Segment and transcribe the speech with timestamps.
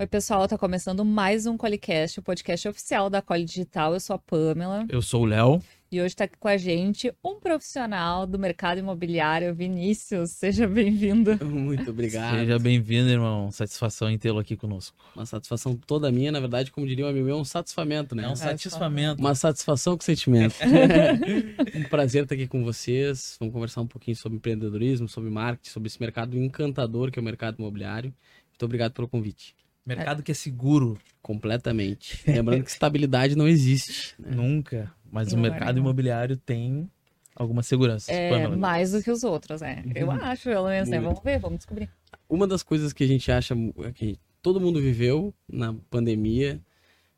[0.00, 3.92] Oi, pessoal, tá começando mais um Colicast, o podcast oficial da Coli Digital.
[3.92, 4.86] Eu sou a Pamela.
[4.88, 5.62] Eu sou o Léo.
[5.92, 10.30] E hoje tá aqui com a gente um profissional do mercado imobiliário, Vinícius.
[10.30, 11.36] Seja bem-vindo.
[11.44, 12.34] Muito obrigado.
[12.34, 13.50] Seja bem-vindo, irmão.
[13.50, 14.96] Satisfação em tê-lo aqui conosco.
[15.14, 18.24] Uma satisfação toda minha, na verdade, como diria um amigo meu, é um satisfamento, né?
[18.24, 19.20] É um satisfamento.
[19.20, 20.54] Uma satisfação com sentimento.
[21.76, 23.36] um prazer estar aqui com vocês.
[23.38, 27.24] Vamos conversar um pouquinho sobre empreendedorismo, sobre marketing, sobre esse mercado encantador que é o
[27.24, 28.14] mercado imobiliário.
[28.48, 29.54] Muito obrigado pelo convite.
[29.84, 30.98] Mercado que é seguro.
[31.22, 32.22] Completamente.
[32.26, 34.14] Lembrando que estabilidade não existe.
[34.18, 34.30] Né?
[34.34, 34.92] Nunca.
[35.10, 35.82] Mas Não o é mercado não.
[35.82, 36.88] imobiliário tem
[37.34, 38.12] alguma segurança.
[38.12, 39.82] É, mais do que os outros, né?
[39.94, 41.00] Eu acho, pelo menos, né?
[41.00, 41.90] Vamos ver, vamos descobrir.
[42.28, 46.60] Uma das coisas que a gente acha é que todo mundo viveu na pandemia,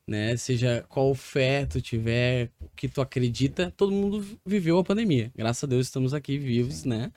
[0.06, 0.36] né?
[0.36, 5.30] Seja qual fé tu tiver, o que tu acredita, todo mundo viveu a pandemia.
[5.36, 7.12] Graças a Deus estamos aqui vivos, né?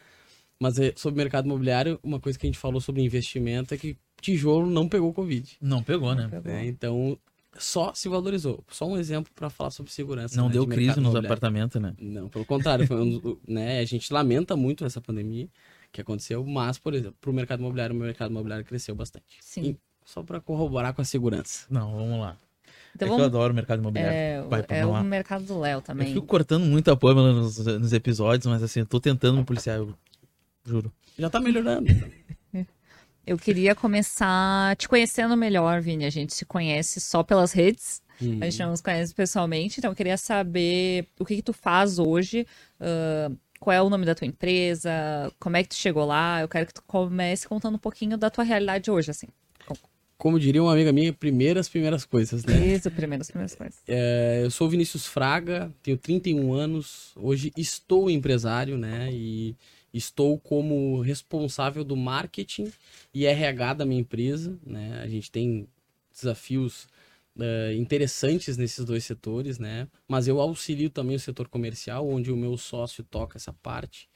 [0.60, 3.78] Mas é, sobre o mercado imobiliário, uma coisa que a gente falou sobre investimento é
[3.78, 5.58] que tijolo não pegou Covid.
[5.62, 6.30] Não pegou, né?
[6.44, 6.66] né?
[6.66, 7.18] Então,
[7.58, 8.64] só se valorizou.
[8.70, 10.36] Só um exemplo para falar sobre segurança.
[10.36, 11.94] Não né, deu de crise nos apartamentos, né?
[12.00, 15.48] Não, pelo contrário, foi um né, a gente lamenta muito essa pandemia
[15.92, 19.38] que aconteceu, mas, por exemplo, para o mercado imobiliário, o mercado imobiliário cresceu bastante.
[19.40, 19.64] Sim.
[19.64, 21.66] E só para corroborar com a segurança.
[21.70, 22.38] Não, vamos lá.
[22.96, 24.14] Então é que eu adoro o mercado imobiliário.
[24.14, 26.14] É, Vai, é o mercado do Léo Eu também.
[26.14, 29.78] fico cortando muito a Pamela nos, nos episódios, mas assim, eu tô tentando me policiar,
[29.78, 29.94] eu
[30.66, 30.92] juro.
[31.18, 31.88] Já tá melhorando.
[33.26, 36.06] Eu queria começar te conhecendo melhor, Vini.
[36.06, 38.02] A gente se conhece só pelas redes.
[38.22, 38.38] Hum.
[38.42, 42.00] A gente não nos conhece pessoalmente, então eu queria saber o que, que tu faz
[42.00, 42.48] hoje,
[42.80, 44.92] ah, qual é o nome da tua empresa,
[45.40, 46.42] como é que tu chegou lá.
[46.42, 49.28] Eu quero que tu comece contando um pouquinho da tua realidade hoje, assim.
[50.18, 52.68] Como diria uma amiga minha, primeiras, primeiras coisas, né?
[52.68, 53.80] Isso, primeiro, as primeiras coisas.
[53.86, 59.10] É, eu sou o Vinícius Fraga, tenho 31 anos, hoje estou empresário, né?
[59.12, 59.56] E
[59.98, 62.72] estou como responsável do marketing
[63.14, 65.02] e RH da minha empresa, né?
[65.02, 65.68] A gente tem
[66.14, 66.88] desafios
[67.40, 69.88] é, interessantes nesses dois setores, né?
[70.08, 74.10] Mas eu auxilio também o setor comercial, onde o meu sócio toca essa parte.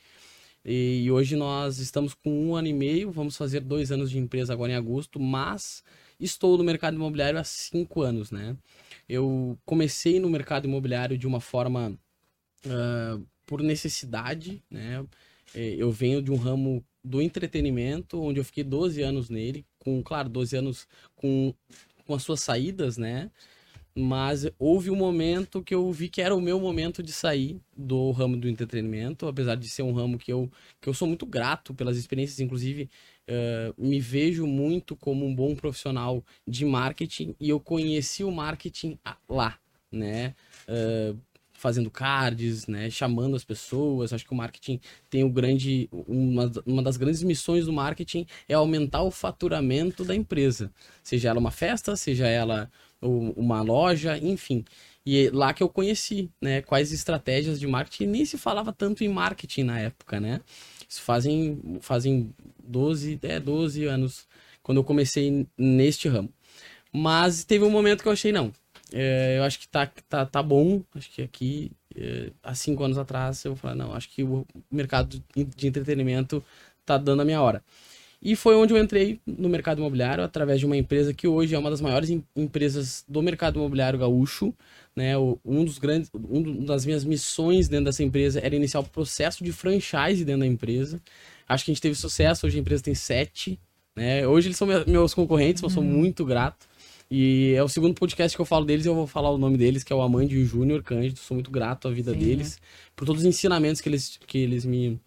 [0.65, 4.19] E, e hoje nós estamos com um ano e meio, vamos fazer dois anos de
[4.19, 5.83] empresa agora em agosto, mas
[6.19, 8.57] estou no mercado imobiliário há cinco anos, né?
[9.07, 11.97] Eu comecei no mercado imobiliário de uma forma
[12.67, 15.05] ah, por necessidade, né?
[15.55, 20.01] Eh, Eu venho de um ramo do entretenimento, onde eu fiquei 12 anos nele, com,
[20.03, 21.53] claro, 12 anos com,
[22.05, 23.31] com as suas saídas, né?
[23.95, 28.11] Mas houve um momento que eu vi que era o meu momento de sair do
[28.11, 30.49] ramo do entretenimento, apesar de ser um ramo que eu,
[30.79, 32.89] que eu sou muito grato pelas experiências, inclusive
[33.27, 38.97] eh, me vejo muito como um bom profissional de marketing e eu conheci o marketing
[39.27, 39.59] lá,
[39.91, 40.35] né?
[40.67, 41.13] Eh,
[41.59, 42.89] fazendo cards, né?
[42.89, 44.13] Chamando as pessoas.
[44.13, 45.89] Acho que o marketing tem o grande.
[45.91, 50.71] Uma, uma das grandes missões do marketing é aumentar o faturamento da empresa.
[51.03, 52.71] Seja ela uma festa, seja ela
[53.01, 54.63] uma loja, enfim.
[55.05, 56.61] E é lá que eu conheci, né?
[56.61, 58.07] Quais estratégias de marketing.
[58.07, 60.41] Nem se falava tanto em marketing na época, né?
[60.87, 62.33] Isso fazem, fazem
[62.63, 64.27] 12, é, 12 anos
[64.63, 66.31] quando eu comecei neste ramo.
[66.91, 68.51] Mas teve um momento que eu achei, não.
[68.93, 70.81] É, eu acho que tá, tá, tá bom.
[70.95, 75.21] Acho que aqui, é, há cinco anos atrás, eu falei, não, acho que o mercado
[75.35, 76.43] de entretenimento
[76.85, 77.63] tá dando a minha hora.
[78.21, 81.59] E foi onde eu entrei no mercado imobiliário, através de uma empresa que hoje é
[81.59, 84.53] uma das maiores em- empresas do mercado imobiliário gaúcho.
[84.95, 85.17] Né?
[85.17, 89.41] O- um dos grandes, um das minhas missões dentro dessa empresa era iniciar o processo
[89.43, 91.01] de franchise dentro da empresa.
[91.47, 93.57] Acho que a gente teve sucesso, hoje a empresa tem sete.
[93.95, 94.27] Né?
[94.27, 96.67] Hoje eles são me- meus concorrentes, mas sou muito grato.
[97.11, 99.83] E é o segundo podcast que eu falo deles, eu vou falar o nome deles,
[99.83, 101.17] que é o Amande e o Júnior Cândido.
[101.19, 102.59] Sou muito grato à vida Sim, deles,
[102.95, 104.99] por todos os ensinamentos que eles, que eles me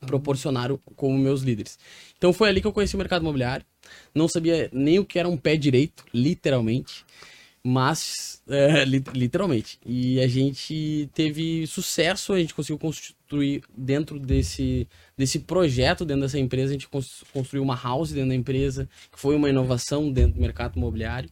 [0.00, 1.78] proporcionaram como meus líderes.
[2.18, 3.64] Então foi ali que eu conheci o mercado imobiliário.
[4.12, 7.04] Não sabia nem o que era um pé direito, literalmente.
[7.66, 9.78] Mas, é, li- literalmente.
[9.86, 14.86] E a gente teve sucesso, a gente conseguiu construir dentro desse,
[15.16, 19.18] desse projeto, dentro dessa empresa, a gente cons- construiu uma house dentro da empresa, que
[19.18, 21.30] foi uma inovação dentro do mercado imobiliário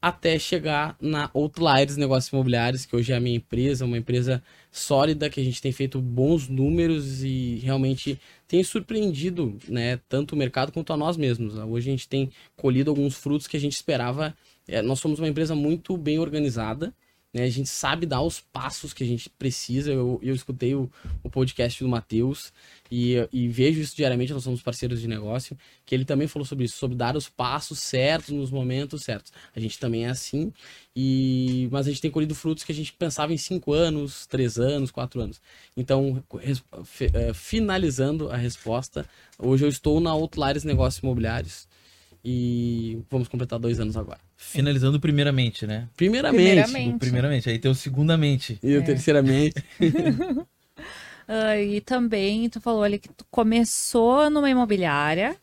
[0.00, 4.42] até chegar na Outliers Negócios Imobiliários, que hoje é a minha empresa, uma empresa
[4.72, 8.18] sólida, que a gente tem feito bons números e realmente
[8.48, 11.54] tem surpreendido, né, tanto o mercado quanto a nós mesmos.
[11.54, 14.34] Hoje a gente tem colhido alguns frutos que a gente esperava.
[14.66, 16.94] É, nós somos uma empresa muito bem organizada,
[17.32, 19.92] né, a gente sabe dar os passos que a gente precisa.
[19.92, 20.90] Eu, eu escutei o,
[21.22, 22.52] o podcast do Matheus
[22.90, 25.56] e, e vejo isso diariamente, nós somos parceiros de negócio,
[25.86, 29.32] que ele também falou sobre isso, sobre dar os passos certos nos momentos certos.
[29.54, 30.52] A gente também é assim,
[30.94, 34.58] e mas a gente tem colhido frutos que a gente pensava em cinco anos, três
[34.58, 35.40] anos, quatro anos.
[35.76, 36.62] Então, res-
[37.12, 39.06] eh, finalizando a resposta,
[39.38, 41.68] hoje eu estou na Outliers Negócios Imobiliários
[42.24, 44.29] E vamos completar dois anos agora.
[44.42, 45.86] Finalizando primeiramente, né?
[45.94, 46.42] Primeiramente.
[46.42, 46.94] Primeiramente.
[46.94, 48.58] O primeiramente, aí tem o segundamente.
[48.62, 49.62] E o terceiramente.
[51.32, 55.36] Ah, e também tu falou ali que tu começou numa imobiliária,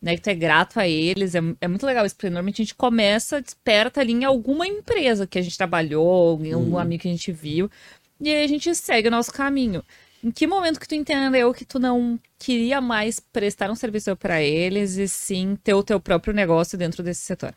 [0.00, 0.16] né?
[0.16, 1.34] Que tu é grato a eles.
[1.34, 5.26] É, é muito legal isso, porque normalmente a gente começa, desperta ali em alguma empresa
[5.26, 7.70] que a gente trabalhou, em algum amigo que a gente viu.
[8.18, 9.84] E aí a gente segue o nosso caminho.
[10.22, 14.40] Em que momento que tu entendeu que tu não queria mais prestar um serviço para
[14.42, 17.54] eles e sim ter o teu próprio negócio dentro desse setor?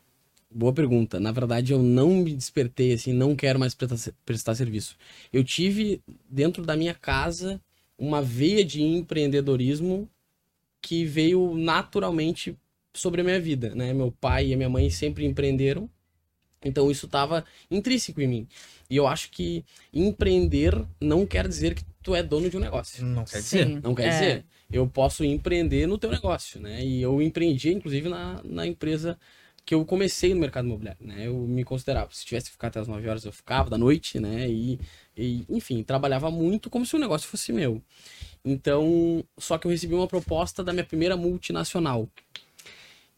[0.57, 1.19] Boa pergunta.
[1.19, 4.97] Na verdade, eu não me despertei assim, não quero mais prestar, prestar serviço.
[5.31, 7.61] Eu tive dentro da minha casa
[7.95, 10.09] uma veia de empreendedorismo
[10.81, 12.57] que veio naturalmente
[12.91, 13.93] sobre a minha vida, né?
[13.93, 15.87] Meu pai e a minha mãe sempre empreenderam,
[16.65, 18.47] então isso estava intrínseco em mim.
[18.89, 19.63] E eu acho que
[19.93, 23.05] empreender não quer dizer que tu é dono de um negócio.
[23.05, 23.67] Não quer dizer.
[23.67, 23.79] Sim.
[23.83, 24.09] Não quer É.
[24.09, 24.45] dizer.
[24.71, 26.83] Eu posso empreender no teu negócio, né?
[26.83, 29.19] E eu empreendi, inclusive, na, na empresa
[29.67, 31.27] que eu comecei no mercado imobiliário, né?
[31.27, 34.17] Eu me considerava, se tivesse que ficar até as 9 horas, eu ficava da noite,
[34.17, 34.49] né?
[34.49, 34.79] E,
[35.15, 37.83] e, enfim, trabalhava muito como se o negócio fosse meu.
[38.45, 42.09] Então, só que eu recebi uma proposta da minha primeira multinacional.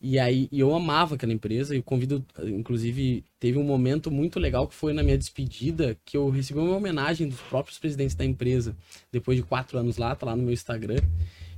[0.02, 4.68] E aí, e eu amava aquela empresa, e convido, inclusive, teve um momento muito legal
[4.68, 8.76] que foi na minha despedida, que eu recebi uma homenagem dos próprios presidentes da empresa,
[9.12, 10.98] depois de quatro anos lá, tá lá no meu Instagram.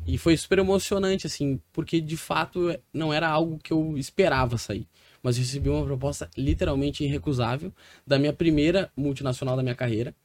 [0.06, 4.88] E foi super emocionante, assim, porque de fato não era algo que eu esperava sair.
[5.22, 7.72] Mas eu recebi uma proposta literalmente irrecusável
[8.06, 10.16] da minha primeira multinacional da minha carreira.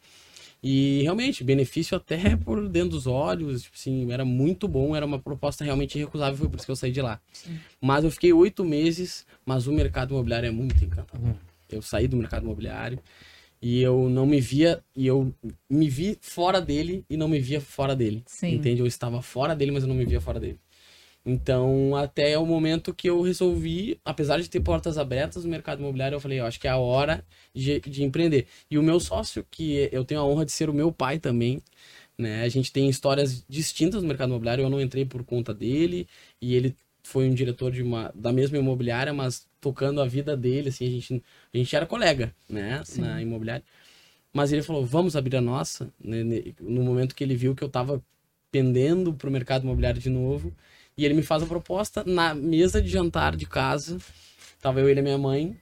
[0.63, 5.19] E realmente, benefício até por dentro dos olhos, tipo assim, era muito bom, era uma
[5.19, 7.21] proposta realmente irrecusável, foi por isso que eu saí de lá.
[7.81, 11.35] Mas eu fiquei oito meses, mas o mercado imobiliário é muito encantador.
[11.71, 12.99] Eu saí do mercado imobiliário
[13.61, 15.33] e eu não me via, e eu
[15.69, 18.23] me vi fora dele e não me via fora dele.
[18.27, 18.55] Sim.
[18.55, 18.81] Entende?
[18.81, 20.59] Eu estava fora dele, mas eu não me via fora dele.
[21.25, 26.15] Então, até o momento que eu resolvi, apesar de ter portas abertas no mercado imobiliário,
[26.15, 28.47] eu falei, eu acho que é a hora de, de empreender.
[28.71, 31.61] E o meu sócio, que eu tenho a honra de ser o meu pai também,
[32.17, 32.43] né?
[32.45, 34.63] A gente tem histórias distintas no mercado imobiliário.
[34.63, 36.07] Eu não entrei por conta dele
[36.41, 40.69] e ele foi um diretor de uma da mesma imobiliária, mas tocando a vida dele,
[40.69, 41.23] assim, a gente
[41.53, 43.65] a gente era colega, né, na imobiliária.
[44.33, 46.23] Mas ele falou: "Vamos abrir a nossa", né,
[46.61, 48.03] no momento que ele viu que eu tava
[48.51, 50.53] pendendo pro mercado imobiliário de novo,
[50.97, 53.99] e ele me faz a proposta na mesa de jantar de casa.
[54.61, 55.57] Tava eu, ele e a minha mãe.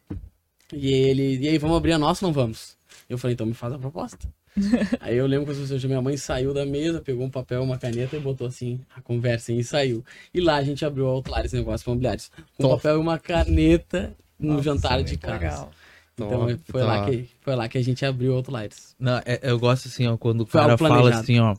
[0.72, 2.76] E ele, e aí, vamos abrir a nossa ou não vamos?
[3.08, 4.28] Eu falei, então me faz a proposta.
[5.00, 7.76] aí eu lembro que as pessoas, minha mãe saiu da mesa, pegou um papel, uma
[7.78, 10.04] caneta e botou assim a conversa e saiu.
[10.32, 12.30] E lá a gente abriu a Outlares Negócios Imobiliários.
[12.56, 15.34] Com um papel e uma caneta no Nossa, jantar de casa.
[15.34, 15.72] legal.
[16.14, 17.10] Então Top, foi, lá top.
[17.10, 18.94] que, foi lá que a gente abriu o Outliers.
[18.98, 21.56] Não, é- eu gosto assim, ó, quando o Foi cara fala assim, ó.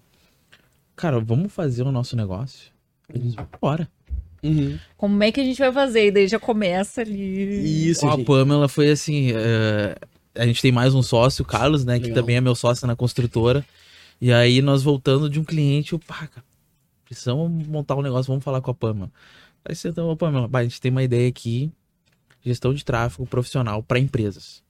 [0.95, 2.71] Cara, vamos fazer o nosso negócio?
[3.13, 3.89] Eles, bora.
[4.95, 6.07] Como é que a gente vai fazer?
[6.07, 7.89] E daí já começa ali.
[7.89, 8.23] Isso, a.
[8.23, 9.31] Pamela foi assim.
[9.35, 9.97] é,
[10.35, 11.97] a gente tem mais um sócio, o Carlos, né?
[11.99, 12.21] Que Legal.
[12.21, 13.65] também é meu sócio na construtora.
[14.19, 16.45] E aí nós voltando de um cliente, eu, pá, cara,
[17.03, 19.11] precisamos montar um negócio, vamos falar com a Pamela.
[19.63, 21.71] Aí sentamos a Pamela, "Bah, a gente tem uma ideia aqui,
[22.43, 24.63] gestão de tráfego profissional para empresas.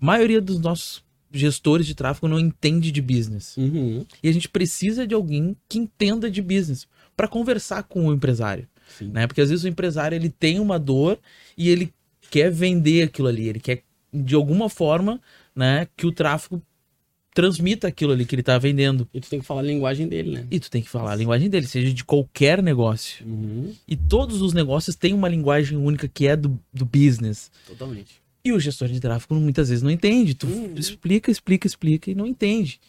[0.00, 1.02] A maioria dos nossos
[1.32, 3.56] gestores de tráfego não entende de business.
[3.56, 4.04] Uhum.
[4.22, 8.66] E a gente precisa de alguém que entenda de business para conversar com o empresário,
[8.98, 9.10] Sim.
[9.10, 9.26] né?
[9.26, 11.18] Porque às vezes o empresário ele tem uma dor
[11.56, 11.92] e ele
[12.30, 15.20] quer vender aquilo ali, ele quer de alguma forma,
[15.54, 16.62] né, que o tráfego
[17.32, 19.08] transmita aquilo ali que ele tá vendendo.
[19.14, 20.46] E tu tem que falar a linguagem dele, né?
[20.50, 23.24] E tu tem que falar a linguagem dele, seja de qualquer negócio.
[23.26, 23.72] Uhum.
[23.86, 27.50] E todos os negócios têm uma linguagem única que é do, do business.
[27.66, 28.20] Totalmente.
[28.44, 30.34] E o gestor de tráfego muitas vezes não entende.
[30.34, 30.74] Tu Uhum.
[30.76, 32.80] explica, explica, explica e não entende.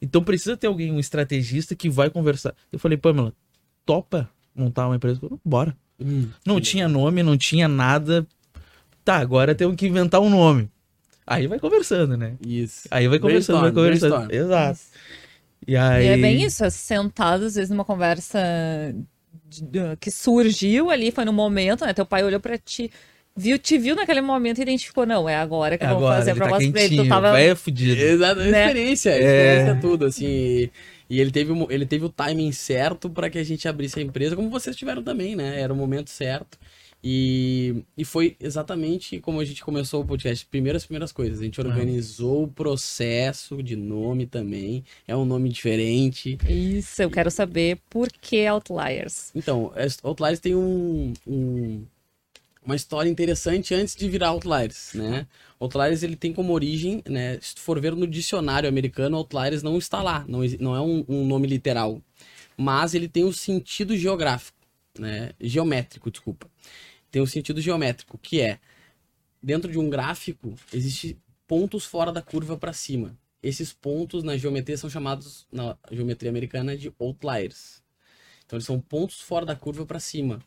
[0.00, 2.54] Então precisa ter alguém, um estrategista que vai conversar.
[2.70, 3.32] Eu falei, Pamela,
[3.84, 5.20] topa montar uma empresa?
[5.44, 5.76] Bora.
[5.98, 6.28] Uhum.
[6.46, 8.24] Não tinha nome, não tinha nada.
[9.08, 10.68] Tá, agora temos que inventar um nome.
[11.26, 12.34] Aí vai conversando, né?
[12.46, 12.86] Isso.
[12.90, 14.26] Aí vai conversando, vai conversando.
[14.26, 14.30] brainstorm.
[14.46, 14.80] Exato.
[15.66, 16.04] E aí.
[16.04, 18.38] E é bem isso, é sentado às vezes numa conversa
[19.98, 21.94] que surgiu ali, foi no momento, né?
[21.94, 22.90] Teu pai olhou pra ti,
[23.34, 26.16] viu, te viu naquele momento e identificou, não, é agora que É eu vou agora,
[26.18, 26.96] fazer a ele tá proposta pra ele.
[26.96, 27.40] Tu tava.
[27.40, 27.98] é fudido.
[28.02, 28.46] Exato, Né?
[28.66, 30.26] experiência, experiência é tudo, assim.
[31.08, 34.02] E ele teve, o- ele teve o timing certo para que a gente abrisse a
[34.02, 35.58] empresa, como vocês tiveram também, né?
[35.58, 36.58] Era o momento certo.
[37.02, 40.44] E, e foi exatamente como a gente começou o podcast.
[40.46, 41.40] Primeiras primeiras coisas.
[41.40, 44.84] A gente organizou o processo de nome também.
[45.06, 46.36] É um nome diferente.
[46.48, 49.30] Isso, eu quero saber por que Outliers.
[49.34, 51.84] Então, es- Outliers tem um, um-
[52.64, 55.26] uma história interessante antes de virar Outliers, né?
[55.60, 57.38] Outliers ele tem como origem, né?
[57.40, 61.04] Se tu for ver no dicionário americano, Outliers não está lá, não, não é um,
[61.08, 62.02] um nome literal,
[62.56, 64.58] mas ele tem o sentido geográfico,
[64.98, 65.30] né?
[65.40, 66.46] Geométrico, desculpa.
[67.10, 68.58] Tem o sentido geométrico, que é
[69.42, 73.16] dentro de um gráfico existe pontos fora da curva para cima.
[73.42, 77.80] Esses pontos na geometria são chamados na geometria americana de outliers.
[78.44, 80.40] Então eles são pontos fora da curva para cima.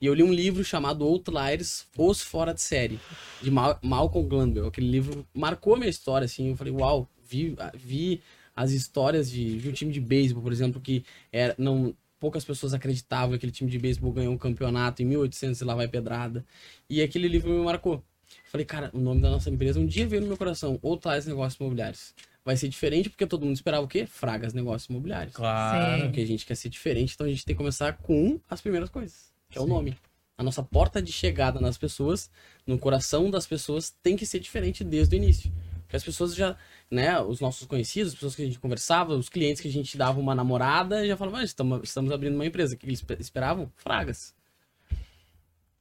[0.00, 3.00] E eu li um livro chamado Outliers, Os Fora de Série,
[3.42, 4.68] de Mal Malcolm Gladwell.
[4.68, 6.50] Aquele livro marcou a minha história, assim.
[6.50, 8.22] Eu falei, uau, vi, vi
[8.54, 11.92] as histórias de, de um time de beisebol, por exemplo, que era, não,
[12.22, 15.74] poucas pessoas acreditavam que aquele time de beisebol ganhou um campeonato em 1800 e lá
[15.74, 16.44] vai pedrada.
[16.88, 18.00] E aquele livro me marcou.
[18.44, 21.58] Falei, cara, o nome da nossa empresa um dia veio no meu coração, Outliers Negócios
[21.58, 22.14] Imobiliários
[22.44, 24.06] vai ser diferente porque todo mundo esperava o quê?
[24.06, 25.34] Fragas negócios imobiliários.
[25.34, 26.02] Claro.
[26.04, 28.90] Porque a gente quer ser diferente, então a gente tem que começar com as primeiras
[28.90, 29.96] coisas, que é o nome.
[30.36, 32.30] A nossa porta de chegada nas pessoas,
[32.66, 35.52] no coração das pessoas, tem que ser diferente desde o início.
[35.92, 36.56] Porque as pessoas já,
[36.90, 39.98] né, os nossos conhecidos, as pessoas que a gente conversava, os clientes que a gente
[39.98, 42.74] dava uma namorada, já falavam, ah, estamos, estamos abrindo uma empresa.
[42.74, 43.70] O que eles esperavam?
[43.76, 44.34] Fragas.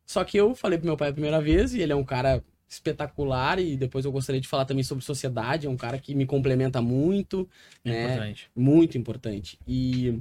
[0.05, 2.43] Só que eu falei pro meu pai a primeira vez, e ele é um cara
[2.67, 6.25] espetacular e depois eu gostaria de falar também sobre sociedade, é um cara que me
[6.25, 7.49] complementa muito,
[7.85, 8.03] É né?
[8.03, 8.51] Importante.
[8.53, 9.59] Muito importante.
[9.65, 10.19] E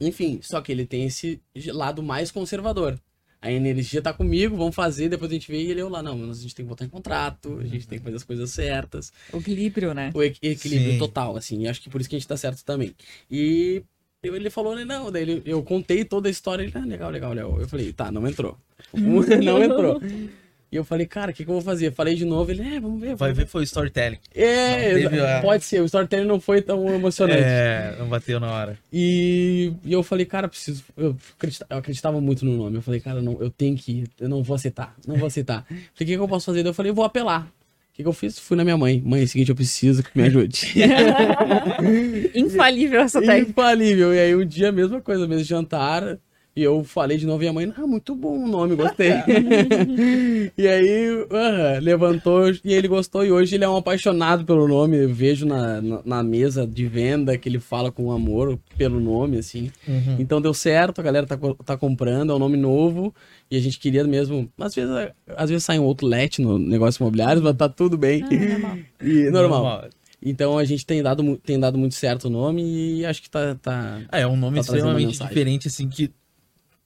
[0.00, 2.98] enfim, só que ele tem esse lado mais conservador.
[3.40, 6.16] A energia tá comigo, vamos fazer, depois a gente vê e ele eu lá, não,
[6.16, 8.50] mas a gente tem que botar em contrato, a gente tem que fazer as coisas
[8.50, 9.12] certas.
[9.32, 10.10] O equilíbrio, né?
[10.14, 10.98] O equi- equilíbrio Sim.
[10.98, 12.94] total, assim, e acho que por isso que a gente tá certo também.
[13.30, 13.82] E
[14.22, 17.10] eu- ele falou, né, não, daí ele- eu contei toda a história, ele, ah, legal,
[17.10, 17.60] legal, Léo.
[17.60, 18.58] Eu falei, tá, não entrou.
[18.94, 20.00] não entrou.
[20.70, 21.92] E eu falei, cara, o que, que eu vou fazer?
[21.92, 23.14] Falei de novo, ele, é, vamos ver.
[23.14, 24.18] Vai ver foi o storytelling.
[24.34, 27.40] É, teve pode ser, o storytelling não foi tão emocionante.
[27.44, 28.78] É, não bateu na hora.
[28.92, 30.82] E, e eu falei, cara, preciso.
[30.96, 32.76] Eu, acredita- eu acreditava muito no nome.
[32.76, 34.08] Eu falei, cara, não, eu tenho que ir.
[34.20, 34.94] Eu não vou aceitar.
[35.06, 35.64] Não vou aceitar.
[35.68, 36.62] Falei, o que, que eu posso fazer?
[36.64, 37.42] Daí Eu falei, eu vou apelar.
[37.42, 38.38] O que, que eu fiz?
[38.38, 39.00] Fui na minha mãe.
[39.02, 40.74] Mãe, é o seguinte, eu preciso que me ajude.
[42.34, 43.50] Infalível essa técnica.
[43.50, 44.14] Infalível.
[44.14, 46.18] E aí, um dia, a mesma coisa, mesmo jantar.
[46.56, 49.10] E eu falei de novo e a mãe, ah, muito bom o nome, gostei.
[50.56, 53.22] e aí, aham, levantou e ele gostou.
[53.26, 54.96] E hoje ele é um apaixonado pelo nome.
[54.96, 59.36] Eu vejo na, na, na mesa de venda que ele fala com amor pelo nome,
[59.36, 59.70] assim.
[60.18, 63.14] Então deu certo, a galera tá, tá comprando, é um nome novo.
[63.50, 64.50] E a gente queria mesmo.
[64.58, 64.90] Às vezes,
[65.36, 68.24] às vezes sai um outlet no negócio imobiliário, mas tá tudo bem.
[68.98, 69.88] E, normal.
[70.22, 73.54] Então a gente tem dado, tem dado muito certo o nome e acho que tá.
[73.54, 74.00] tá...
[74.08, 76.10] Ah, é um nome Tá extremamente diferente, assim, que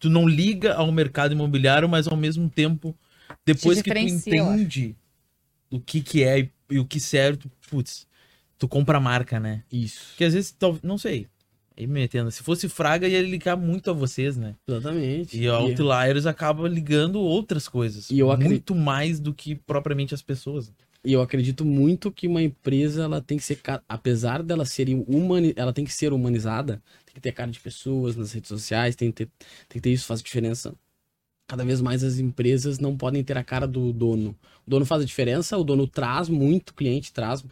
[0.00, 2.96] tu não liga ao mercado imobiliário, mas ao mesmo tempo,
[3.46, 4.96] depois que tu entende
[5.70, 8.06] o que que é e, e o que serve, tu, putz,
[8.58, 9.62] tu compra a marca, né?
[9.70, 10.08] Isso.
[10.08, 11.28] Porque às vezes, tal- não sei,
[11.76, 14.56] aí me metendo, se fosse Fraga ia ligar muito a vocês, né?
[14.66, 15.38] Exatamente.
[15.38, 20.22] E a Outliers acaba ligando outras coisas, E eu muito mais do que propriamente as
[20.22, 20.72] pessoas.
[21.02, 25.54] E eu acredito muito que uma empresa, ela tem que ser, apesar dela ser humani...
[25.56, 29.10] ela tem que ser humanizada, tem que ter cara de pessoas nas redes sociais, tem
[29.10, 29.30] que ter,
[29.68, 30.74] tem que ter isso, faz diferença.
[31.48, 34.36] Cada vez mais as empresas não podem ter a cara do dono.
[34.66, 37.44] O dono faz a diferença, o dono traz muito cliente, traz,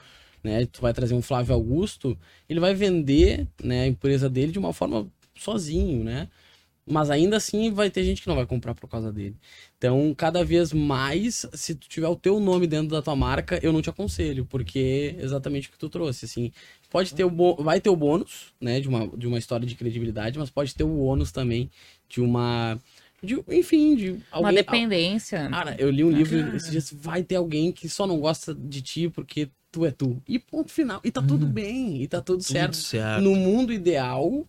[0.42, 0.66] né?
[0.66, 2.16] Tu vai trazer um Flávio Augusto,
[2.48, 6.28] ele vai vender, né, a empresa dele de uma forma sozinho, né?
[6.90, 9.36] Mas ainda assim vai ter gente que não vai comprar por causa dele.
[9.76, 13.72] Então, cada vez mais, se tu tiver o teu nome dentro da tua marca, eu
[13.72, 16.52] não te aconselho, porque é exatamente o que tu trouxe, assim.
[16.90, 17.54] Pode ter o bo...
[17.56, 20.84] vai ter o bônus, né, de uma, de uma história de credibilidade, mas pode ter
[20.84, 21.70] o ônus também
[22.08, 22.78] de uma
[23.22, 25.48] de, enfim, de Uma alguém dependência.
[25.50, 28.80] Cara, eu li um livro esses dias, vai ter alguém que só não gosta de
[28.80, 30.22] ti porque tu é tu.
[30.26, 31.00] E ponto final.
[31.04, 32.72] E tá tudo bem, e tá tudo, certo.
[32.72, 33.22] Tudo certo.
[33.22, 34.46] No mundo ideal,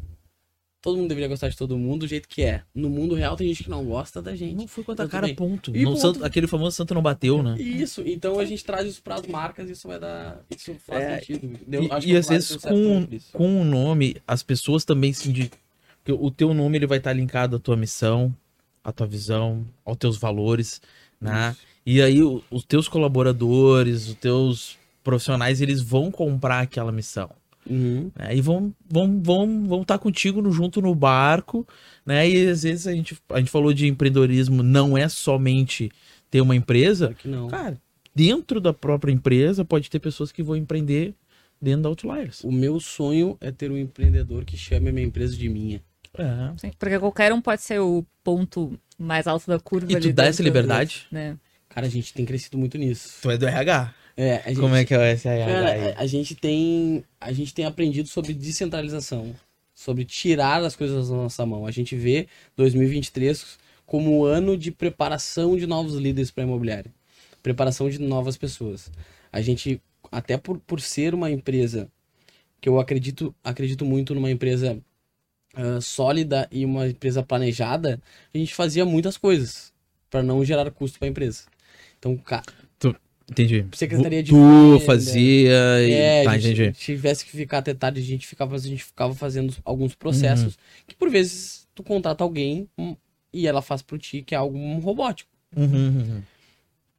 [0.81, 2.62] todo mundo deveria gostar de todo mundo do jeito que é.
[2.74, 4.55] No mundo real tem gente que não gosta da gente.
[4.55, 5.36] Não foi contra a cara, bem.
[5.36, 5.75] ponto.
[5.75, 6.01] E No ponto.
[6.01, 7.55] santo- aquele famoso santo não bateu, né?
[7.59, 10.39] Isso, então a gente traz isso pras marcas e isso vai dar.
[10.50, 11.59] Isso faz É, sentido.
[11.67, 13.31] Deu- E, acho e que às vezes com, isso.
[13.33, 15.51] com o nome, as pessoas também se indi-
[16.03, 18.33] porque O teu nome ele vai estar linkado à tua missão,
[18.83, 20.81] à tua visão, aos teus valores,
[21.19, 21.55] né?
[21.86, 27.29] E aí os teus colaboradores, os teus profissionais, eles vão comprar aquela missão.
[27.69, 28.11] Uhum.
[28.17, 28.35] né?
[28.35, 31.67] E vão vão vão vão estar contigo no, junto no barco,
[32.05, 32.27] né?
[32.29, 35.91] E às vezes a gente a gente falou de empreendedorismo, não é somente
[36.31, 37.47] ter uma empresa, não.
[37.47, 37.79] Cara,
[38.15, 41.13] dentro da própria empresa pode ter pessoas que vão empreender
[41.61, 42.43] dentro da Outliers.
[42.43, 45.81] O meu sonho é ter um empreendedor que chame a minha empresa de minha.
[46.17, 46.51] É.
[46.57, 49.91] Sim, Porque qualquer um pode ser o ponto mais alto da curva.
[49.91, 51.05] E ali tu dá essa do- liberdade?
[51.11, 51.38] né?
[51.69, 53.19] Cara, a gente tem crescido muito nisso.
[53.21, 53.93] Tu é do RH.
[54.21, 55.01] É, gente, Como é que é o
[55.45, 55.93] Cara, aí?
[55.97, 59.33] a gente tem a gente tem aprendido sobre descentralização,
[59.73, 61.65] sobre tirar as coisas da nossa mão.
[61.65, 66.93] A gente vê 2023 como o ano de preparação de novos líderes para a imobiliária,
[67.41, 68.91] preparação de novas pessoas.
[69.31, 71.88] A gente até por, por ser uma empresa
[72.61, 74.81] que eu acredito acredito muito numa empresa
[75.55, 78.01] ah, sólida e uma empresa planejada,
[78.33, 79.73] a gente fazia muitas coisas.
[80.09, 81.43] para não gerar custo para a empresa.
[81.99, 82.43] Então, ca-
[83.29, 83.65] Entendi.
[83.74, 84.86] Secretaria de Tu Venda.
[84.86, 85.91] fazia e...
[85.91, 86.77] é, tá, a gente entendi.
[86.77, 90.57] tivesse que ficar até tarde, a gente ficava, a gente ficava fazendo alguns processos
[90.88, 92.95] que por vezes tu contrata alguém hum,
[93.31, 95.29] e ela faz por ti, que é algo robótico.
[95.55, 96.21] Uhum, uhum.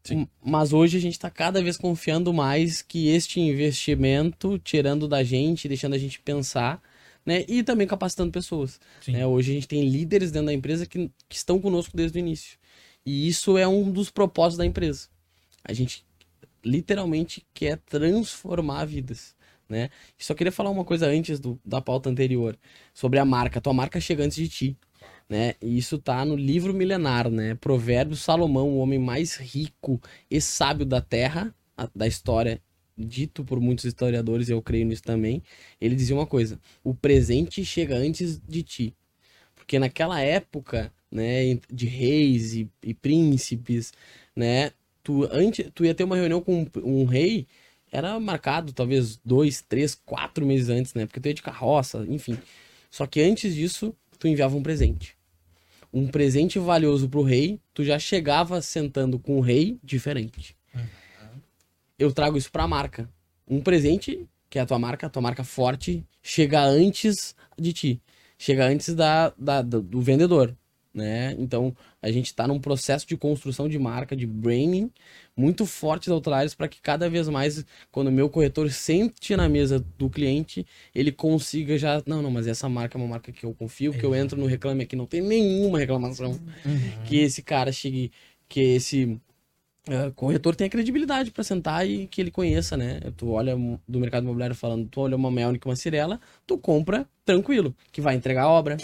[0.02, 0.16] Sim.
[0.18, 5.22] Hum, Mas hoje a gente está cada vez confiando mais que este investimento, tirando da
[5.22, 6.80] gente, deixando a gente pensar,
[7.24, 7.44] né?
[7.48, 8.80] E também capacitando pessoas.
[9.06, 9.26] Né?
[9.26, 12.58] Hoje a gente tem líderes dentro da empresa que, que estão conosco desde o início.
[13.04, 15.08] E isso é um dos propósitos da empresa.
[15.62, 16.04] A gente
[16.64, 19.34] literalmente quer transformar vidas.
[19.68, 19.88] Né?
[20.18, 22.58] Só queria falar uma coisa antes do- da pauta anterior,
[22.92, 23.60] sobre a marca.
[23.60, 24.76] Tua marca chega antes de ti.
[25.28, 25.54] Né?
[25.62, 27.54] E isso tá no livro milenar, né?
[27.54, 30.00] Provérbios Salomão, o homem mais rico
[30.30, 32.60] e sábio da terra, a- da história,
[32.98, 35.42] dito por muitos historiadores, eu creio nisso também.
[35.80, 38.94] Ele dizia uma coisa: o presente chega antes de ti.
[39.54, 43.92] Porque naquela época, né, de reis e, e príncipes,
[44.34, 44.72] né,
[45.10, 47.46] tu, antes, tu ia ter uma reunião com um, um rei,
[47.90, 52.38] era marcado talvez dois, três, quatro meses antes, né, porque tu ia de carroça, enfim.
[52.90, 55.16] Só que antes disso, tu enviava um presente.
[55.92, 60.56] Um presente valioso pro rei, tu já chegava sentando com o rei diferente.
[61.98, 63.08] Eu trago isso pra marca.
[63.48, 68.00] Um presente, que é a tua marca, a tua marca forte, chega antes de ti.
[68.38, 70.56] Chega antes da, da- do- do vendedor,
[70.92, 71.34] né?
[71.38, 74.90] Então, a gente tá num processo de construção de marca, de branding,
[75.36, 79.48] muito forte da Outliers para que cada vez mais, quando o meu corretor sente na
[79.48, 82.02] mesa do cliente, ele consiga já...
[82.06, 84.46] Não, não, mas essa marca é uma marca que eu confio, que eu entro no
[84.46, 86.38] Reclame Aqui, não tem nenhuma reclamação.
[87.04, 88.10] Que esse cara chegue...
[88.48, 89.20] Que esse
[89.88, 93.00] é, corretor tenha credibilidade para sentar e que ele conheça, né?
[93.16, 93.56] Tu olha
[93.88, 98.14] do mercado imobiliário falando, tu olha uma Melnick, uma Cirela, tu compra tranquilo, que vai
[98.14, 98.76] entregar a obra,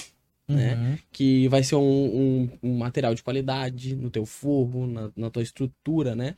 [0.48, 0.74] né?
[0.74, 0.98] Uhum.
[1.12, 5.42] que vai ser um, um- um material de qualidade no teu forro, na, na tua
[5.42, 6.36] estrutura, né?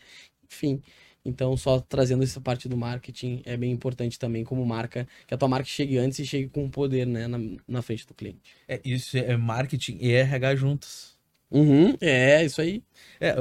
[0.50, 0.81] Enfim,
[1.25, 5.37] então só trazendo essa parte do marketing é bem importante também como marca, que a
[5.37, 8.40] tua marca chegue antes e chegue com poder, né, na, na frente do cliente.
[8.66, 11.18] É, isso é marketing e RH juntos.
[11.51, 12.83] Uhum, é, isso aí.
[13.21, 13.35] É,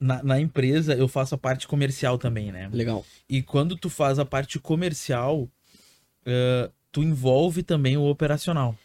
[0.00, 2.68] na, na empresa eu faço a parte comercial também, né?
[2.72, 3.04] Legal.
[3.28, 5.48] E quando tu faz a parte comercial,
[6.26, 8.76] eh, tu envolve também o operacional.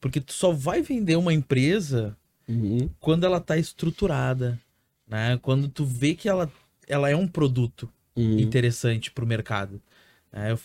[0.00, 2.16] Porque tu só vai vender uma empresa
[2.48, 2.88] Uhum.
[3.00, 4.60] quando ela tá estruturada,
[5.06, 5.38] né?
[5.42, 6.50] Quando tu vê que ela,
[6.86, 8.38] ela é um produto Uhum.
[8.38, 9.80] interessante pro mercado.
[10.32, 10.58] É, eu,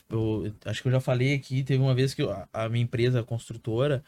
[0.45, 3.19] eu- acho que eu já falei aqui, teve uma vez que eu- a, minha empresa
[3.21, 4.03] a construtora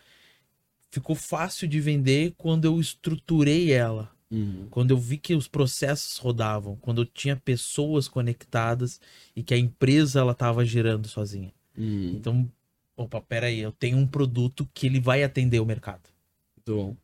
[0.91, 4.11] ficou fácil de vender quando eu estruturei ela.
[4.29, 4.67] Uhum.
[4.69, 8.99] Quando eu vi que os processos rodavam, quando eu tinha pessoas conectadas
[9.35, 11.51] e que a empresa ela tava girando sozinha.
[11.77, 12.13] Uhum.
[12.15, 12.51] Então,
[12.95, 16.09] opa, peraí, eu tenho um produto que ele vai atender o mercado.
[16.55, 16.97] Muito bom.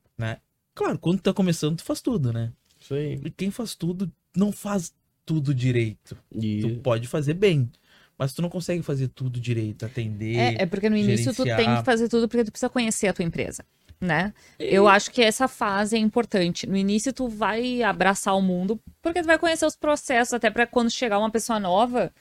[0.80, 2.54] Claro, quando tu tá começando, tu faz tudo, né?
[2.80, 3.20] Isso aí.
[3.26, 4.94] E quem faz tudo não faz
[5.26, 6.16] tudo direito.
[6.32, 6.76] Tu E...
[6.82, 7.70] pode fazer bem,
[8.18, 10.36] mas tu não consegue fazer tudo direito, atender.
[10.38, 11.80] É, é porque no início tu tem gerenciar.
[11.80, 13.66] que fazer tudo porque tu precisa conhecer a tua empresa,
[14.00, 14.34] né?
[14.58, 16.66] Eu acho que essa fase é importante.
[16.66, 20.66] No início tu vai abraçar o mundo porque tu vai conhecer os processos até pra
[20.66, 22.14] quando chegar uma pessoa nova, tu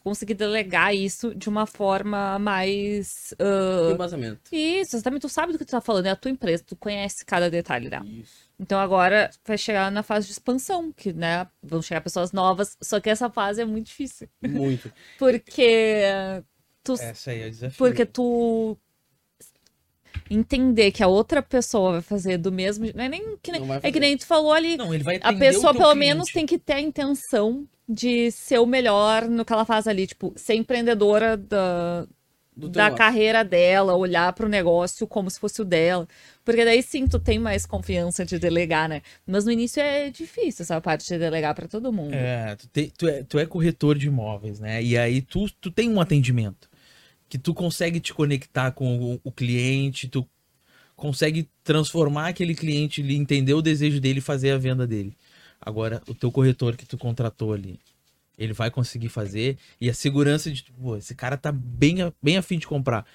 [0.00, 4.40] conseguir delegar isso de uma forma mais Tem embasamento.
[4.50, 7.24] isso, exatamente, tu sabe do que tu tá falando, é a tua empresa, tu conhece
[7.24, 8.06] cada detalhe dela.
[8.06, 8.50] Isso.
[8.58, 13.00] Então agora vai chegar na fase de expansão, que, né, vão chegar pessoas novas, só
[13.00, 14.28] que essa fase é muito difícil.
[14.40, 14.92] Muito.
[15.18, 16.02] Porque
[16.84, 17.78] tu Essa aí é o desafio.
[17.78, 18.78] porque tu
[20.30, 23.92] entender que a outra pessoa vai fazer do mesmo, não é nem que nem, é
[23.92, 25.98] que nem tu falou ali, Não, ele vai a o pessoa pelo cliente.
[25.98, 30.06] menos tem que ter a intenção de ser o melhor no que ela faz ali,
[30.06, 32.06] tipo, ser empreendedora da,
[32.56, 36.06] da carreira dela, olhar pro negócio como se fosse o dela.
[36.44, 39.02] Porque daí sim, tu tem mais confiança de delegar, né?
[39.26, 42.14] Mas no início é difícil essa parte de delegar pra todo mundo.
[42.14, 44.82] É, tu, te- tu é, tu é corretor de imóveis, né?
[44.82, 46.68] E aí tu, tu tem um atendimento
[47.32, 50.28] que tu consegue te conectar com o, o cliente, tu
[50.94, 55.16] consegue transformar aquele cliente, ele entender o desejo dele e fazer a venda dele.
[55.58, 57.80] Agora, o teu corretor que tu contratou ali,
[58.36, 62.58] ele vai conseguir fazer e a segurança de, pô, esse cara tá bem, bem afim
[62.58, 63.06] de comprar.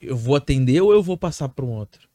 [0.00, 2.08] Eu vou atender ou eu vou passar para um outro?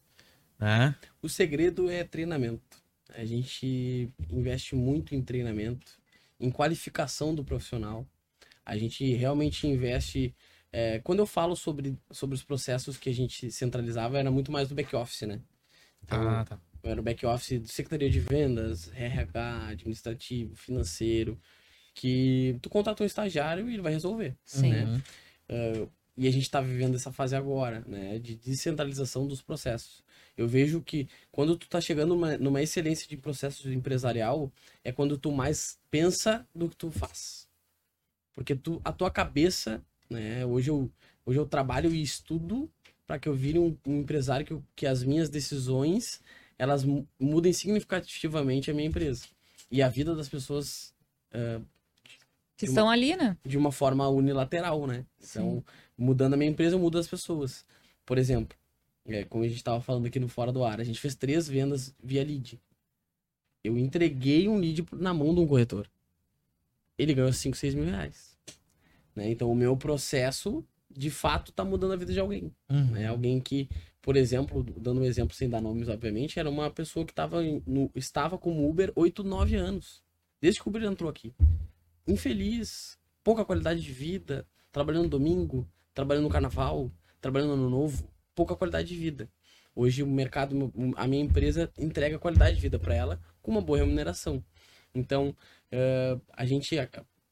[0.57, 0.95] Né?
[1.21, 2.81] O segredo é treinamento.
[3.13, 5.91] A gente investe muito em treinamento,
[6.39, 8.07] em qualificação do profissional.
[8.65, 10.33] A gente realmente investe.
[10.71, 14.69] É, quando eu falo sobre, sobre os processos que a gente centralizava, era muito mais
[14.69, 15.41] do back-office, né?
[16.03, 16.59] Então, tá.
[16.83, 21.39] era o back-office de Secretaria de Vendas, RH, administrativo, financeiro,
[21.93, 24.35] que tu contrata um estagiário e ele vai resolver.
[24.45, 24.69] Sim.
[24.69, 25.01] Né?
[26.15, 28.19] E a gente está vivendo essa fase agora, né?
[28.19, 30.03] De descentralização dos processos.
[30.35, 34.51] Eu vejo que quando tu tá chegando numa, numa excelência de processo empresarial,
[34.83, 37.47] é quando tu mais pensa do que tu faz.
[38.33, 40.45] Porque tu, a tua cabeça, né?
[40.45, 40.89] Hoje eu,
[41.25, 42.69] hoje eu trabalho e estudo
[43.05, 46.21] para que eu vire um, um empresário que, eu- que as minhas decisões
[46.57, 49.25] elas mu- mudem significativamente a minha empresa
[49.71, 50.93] e a vida das pessoas
[51.31, 51.59] eh,
[52.57, 53.37] Que estão ali, né?
[53.45, 55.05] de uma forma unilateral, né?
[55.21, 55.63] Então,
[55.97, 57.65] mudando a minha empresa, eu mudo as pessoas.
[58.05, 58.57] Por exemplo,
[59.05, 61.47] é, como a gente estava falando aqui no Fora do Ar, a gente fez três
[61.47, 62.59] vendas via lead.
[63.63, 65.89] Eu entreguei um lead na mão de um corretor.
[66.97, 68.28] Ele ganhou 5, 6 mil reais.
[69.15, 69.29] Né?
[69.31, 72.51] Então, o meu processo, de fato, tá mudando a vida de alguém.
[72.69, 72.91] Uhum.
[72.91, 73.07] né?
[73.07, 73.69] Alguém que,
[74.01, 77.91] por exemplo, dando um exemplo sem dar nomes, obviamente, era uma pessoa que tava no,
[77.95, 80.03] estava como Uber 8, 9 anos.
[80.41, 81.33] Desde que o Uber entrou aqui.
[82.07, 88.09] Infeliz, pouca qualidade de vida, trabalhando no domingo, trabalhando no carnaval, trabalhando no ano novo,
[88.33, 89.29] pouca qualidade de vida.
[89.75, 93.79] Hoje o mercado, a minha empresa entrega qualidade de vida para ela com uma boa
[93.79, 94.43] remuneração.
[94.93, 95.35] Então,
[95.71, 96.75] eh, a gente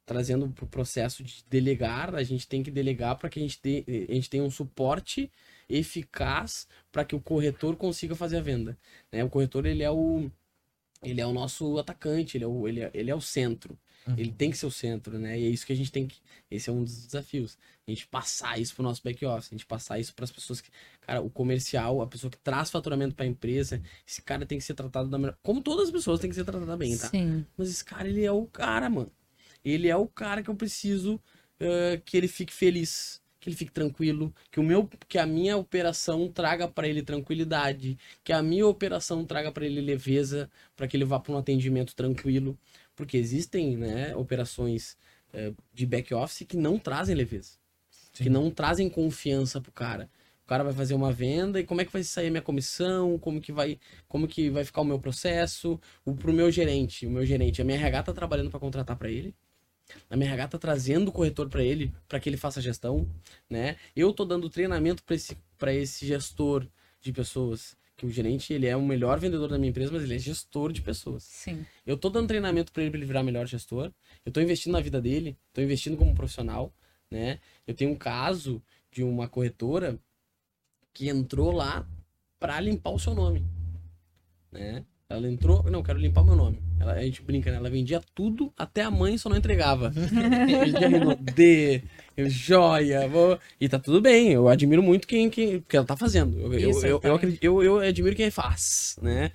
[0.08, 3.60] trazendo para o processo de delegar, a gente tem que delegar para que a gente,
[3.62, 5.30] dê, a gente tenha um suporte
[5.70, 8.78] eficaz para que o corretor consiga fazer a venda.
[9.12, 9.22] né?
[9.24, 10.32] O corretor ele é o
[11.04, 13.78] ele é o nosso atacante, ele é o, ele é, ele é o centro.
[14.18, 15.38] Ele tem que ser o centro, né?
[15.38, 16.22] E é isso que a gente tem que.
[16.50, 17.58] Esse é um dos desafios.
[17.86, 20.62] A gente passar isso pro nosso back office, a gente passar isso para as pessoas
[20.62, 20.70] que.
[21.02, 24.64] Cara, o comercial, a pessoa que traz faturamento para a empresa, esse cara tem que
[24.64, 25.38] ser tratado da melhor.
[25.44, 27.10] Como todas as pessoas têm que ser tratadas bem, tá?
[27.10, 27.46] Sim.
[27.58, 29.12] Mas esse cara, ele é o cara, mano.
[29.70, 31.20] Ele é o cara que eu preciso
[31.60, 35.58] eh, que ele fique feliz, que ele fique tranquilo, que o meu, que a minha
[35.58, 40.96] operação traga para ele tranquilidade, que a minha operação traga para ele leveza, para que
[40.96, 42.58] ele vá para um atendimento tranquilo,
[42.96, 44.98] porque existem, né, operações
[45.34, 47.54] eh, de back office que não trazem leveza,
[48.14, 48.24] Sim.
[48.26, 50.10] que não trazem confiança pro cara.
[50.46, 53.18] O cara vai fazer uma venda e como é que vai sair a minha comissão,
[53.20, 57.12] como que vai, como que vai ficar o meu processo, o pro meu gerente, o
[57.12, 59.36] meu gerente, a minha RH tá trabalhando para contratar para ele.
[60.10, 63.08] A minha RH tá trazendo o corretor para ele, para que ele faça a gestão,
[63.50, 63.78] né?
[63.96, 66.68] Eu tô dando treinamento para esse para esse gestor
[67.02, 70.16] de pessoas, que o gerente, ele é o melhor vendedor da minha empresa, mas ele
[70.16, 71.24] é gestor de pessoas.
[71.24, 71.66] Sim.
[71.86, 73.92] Eu tô dando treinamento para ele pra ele virar melhor gestor.
[74.24, 76.72] Eu tô investindo na vida dele, tô investindo como profissional,
[77.10, 77.40] né?
[77.66, 80.00] Eu tenho um caso de uma corretora
[80.94, 81.88] que entrou lá
[82.40, 83.44] pra limpar o seu nome,
[84.52, 84.86] né?
[85.10, 86.67] Ela entrou, não, quero limpar o meu nome.
[86.80, 87.58] Ela, a gente brinca, né?
[87.58, 89.90] Ela vendia tudo, até a mãe só não entregava.
[90.46, 91.84] vendia Renaudet,
[92.18, 93.40] joia, vou...
[93.60, 94.32] e tá tudo bem.
[94.32, 96.38] Eu admiro muito quem, quem que ela tá fazendo.
[96.40, 99.32] Eu, eu, eu, eu, acredito- eu, eu admiro quem faz, né?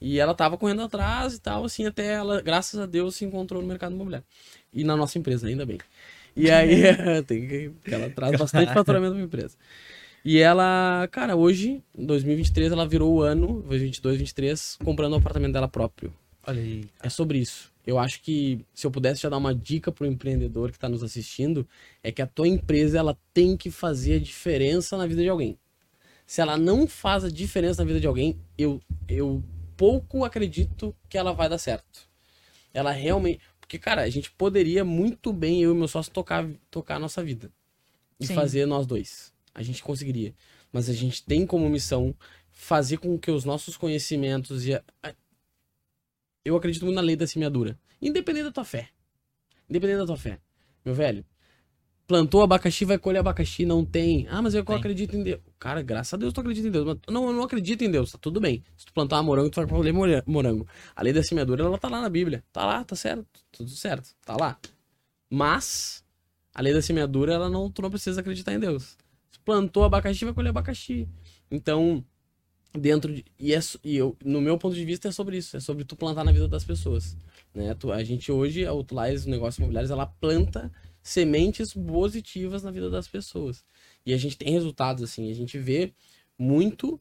[0.00, 3.62] E ela tava correndo atrás e tal, assim, até ela, graças a Deus, se encontrou
[3.62, 4.26] no mercado imobiliário.
[4.72, 5.78] E na nossa empresa, ainda bem.
[6.34, 6.82] E aí,
[7.26, 9.56] tem que, ela traz bastante faturamento pra empresa.
[10.24, 15.52] E ela, cara, hoje, em 2023, ela virou o ano, 2022, 2023, comprando o apartamento
[15.52, 16.12] dela próprio.
[16.46, 16.88] Olha aí.
[17.02, 17.72] É sobre isso.
[17.86, 21.02] Eu acho que se eu pudesse já dar uma dica pro empreendedor que tá nos
[21.02, 21.66] assistindo,
[22.02, 25.58] é que a tua empresa ela tem que fazer a diferença na vida de alguém.
[26.26, 29.42] Se ela não faz a diferença na vida de alguém, eu, eu
[29.76, 32.08] pouco acredito que ela vai dar certo.
[32.74, 33.40] Ela realmente.
[33.60, 37.22] Porque, cara, a gente poderia muito bem, eu e meu sócio, tocar, tocar a nossa
[37.22, 37.50] vida.
[38.18, 38.34] E Sim.
[38.34, 39.32] fazer nós dois.
[39.54, 40.34] A gente conseguiria.
[40.72, 42.14] Mas a gente tem como missão
[42.50, 45.14] fazer com que os nossos conhecimentos e a- a-
[46.46, 47.78] eu acredito muito na lei da semeadura.
[48.00, 48.88] Independente da tua fé.
[49.68, 50.38] Independente da tua fé.
[50.84, 51.24] Meu velho,
[52.06, 54.26] plantou abacaxi, vai colher abacaxi, não tem.
[54.28, 54.76] Ah, mas eu Tem.
[54.76, 55.40] acredito em Deus.
[55.58, 56.84] Cara, graças a Deus tu acredita em Deus.
[56.86, 58.62] Mas, não, eu não acredito em Deus, tá tudo bem.
[58.76, 60.66] Se tu plantar morango, tu vai colher mora- morango.
[60.94, 62.44] A lei da semeadura, ela tá lá na Bíblia.
[62.52, 63.26] Tá lá, tá certo.
[63.50, 64.10] Tudo certo.
[64.24, 64.56] Tá lá.
[65.28, 66.04] Mas,
[66.54, 68.96] a lei da semeadura, ela não, tu não precisa acreditar em Deus.
[69.32, 71.08] Se plantou abacaxi, vai colher abacaxi.
[71.50, 72.04] Então,
[72.72, 75.60] dentro de, e, é, e eu, no meu ponto de vista é sobre isso, é
[75.60, 77.16] sobre tu plantar na vida das pessoas,
[77.54, 77.74] né?
[77.74, 80.70] Tu, a gente hoje, a Outliers, Negócios Imobiliários, ela planta
[81.02, 83.64] sementes positivas na vida das pessoas.
[84.04, 85.92] E a gente tem resultados assim, a gente vê
[86.38, 87.00] muito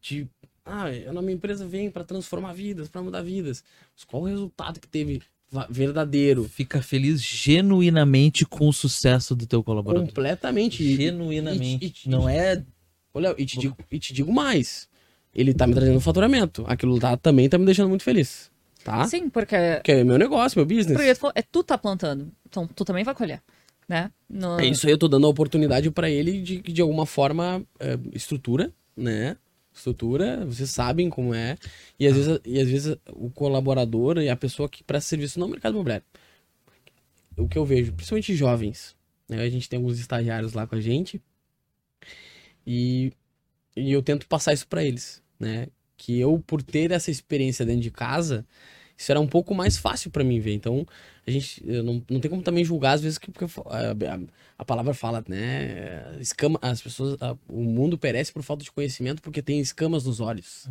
[0.00, 0.26] de
[0.64, 3.64] ah, a minha empresa vem para transformar vidas, para mudar vidas.
[3.94, 5.22] Mas qual o resultado que teve
[5.70, 6.44] verdadeiro?
[6.44, 10.06] Fica feliz genuinamente com o sucesso do teu colaborador.
[10.06, 10.96] Completamente.
[10.96, 11.86] Genuinamente.
[12.04, 12.62] e- e- não é.
[13.14, 14.88] Olha, e te, digo, e te digo mais.
[15.34, 16.64] Ele tá me trazendo faturamento.
[16.66, 18.50] Aquilo lá também tá me deixando muito feliz.
[18.84, 19.06] Tá?
[19.06, 20.96] Sim, porque, Que é meu negócio, meu business.
[20.96, 22.30] porque tu é tu tá plantando.
[22.48, 23.42] Então tu também vai colher.
[23.88, 24.10] Né?
[24.28, 27.62] No- É isso aí, eu tô dando a oportunidade pra ele de, de alguma forma,
[27.80, 29.36] é, estrutura, né?
[29.72, 31.56] Estrutura, vocês sabem como é.
[31.98, 35.48] E às, vezes, e às vezes o colaborador e a pessoa que presta serviço no
[35.48, 36.04] mercado imobiliário.
[37.36, 38.96] O que eu vejo, principalmente jovens,
[39.28, 39.40] né?
[39.42, 41.22] A gente tem alguns estagiários lá com a gente.
[42.70, 43.14] E,
[43.74, 45.22] e eu tento passar isso pra eles.
[45.40, 45.68] né?
[45.96, 48.46] Que eu, por ter essa experiência dentro de casa,
[48.96, 50.52] isso era um pouco mais fácil para mim ver.
[50.52, 50.86] Então,
[51.26, 54.20] a gente não, não tem como também julgar, às vezes, que porque a,
[54.58, 56.14] a, palavra fala, né?
[56.20, 60.20] Escama, as pessoas, a, o mundo perece por falta de conhecimento porque tem escamas nos
[60.20, 60.68] olhos.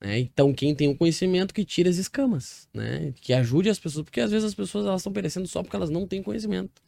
[0.00, 0.18] Né?
[0.20, 3.14] Então, quem tem o conhecimento que tira as escamas, né?
[3.22, 5.90] Que ajude as pessoas, porque às vezes as pessoas elas estão perecendo só porque elas
[5.90, 6.82] não têm conhecimento.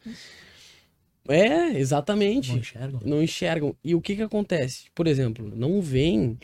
[1.29, 2.51] É, exatamente.
[2.51, 3.01] Não enxergam.
[3.05, 3.77] Não enxergam.
[3.85, 4.87] E o que que acontece?
[4.95, 6.39] Por exemplo, não vem,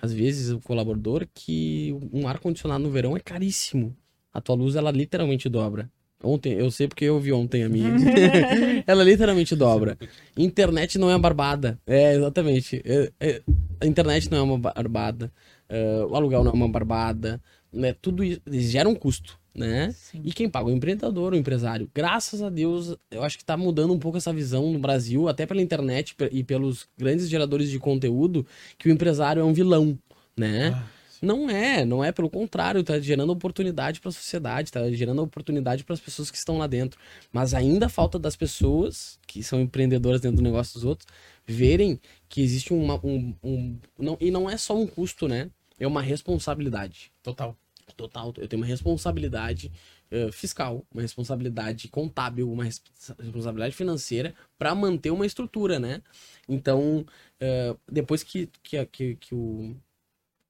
[0.00, 3.96] às vezes, o colaborador que um ar-condicionado no verão é caríssimo.
[4.32, 5.90] A tua luz, ela literalmente dobra.
[6.22, 7.90] Ontem, eu sei porque eu vi ontem a minha.
[8.86, 9.98] ela literalmente dobra.
[10.36, 11.78] Internet não é uma barbada.
[11.86, 12.82] É, exatamente.
[12.84, 13.42] É, é,
[13.80, 15.30] a internet não é uma barbada.
[15.68, 17.40] É, o aluguel não é uma barbada.
[17.70, 17.94] Né?
[18.00, 19.92] Tudo isso gera um custo, né?
[19.92, 20.20] Sim.
[20.24, 20.68] E quem paga?
[20.68, 21.88] O empreendedor, o empresário.
[21.94, 25.46] Graças a Deus, eu acho que tá mudando um pouco essa visão no Brasil, até
[25.46, 28.46] pela internet e pelos grandes geradores de conteúdo,
[28.78, 29.98] que o empresário é um vilão,
[30.36, 30.72] né?
[30.74, 30.84] Ah,
[31.22, 35.84] Não é, não é, pelo contrário, tá gerando oportunidade para a sociedade, tá gerando oportunidade
[35.84, 36.98] para as pessoas que estão lá dentro.
[37.32, 41.06] Mas ainda falta das pessoas que são empreendedoras dentro do negócio dos outros
[41.46, 45.50] verem que existe uma, um, um não, e não é só um custo, né?
[45.78, 47.56] É uma responsabilidade Total.
[47.96, 48.32] Total.
[48.36, 49.70] Eu tenho uma responsabilidade
[50.10, 52.82] eh, fiscal, uma responsabilidade contábil, uma res-
[53.18, 56.02] responsabilidade financeira para manter uma estrutura, né?
[56.48, 57.04] Então,
[57.40, 59.76] eh, depois que, que, que, que o,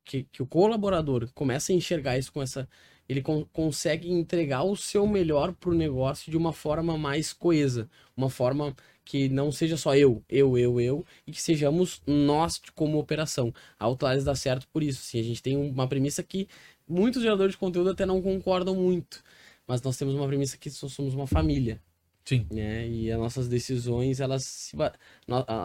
[0.04, 2.68] que, que o colaborador começa a enxergar isso com essa.
[3.08, 7.88] Ele con- consegue entregar o seu melhor pro negócio de uma forma mais coesa.
[8.16, 12.98] Uma forma que não seja só eu, eu, eu, eu, e que sejamos nós como
[12.98, 13.52] operação.
[13.78, 15.00] A Outliers dá certo por isso.
[15.00, 16.48] Assim, a gente tem uma premissa que
[16.88, 19.22] muitos geradores de conteúdo até não concordam muito.
[19.66, 21.80] Mas nós temos uma premissa que só somos uma família,
[22.24, 22.46] Sim.
[22.52, 22.86] né?
[22.86, 24.72] E as nossas decisões, elas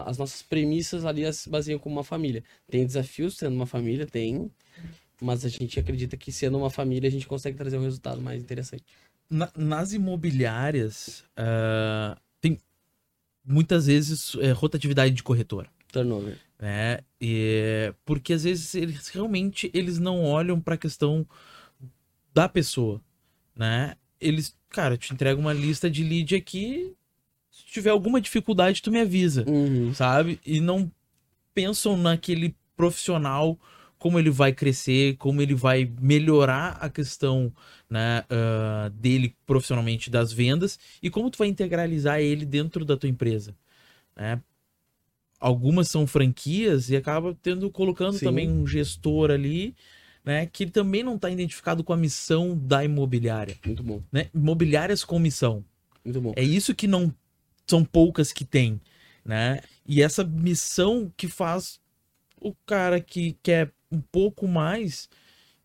[0.06, 2.42] as nossas premissas ali se baseiam como uma família.
[2.70, 4.50] Tem desafios sendo uma família, tem,
[5.20, 8.42] mas a gente acredita que sendo uma família a gente consegue trazer um resultado mais
[8.42, 8.84] interessante.
[9.28, 12.58] Na- nas imobiliárias, ah, tem
[13.44, 15.68] muitas vezes é, rotatividade de corretor.
[15.92, 16.38] Turnover.
[16.60, 16.98] Né?
[17.20, 21.26] E, porque às vezes eles realmente eles não olham para a questão
[22.34, 23.00] da pessoa,
[23.56, 23.94] né?
[24.20, 26.94] Eles, cara, te entrego uma lista de lead aqui,
[27.50, 29.92] se tiver alguma dificuldade tu me avisa, Uhum.
[29.94, 30.38] sabe?
[30.44, 30.90] E não
[31.54, 33.58] pensam naquele profissional
[33.98, 37.52] como ele vai crescer, como ele vai melhorar a questão
[37.88, 43.10] né, ah, dele profissionalmente das vendas e como tu vai integralizar ele dentro da tua
[43.10, 43.54] empresa.
[44.16, 44.40] Né?
[45.40, 48.26] Algumas são franquias e acaba tendo colocando Sim.
[48.26, 49.74] também um gestor ali,
[50.22, 54.28] né, que ele também não está identificado com a missão da imobiliária, Muito bom, né?
[54.34, 55.64] Imobiliárias com missão.
[56.04, 56.34] muito bom.
[56.36, 57.12] É isso que não
[57.66, 58.78] são poucas que tem,
[59.24, 59.60] né?
[59.86, 61.80] E essa missão que faz
[62.38, 65.08] o cara que quer um pouco mais,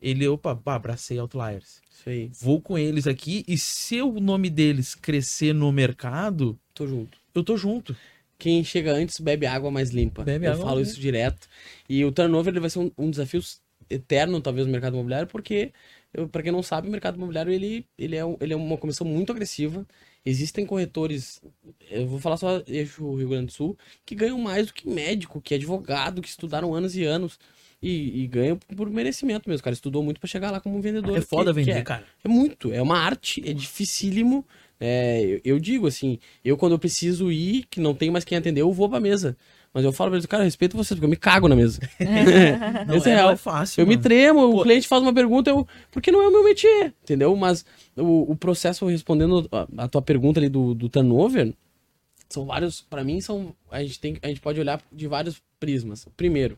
[0.02, 1.82] ele, opa, abracei Outliers.
[1.92, 6.88] Isso aí, Vou com eles aqui e se o nome deles crescer no mercado, tô
[6.88, 7.18] junto.
[7.34, 7.96] eu tô junto.
[8.38, 10.24] Quem chega antes bebe água mais limpa.
[10.24, 11.48] Bebe Eu água falo isso direto.
[11.90, 13.42] E o turnover ele vai ser um, um desafio
[13.90, 15.72] eterno, talvez, no mercado imobiliário, porque,
[16.32, 19.06] para quem não sabe, o mercado imobiliário ele, ele, é, um- ele é uma comissão
[19.06, 19.86] muito agressiva.
[20.26, 21.40] Existem corretores,
[21.90, 25.40] eu vou falar só eixo Rio Grande do Sul, que ganham mais do que médico,
[25.40, 27.38] que advogado, que estudaram anos e anos.
[27.84, 29.60] E, e ganham por merecimento mesmo.
[29.60, 31.16] O cara estudou muito para chegar lá como um vendedor.
[31.16, 31.84] É foda que- que vender, é.
[31.84, 32.04] cara.
[32.24, 34.44] É muito, é uma arte, é dificílimo.
[34.80, 38.38] É, eu, eu digo assim, eu quando eu preciso ir, que não tem mais quem
[38.38, 39.38] atender, eu vou pra mesa.
[39.74, 41.82] Mas eu falo pra eles, cara, eu respeito vocês, porque eu me cago na mesa.
[42.88, 43.32] Não, Esse é, é não real.
[43.32, 43.82] é fácil.
[43.82, 44.04] Eu me mano.
[44.04, 44.60] tremo, Pô.
[44.62, 45.68] o cliente faz uma pergunta, eu.
[45.92, 47.36] Porque não é o meu métier, entendeu?
[47.36, 47.66] Mas
[47.98, 51.54] o, o processo, respondendo a, a tua pergunta ali do, do turnover,
[52.30, 52.82] são vários.
[52.82, 53.54] Pra mim, são.
[53.70, 56.08] A gente, tem, a gente pode olhar de vários prismas.
[56.16, 56.58] Primeiro,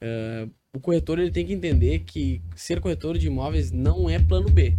[0.00, 4.50] eh, o corretor ele tem que entender que ser corretor de imóveis não é plano
[4.50, 4.76] B.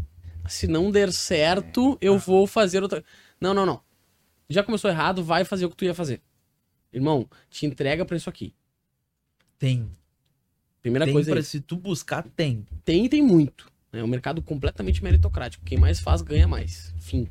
[0.48, 3.04] Se não der certo, eu vou fazer outra.
[3.40, 3.82] Não, não, não.
[4.50, 6.22] Já começou errado, vai fazer o que tu ia fazer.
[6.94, 8.54] Irmão, te entrega pra isso aqui.
[9.58, 9.90] Tem.
[10.82, 11.50] Primeira tem coisa é pra isso.
[11.50, 12.66] se tu buscar, tem.
[12.84, 13.72] Tem e tem muito.
[13.92, 15.64] É um mercado completamente meritocrático.
[15.66, 16.94] Quem mais faz, ganha mais.
[17.00, 17.28] Fim.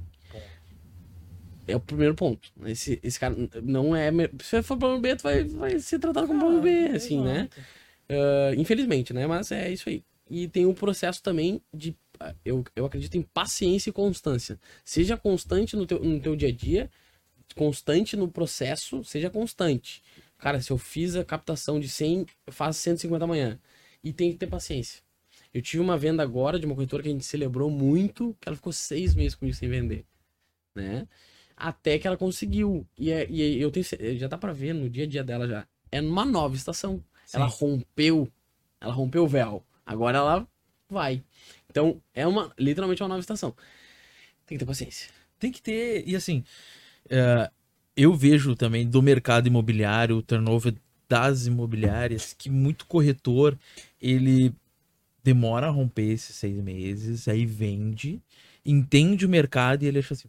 [1.66, 2.53] É o primeiro ponto.
[2.66, 4.11] Esse, esse cara não é.
[4.42, 7.48] Se for plano B, tu vai, vai ser tratado como plano B, assim, né?
[8.09, 9.27] Ah, infelizmente, né?
[9.27, 10.03] Mas é isso aí.
[10.31, 11.96] E tem o processo também de.
[12.44, 14.59] Eu, eu acredito em paciência e constância.
[14.85, 16.90] Seja constante no teu, no teu dia a dia,
[17.55, 20.03] constante no processo, seja constante.
[20.38, 23.59] Cara, se eu fiz a captação de 100, eu faço 150 amanhã.
[24.03, 25.03] E tem que ter paciência.
[25.53, 28.57] Eu tive uma venda agora de uma corretora que a gente celebrou muito, que ela
[28.57, 30.05] ficou seis meses comigo sem vender.
[30.74, 31.07] Né?
[31.57, 32.87] Até que ela conseguiu.
[32.98, 33.87] E, é- e eu tenho.
[34.18, 35.66] Já dá pra ver no dia a dia dela já.
[35.90, 37.03] É numa nova estação.
[37.24, 37.37] Sim.
[37.38, 38.29] Ela rompeu
[38.81, 39.64] Ela rompeu o véu.
[39.87, 40.48] Agora ela
[40.88, 41.23] vai.
[41.70, 43.55] Então, é uma literalmente uma nova estação.
[44.47, 45.11] Tem que ter paciência.
[45.38, 46.05] Tem que ter.
[46.07, 46.44] E assim,
[47.11, 47.51] é,
[47.97, 50.75] eu vejo também do mercado imobiliário, o turnover
[51.09, 53.59] das imobiliárias, que muito corretor
[54.01, 54.55] ele
[55.23, 58.20] demora a romper esses seis meses, aí vende,
[58.64, 60.29] entende o mercado e ele acha assim: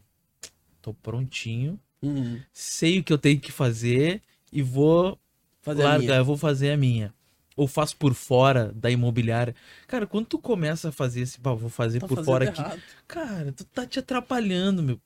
[0.82, 2.42] tô prontinho, Uhum.
[2.54, 5.20] sei o que eu tenho que fazer e vou
[5.62, 6.20] Fazer a largar, minha.
[6.20, 7.14] eu vou fazer a minha.
[7.56, 9.56] Ou faço por fora da imobiliária.
[9.88, 12.60] Cara, quando tu começa a fazer esse, pá, vou fazer Tá por fora aqui.
[12.60, 12.82] errado.
[13.08, 15.00] Cara, tu tá te atrapalhando, meu.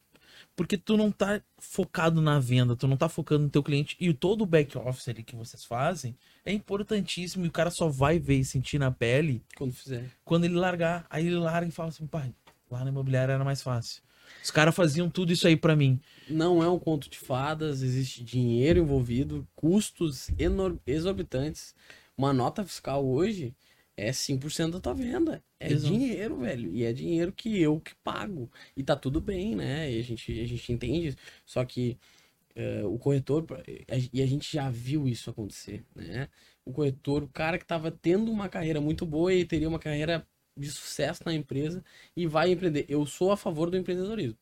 [0.56, 3.96] Porque tu não tá focado na venda, tu não tá focando no teu cliente.
[4.00, 7.46] E todo o back office ali que vocês fazem é importantíssimo.
[7.46, 10.06] E o cara só vai ver e sentir na pele Quando fizer.
[10.26, 11.06] quando ele largar.
[11.10, 12.34] Aí ele larga e fala assim, pai,
[12.70, 14.02] lá na imobiliária era mais fácil.
[14.44, 16.00] Os caras faziam tudo isso aí pra mim.
[16.30, 20.30] Não é um conto de fadas, existe dinheiro envolvido, custos
[20.86, 21.74] exorbitantes.
[22.20, 23.56] Uma nota fiscal hoje
[23.96, 25.42] é 5% da tua venda.
[25.58, 25.94] É Exato.
[25.94, 26.76] dinheiro, velho.
[26.76, 28.52] E é dinheiro que eu que pago.
[28.76, 29.90] E tá tudo bem, né?
[29.90, 31.16] E a gente, a gente entende.
[31.46, 31.98] Só que
[32.58, 33.46] eh, o corretor,
[34.12, 36.28] e a gente já viu isso acontecer, né?
[36.66, 40.28] O corretor, o cara que tava tendo uma carreira muito boa e teria uma carreira
[40.58, 41.82] de sucesso na empresa
[42.18, 42.86] e vai empreender.
[42.90, 44.38] Eu sou a favor do empreendedorismo,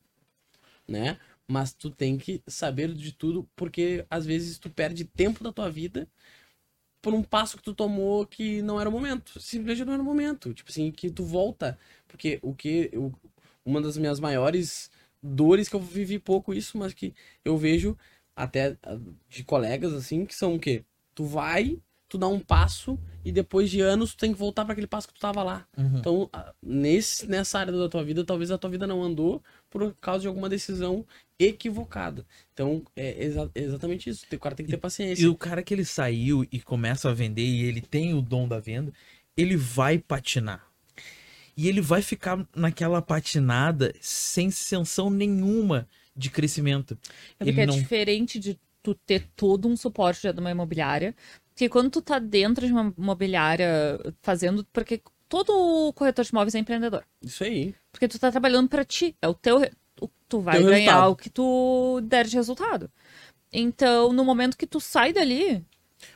[0.88, 1.16] né?
[1.46, 5.70] Mas tu tem que saber de tudo, porque às vezes tu perde tempo da tua
[5.70, 6.08] vida
[7.02, 9.40] por um passo que tu tomou que não era o momento.
[9.40, 10.52] Simplesmente não era o momento.
[10.54, 11.78] Tipo assim, que tu volta.
[12.08, 12.90] Porque o que.
[12.92, 13.12] eu-
[13.64, 14.90] uma das minhas maiores
[15.22, 17.96] dores que eu vivi pouco isso, mas que eu vejo
[18.34, 20.84] até ah, de colegas assim, que são o quê?
[21.14, 21.78] Tu vai,
[22.08, 25.08] tu dá um passo e depois de anos tu tem que voltar para aquele passo
[25.08, 25.66] que tu tava lá.
[25.98, 29.94] Então, ah, nesse, nessa área da tua vida, talvez a tua vida não andou por
[30.00, 31.04] causa de alguma decisão
[31.38, 32.24] equivocada.
[32.52, 34.26] Então, é exa- exatamente isso.
[34.32, 35.22] O cara tem que ter paciência.
[35.22, 38.48] E o cara que ele saiu e começa a vender e ele tem o dom
[38.48, 38.92] da venda,
[39.36, 40.66] ele vai patinar.
[41.56, 46.96] E ele vai ficar naquela patinada sem sensação nenhuma de crescimento.
[47.38, 51.14] É porque Ele é não- diferente de tu ter todo um suporte de uma imobiliária.
[51.58, 54.64] Porque quando tu tá dentro de uma imobiliária fazendo.
[54.72, 57.02] Porque todo corretor de imóveis é empreendedor.
[57.20, 57.74] Isso aí.
[57.90, 59.16] Porque tu tá trabalhando pra ti.
[59.20, 59.68] É o teu.
[60.28, 61.10] Tu vai Teu ganhar resultado.
[61.10, 62.88] o que tu der de resultado.
[63.52, 65.64] Então, no momento que tu sai dali.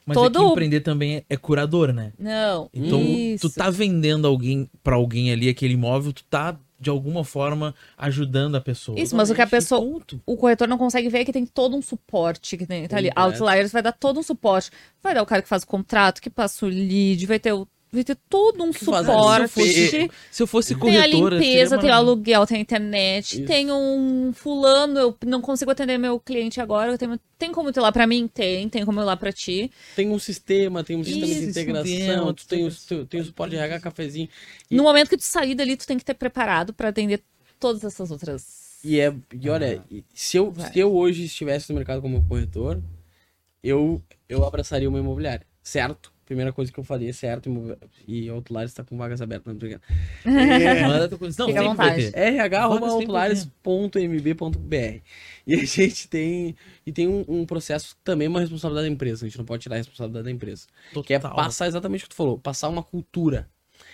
[0.07, 2.13] Mas Todo- é que empreender também é, é curador, né?
[2.17, 2.71] Não.
[2.73, 3.49] Então, isso.
[3.51, 8.57] tu tá vendendo alguém para alguém ali aquele imóvel, tu tá de alguma forma ajudando
[8.57, 8.99] a pessoa.
[8.99, 9.81] Isso, mas o que a pessoa.
[9.81, 10.21] ponto.
[10.27, 13.11] O corretor não consegue ver é que tem todo um suporte que tem, tá ali.
[13.15, 14.71] Outliers vai dar todo um suporte.
[15.01, 17.69] Vai dar o cara que faz o contrato, que passa o lead, vai ter, o-
[17.93, 19.61] vai ter todo um Que faz a suporte.
[19.63, 20.15] limpeza.
[20.31, 23.45] Se eu fosse Tem a corretora, limpeza, tem o aluguel, tem a internet, Isso.
[23.45, 26.93] tem um fulano, eu não consigo atender meu cliente agora.
[26.93, 28.27] eu tenho- tem como tu ir lá pra mim?
[28.27, 29.71] Tem, tem como eu ir lá pra ti.
[29.95, 33.25] Tem um sistema, tem um sistema de Isso, integração, sistema, tu tem o, tem o
[33.25, 34.29] suporte de RH, cafezinho.
[34.71, 37.21] E- No momento que tu sair dali, tu tem que ter preparado pra atender
[37.61, 38.81] todas essas outras.
[38.85, 40.73] E é, e olha, e se eu, Vai.
[40.73, 42.81] se eu hoje estivesse no mercado como corretor,
[43.63, 46.12] eu, eu abraçaria uma imobiliária, certo?
[46.33, 47.51] Primeira coisa que eu faria, certo?
[47.51, 47.77] imobi-
[48.09, 49.83] E Outliers está com vagas abertas, não obrigado.
[50.25, 51.37] É, Manda tua coisa.
[51.39, 52.11] Não, Fica sempre
[53.61, 55.01] rh.outliers.mb.br
[55.47, 59.29] E a gente tem e tem um, um processo também uma responsabilidade da empresa, a
[59.29, 60.67] gente não pode tirar a responsabilidade da empresa.
[61.05, 61.37] Que é Total.
[61.37, 63.49] passar exatamente o que tu falou, passar uma cultura.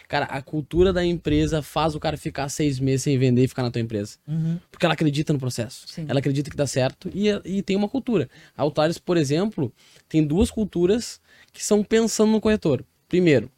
[0.07, 3.63] Cara, a cultura da empresa faz o cara ficar seis meses sem vender e ficar
[3.63, 4.17] na tua empresa.
[4.27, 4.59] Uhum.
[4.71, 5.87] Porque ela acredita no processo.
[5.89, 6.07] Sim.
[6.09, 8.29] Ela acredita que dá certo e, e tem uma cultura.
[8.57, 9.73] A Altares, por exemplo,
[10.09, 11.21] tem duas culturas
[11.53, 12.85] que são pensando no corretor.
[13.09, 13.51] Primeiro,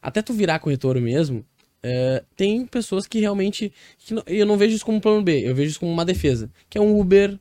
[0.00, 1.44] até tu virar corretor mesmo,
[1.82, 3.72] é, tem pessoas que realmente.
[3.98, 6.04] Que não- eu não vejo isso como um plano B, eu vejo isso como uma
[6.04, 6.50] defesa.
[6.68, 7.38] Que é um Uber,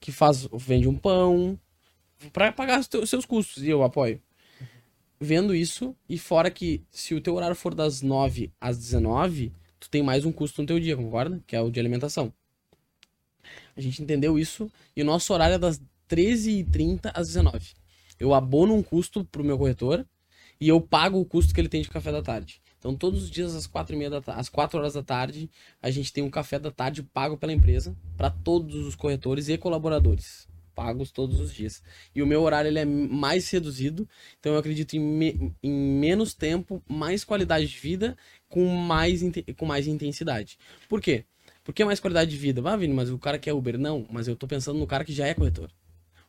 [0.00, 1.58] que faz, vende um pão,
[2.32, 3.62] para pagar os teus- seus custos.
[3.62, 4.20] E eu apoio.
[5.20, 9.90] Vendo isso, e fora que se o teu horário for das 9 às 19, tu
[9.90, 11.42] tem mais um custo no teu dia, concorda?
[11.46, 12.32] Que é o de alimentação.
[13.76, 17.74] A gente entendeu isso e o nosso horário é das 13h30 às 19
[18.18, 20.06] Eu abono um custo pro meu corretor
[20.60, 22.60] e eu pago o custo que ele tem de café da tarde.
[22.78, 25.50] Então, todos os dias às 4 e meia da às 4 horas da tarde,
[25.82, 29.58] a gente tem um café da tarde pago pela empresa para todos os corretores e
[29.58, 30.46] colaboradores.
[30.76, 31.82] Pagos todos os dias.
[32.14, 36.34] E o meu horário ele é mais reduzido, então eu acredito em, me- em menos
[36.34, 38.16] tempo, mais qualidade de vida,
[38.48, 39.20] com mais,
[39.56, 40.56] com mais intensidade.
[40.88, 41.24] Por quê?
[41.64, 42.62] Por que mais qualidade de vida?
[42.62, 43.76] Vai, Vini, mas o cara que é Uber?
[43.76, 45.68] Não, mas eu tô pensando no cara que já é corretor.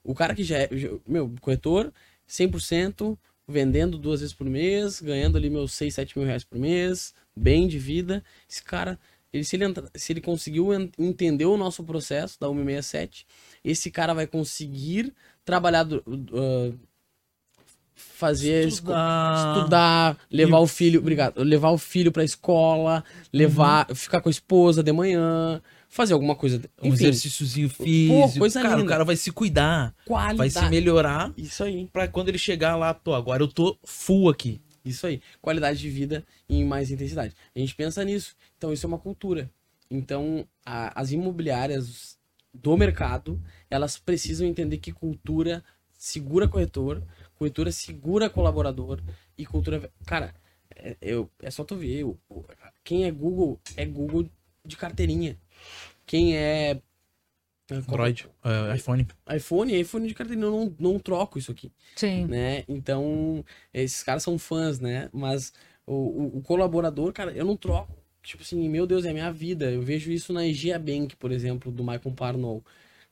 [0.04, 0.70] O cara que já é.
[1.08, 1.91] Meu, corretor,
[2.28, 7.14] 100%, vendendo duas vezes por mês, ganhando ali meus 6, 7 mil reais por mês,
[7.36, 8.24] bem de vida.
[8.50, 9.00] Esse cara,
[9.34, 13.26] ele, se, ele entra- se ele conseguiu en- entender o nosso processo da 167,
[13.64, 16.80] esse cara vai conseguir trabalhar uh,
[17.95, 19.58] fazer Estudar.
[19.58, 24.82] estudar, levar o filho, obrigado, levar o filho pra escola, levar, ficar com a esposa
[24.84, 28.40] de manhã, fazer alguma coisa, Um enfim, exercíciozinho físico.
[28.40, 28.90] coisa cara, o linda.
[28.90, 29.94] cara vai se cuidar.
[30.06, 30.38] qualidade.
[30.38, 31.88] Vai se melhorar Isso aí.
[31.92, 34.62] pra quando ele chegar lá, pô, agora eu tô full aqui.
[34.86, 35.22] Isso aí.
[35.42, 37.36] Qualidade de vida em mais intensidade.
[37.56, 38.36] A gente pensa nisso.
[38.58, 39.52] Então, isso é uma cultura.
[39.92, 42.18] Então, a- as imobiliárias
[42.54, 45.64] do mercado, elas precisam entender que cultura
[45.98, 47.04] segura corretor,
[47.36, 49.02] cultura segura colaborador
[49.38, 49.92] e cultura.
[50.06, 50.34] Cara,
[50.76, 52.04] é, eu, é só tu ver.
[52.06, 52.46] o- o-
[52.84, 54.28] Quem é Google é Google
[54.66, 55.38] de carteirinha.
[56.05, 56.82] Quem é.
[57.72, 59.07] Android, é, iPhone.
[59.36, 60.47] iPhone é iPhone de carteirinha.
[60.47, 62.26] Eu não, não troco isso aqui Sim.
[62.26, 62.64] né?
[62.68, 65.10] Então, esses caras são fãs, né?
[65.14, 65.53] Mas
[65.86, 67.95] o, o- o colaborador, cara, eu não troco.
[68.24, 69.72] Tipo assim, meu Deus, é a minha vida.
[69.72, 72.64] Eu vejo isso na Egea Bank, por exemplo, do Michael Parnell.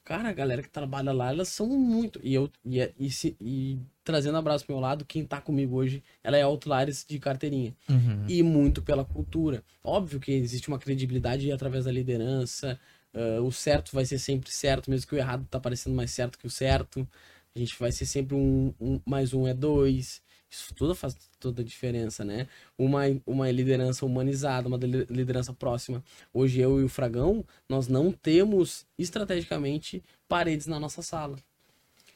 [0.04, 2.20] Cara, a galera que trabalha lá, elas são muito.
[2.24, 5.76] E eu e, é- e, se- e trazendo abraço pro meu lado, quem tá comigo
[5.76, 7.76] hoje, ela é Outliers de carteirinha.
[7.89, 8.24] Uhum.
[8.26, 9.62] E muito pela cultura.
[9.84, 12.80] Óbvio que existe uma credibilidade através da liderança.
[13.14, 16.38] ah, o certo vai ser sempre certo, mesmo que o errado tá parecendo mais certo
[16.39, 17.05] que o certo.
[17.53, 20.22] A gente vai ser sempre um, um- mais um é dois.
[20.49, 22.47] Isso tudo faz toda a diferença, né?
[22.78, 26.01] Uma, uma liderança humanizada, uma li- liderança próxima.
[26.34, 31.36] Hoje eu e o Fragão, nós não temos estrategicamente paredes na nossa sala.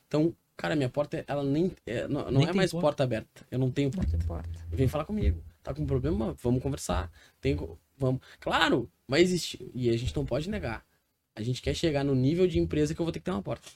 [0.07, 2.81] Então, cara, minha porta, ela nem, é, não, Nem é mais porta.
[2.87, 3.45] porta aberta.
[3.51, 4.15] Eu não tenho porta.
[4.15, 4.49] importa.
[4.69, 5.43] Vem falar comigo.
[5.63, 6.35] Tá com problema?
[6.41, 7.11] Vamos conversar.
[7.39, 7.57] Tem,
[7.97, 8.21] vamos.
[8.39, 9.69] Claro, vai existir.
[9.73, 10.83] E a gente não pode negar.
[11.35, 13.41] A gente quer chegar no nível de empresa que eu vou ter que ter uma
[13.43, 13.69] porta.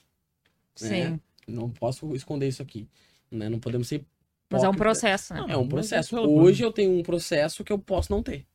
[0.80, 1.10] né?
[1.10, 1.20] Sim.
[1.46, 2.88] Não posso esconder isso aqui.
[3.30, 3.48] Né?
[3.48, 4.04] Não podemos ser.
[4.50, 5.40] Mas é um processo, né?
[5.40, 6.16] Não, É um Mas processo.
[6.18, 8.46] Hoje eu tenho um processo que eu posso não ter.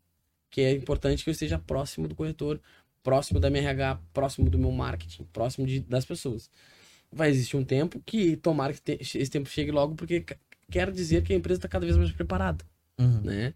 [0.49, 2.59] Que é importante que eu esteja próximo do corretor,
[3.01, 6.49] próximo da minha RH, próximo do meu marketing, próximo de- das pessoas.
[7.11, 10.23] Vai existir um tempo que tomara que esse tempo chegue logo, porque
[10.69, 12.63] quer dizer que a empresa está cada vez mais preparada,
[12.97, 13.21] Uhum.
[13.23, 13.53] né?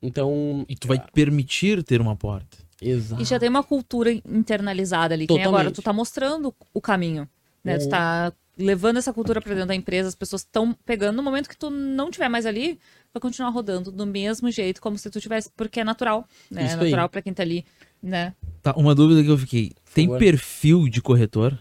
[0.00, 2.56] Então, E tu vai permitir ter uma porta.
[2.80, 3.20] exato.
[3.20, 5.24] E já tem uma cultura internalizada ali.
[5.26, 5.48] Que Totalmente.
[5.48, 7.28] agora tu tá mostrando o caminho.
[7.64, 7.78] Né?
[7.78, 7.90] Tu Uhum.
[7.90, 11.16] tá levando essa cultura pra dentro da empresa, as pessoas estão pegando.
[11.16, 12.78] No momento que tu não tiver mais ali,
[13.12, 15.50] vai continuar rodando do mesmo jeito, como se tu tivesse.
[15.56, 16.26] Porque é natural.
[16.50, 16.64] Né?
[16.64, 17.64] Isso é natural pra quem tá ali.
[18.02, 18.34] Né?
[18.62, 19.72] Tá, uma dúvida que eu fiquei.
[19.94, 20.18] Tem favor.
[20.18, 21.58] perfil de corretor?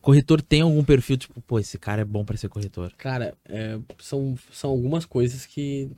[0.00, 2.92] Corretor tem algum perfil, tipo, pô, esse cara é bom pra ser corretor.
[2.96, 5.90] Cara, é, são, são algumas coisas que.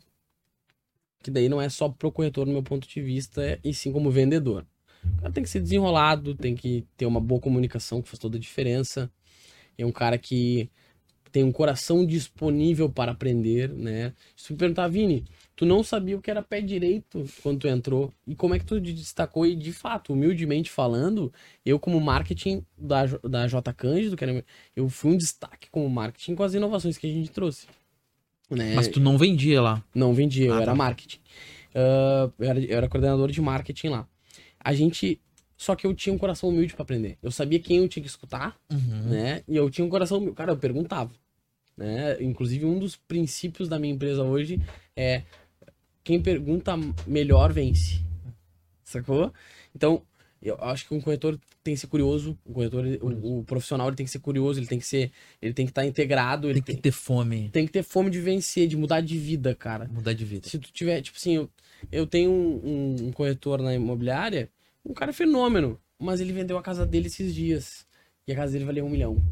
[1.22, 4.10] Que daí não é só pro corretor, no meu ponto de vista, e sim como
[4.10, 4.66] vendedor.
[5.04, 8.38] O cara tem que ser desenrolado, tem que ter uma boa comunicação, que faz toda
[8.38, 9.10] a diferença.
[9.76, 10.70] É um cara que
[11.30, 14.12] tem um coração disponível para aprender, né?
[14.34, 15.24] Se me perguntar, Vini,
[15.60, 18.64] tu não sabia o que era pé direito quando tu entrou, e como é que
[18.64, 19.44] tu te destacou?
[19.44, 21.30] E de fato, humildemente falando,
[21.66, 24.42] eu como marketing da, da J Cândido, que era,
[24.74, 27.66] eu fui um destaque como marketing com as inovações que a gente trouxe.
[28.50, 28.72] Né?
[28.74, 29.84] Mas tu não vendia lá.
[29.94, 30.74] Não vendia, eu Ah, era tá.
[30.74, 31.20] marketing.
[31.74, 34.08] Ah, eu, era, eu era coordenador de marketing lá.
[34.58, 35.20] A gente.
[35.58, 37.18] Só que eu tinha um coração humilde pra aprender.
[37.22, 39.10] Eu sabia quem eu tinha que escutar, Uhum.
[39.10, 39.42] né?
[39.46, 40.36] E eu tinha um coração humilde.
[40.36, 41.10] Cara, eu perguntava.
[41.76, 42.16] Né?
[42.22, 44.58] Inclusive, um dos princípios da minha empresa hoje
[44.96, 45.22] é
[46.04, 46.72] quem pergunta
[47.06, 48.00] melhor vence.
[48.84, 49.32] Sacou?
[49.74, 50.02] Então,
[50.42, 52.36] eu acho que um corretor tem que ser curioso.
[52.44, 55.12] O corretor, o, o profissional, ele tem que ser curioso, ele tem que ser.
[55.40, 57.50] Ele tem que estar integrado, ele Tem tem, que ter fome.
[57.50, 59.88] tem que ter fome de vencer, de mudar de vida, cara.
[59.92, 60.48] Mudar de vida.
[60.48, 61.50] Se tu tiver, tipo assim, eu,
[61.92, 64.50] eu tenho um, um- um corretor na imobiliária,
[64.84, 67.86] um cara é fenômeno, mas ele vendeu a casa dele esses dias.
[68.26, 69.22] E a casa dele valia um milhão.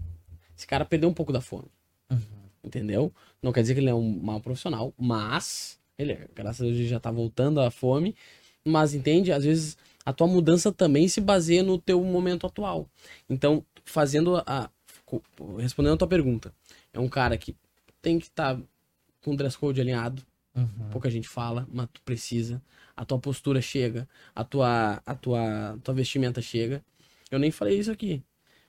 [0.57, 1.69] Esse cara perdeu um pouco da fome.
[2.11, 2.19] Uhum.
[2.63, 3.13] Entendeu?
[3.43, 6.89] Não quer dizer que ele é um mau profissional, mas ele, graças a Deus, ele
[6.89, 8.15] já tá voltando à fome.
[8.65, 9.33] Mas entende?
[9.33, 12.89] Às vezes a tua mudança também se baseia no teu momento atual.
[13.29, 14.71] Então, fazendo a.
[15.59, 16.53] Respondendo a tua pergunta,
[16.93, 17.57] é um cara que
[18.03, 18.61] tem que estar
[19.23, 20.23] com o dress code alinhado,
[20.55, 20.91] Uhum.
[20.91, 22.61] pouca gente fala, mas tu precisa.
[22.97, 26.85] A tua postura chega, a tua, a tua, tua vestimenta chega.
[27.31, 28.23] Eu nem falei isso aqui,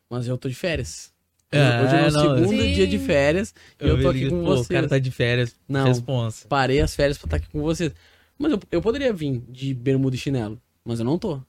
[0.09, 1.11] mas eu tô de férias.
[1.51, 2.73] Hoje- É, Hoje é o não, segundo Sim.
[2.73, 4.65] dia de férias e eu, tô vi, aqui com vocês.
[4.67, 5.55] O cara tá de férias.
[5.67, 5.85] Não.
[5.85, 6.47] Responsa.
[6.47, 7.91] Parei as férias pra estar aqui com vocês.
[8.37, 11.41] Mas eu, eu poderia vir de bermuda e chinelo, mas eu não tô.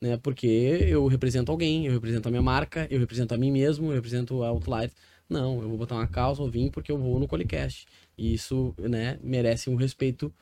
[0.00, 0.18] Né?
[0.22, 3.94] Porque eu represento alguém, eu represento a minha marca, eu represento a mim mesmo, eu
[3.94, 4.90] represento a Outlier.
[5.28, 7.86] Não, eu vou botar uma calça, vou vir porque eu vou no Colicast.
[8.16, 10.32] E isso, né, merece um respeito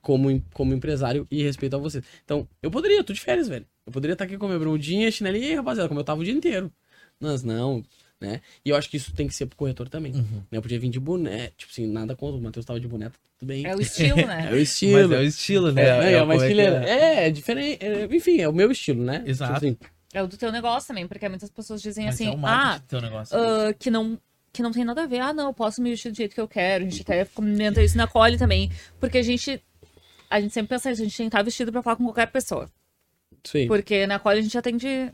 [0.00, 2.02] como, como empresário e respeito a você.
[2.24, 3.66] Então, eu poderia, eu tô de férias, velho.
[3.86, 6.24] Eu poderia estar aqui com a minha bermudinha, chinelinha, e rapaziada, como eu tava o
[6.24, 6.72] dia inteiro.
[7.18, 7.82] Mas não,
[8.20, 8.40] né?
[8.64, 10.12] E eu acho que isso tem que ser pro corretor também.
[10.12, 10.42] Uhum.
[10.50, 10.58] Né?
[10.58, 13.14] Eu podia vir de boné, tipo assim, nada contra, o Matheus tava de boné, tá
[13.38, 13.66] tudo bem.
[13.66, 14.50] É o estilo, É né?
[14.52, 15.08] o estilo.
[15.08, 15.82] Mas é o estilo, né?
[15.82, 16.84] É, é, é uma que estileira.
[16.84, 16.90] é.
[16.90, 17.78] É, é diferente.
[17.84, 19.22] é, enfim, é o meu estilo, né?
[19.26, 19.54] Exato.
[19.54, 19.76] Tipo assim,
[20.12, 22.36] É o do teu negócio também, porque muitas pessoas dizem Mas assim, é o ah,
[22.36, 23.36] marketing do teu negócio.
[23.38, 24.18] ah, que não
[24.52, 25.20] que não tem nada a ver.
[25.20, 26.84] Ah, não, eu posso me vestir do jeito que eu quero.
[26.84, 28.68] A gente até comenta isso na Cole também.
[28.98, 29.62] Porque a gente.
[30.28, 32.26] A gente sempre pensa isso, a gente tem que estar vestido pra falar com qualquer
[32.26, 32.68] pessoa.
[33.44, 33.68] Sim.
[33.68, 35.12] Porque na Cole a gente atende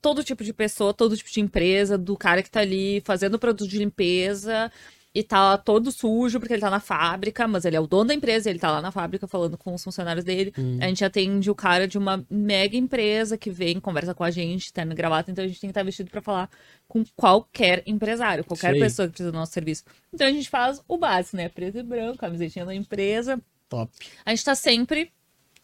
[0.00, 3.68] todo tipo de pessoa, todo tipo de empresa, do cara que tá ali fazendo produto
[3.68, 4.70] de limpeza
[5.14, 8.14] e tá todo sujo porque ele tá na fábrica, mas ele é o dono da
[8.14, 10.52] empresa, ele tá lá na fábrica falando com os funcionários dele.
[10.56, 10.78] Hum.
[10.80, 14.72] A gente atende o cara de uma mega empresa que vem, conversa com a gente,
[14.72, 16.48] tá no gravata, então a gente tem que estar vestido pra falar
[16.86, 18.80] com qualquer empresário, qualquer Sei.
[18.80, 19.84] pessoa que precisa do nosso serviço.
[20.12, 21.48] Então a gente faz o básico, né?
[21.48, 23.92] Preto e branco, camisetinha da empresa, Top.
[24.24, 25.12] a gente tá sempre,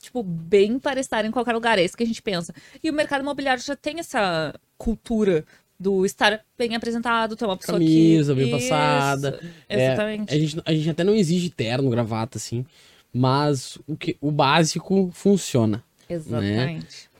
[0.07, 1.78] tipo, bem para estar em qualquer lugar.
[1.78, 2.54] É isso que a gente pensa.
[2.82, 5.44] E o mercado imobiliário já tem essa cultura
[5.78, 8.40] do estar bem apresentado, ter uma pessoa Camisa que...
[8.40, 9.40] bem passada.
[9.68, 10.34] É, Exatamente.
[10.34, 12.64] A gente, a gente até não exige terno, gravata, assim.
[13.12, 15.82] Mas o, que, o básico funciona.
[16.09, 17.11] Exatamente.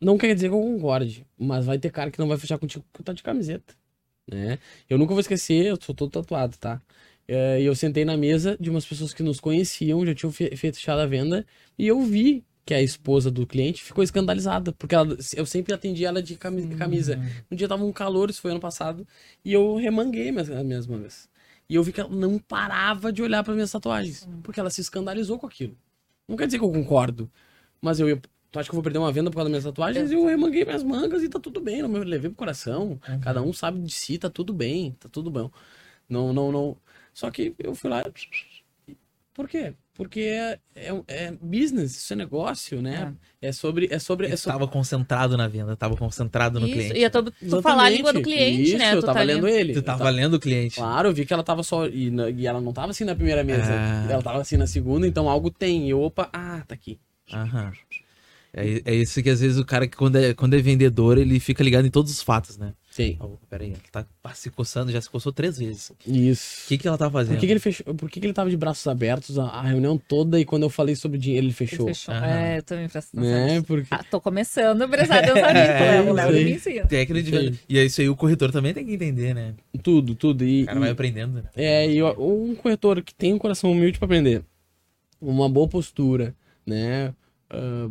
[0.00, 2.84] Não quer dizer que eu concorde, mas vai ter cara que não vai fechar contigo
[2.92, 3.74] porque tá de camiseta.
[4.26, 4.58] Né?
[4.88, 6.80] Eu nunca vou esquecer, eu sou todo tatuado, tá?
[7.32, 10.56] É, E eu sentei na mesa de umas pessoas que nos conheciam, já tinham fe
[10.56, 11.46] feito fechado a venda,
[11.78, 16.04] e eu vi que a esposa do cliente ficou escandalizada, porque ela- eu sempre atendi
[16.04, 17.16] ela de cami- camisa.
[17.50, 19.06] Um dia tava um calor, isso foi ano passado,
[19.44, 21.28] e eu remanguei minhas, as minhas mangas.
[21.68, 24.80] E eu vi que ela não parava de olhar para minhas tatuagens, porque ela se
[24.80, 25.76] escandalizou com aquilo.
[26.28, 27.30] Não quer dizer que eu concordo,
[27.80, 28.20] mas eu ia.
[28.52, 30.10] Tu acha que eu vou perder uma venda por causa das minhas tatuagens?
[30.10, 32.98] E eu remanguei minhas mangas e tá tudo bem, não me levei pro coração.
[33.20, 35.48] Cada um sabe de si, tá tudo bem, tá tudo bom.
[36.08, 36.76] Não, não, não.
[37.20, 38.02] Só que eu fui lá.
[39.34, 39.74] Por quê?
[39.92, 43.12] Porque é, é, é business, isso é negócio, né?
[43.42, 43.88] É, sobre.
[43.90, 44.26] É sobre.
[44.28, 44.58] É Eu sobre...
[44.58, 46.98] tava concentrado na venda, tava concentrado no Isso, cliente.
[46.98, 48.94] e é tu, tu falar a língua do cliente, Isso, né?
[48.94, 49.74] Eu tu tava tá lendo ele.
[49.74, 50.76] Tu Eu tava tava- lendo o cliente.
[50.76, 51.86] Claro, eu vi que ela tava só.
[51.86, 53.70] E, na- e ela não tava assim na primeira mesa.
[53.70, 54.06] Ah.
[54.10, 55.86] Ela tava assim na segunda, então algo tem.
[55.86, 56.98] E eu, opa, ah, tá aqui.
[57.30, 57.70] Aham.
[58.54, 61.38] É, é isso que às vezes o cara que quando é, quando é vendedor, ele
[61.38, 62.72] fica ligado em todos os fatos, né?
[62.90, 63.16] Sim.
[63.20, 65.90] Oh, pera aí, ela tá se coçando, já se coçou três vezes.
[65.90, 66.66] O Isso.
[66.66, 67.34] que, que ela tá fazendo?
[67.36, 67.94] Por que, que ele fechou?
[67.94, 70.70] Por que, que ele tava de braços abertos a, a reunião toda e quando eu
[70.70, 71.86] falei sobre dinheiro ele Ele fechou?
[71.86, 72.12] fechou.
[72.12, 72.26] Aham.
[72.26, 73.52] É, eu também presto atenção Né?
[73.54, 73.64] nisso.
[73.64, 73.86] Porque.
[73.92, 76.10] Ah, tô começando a prestar atenção nisso, É, né?
[76.10, 76.44] O Léo isso aí.
[76.44, 77.22] me ensina.
[77.22, 77.60] De.
[77.68, 79.54] E é isso aí o corretor também tem que entender, né?
[79.84, 80.44] Tudo, tudo.
[80.44, 81.44] E, O cara e- vai aprendendo, né?
[81.54, 84.42] É, e um corretor que tem um coração humilde pra aprender,
[85.20, 86.34] uma boa postura,
[86.66, 87.14] né?
[87.50, 87.88] ah,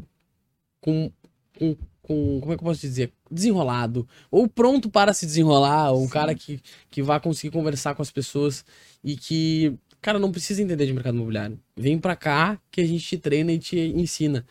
[0.82, 1.10] com,
[1.58, 3.12] com, com- Como é que eu posso dizer?
[3.30, 4.08] Desenrolado.
[4.32, 5.92] Ou pronto para se desenrolar.
[5.92, 6.60] Ou um cara que,
[6.90, 8.66] que vai conseguir conversar com as pessoas
[9.04, 9.74] e que.
[10.02, 11.60] Cara, não precisa entender de mercado imobiliário.
[11.76, 14.46] Vem pra cá que a gente te treina e te ensina.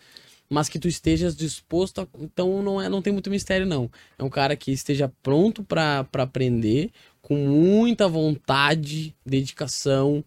[0.50, 2.08] Mas que tu estejas disposto a...
[2.20, 3.90] Então não, é, não tem muito mistério, não.
[4.18, 10.24] É um cara que esteja pronto pra aprender, com muita vontade, dedicação,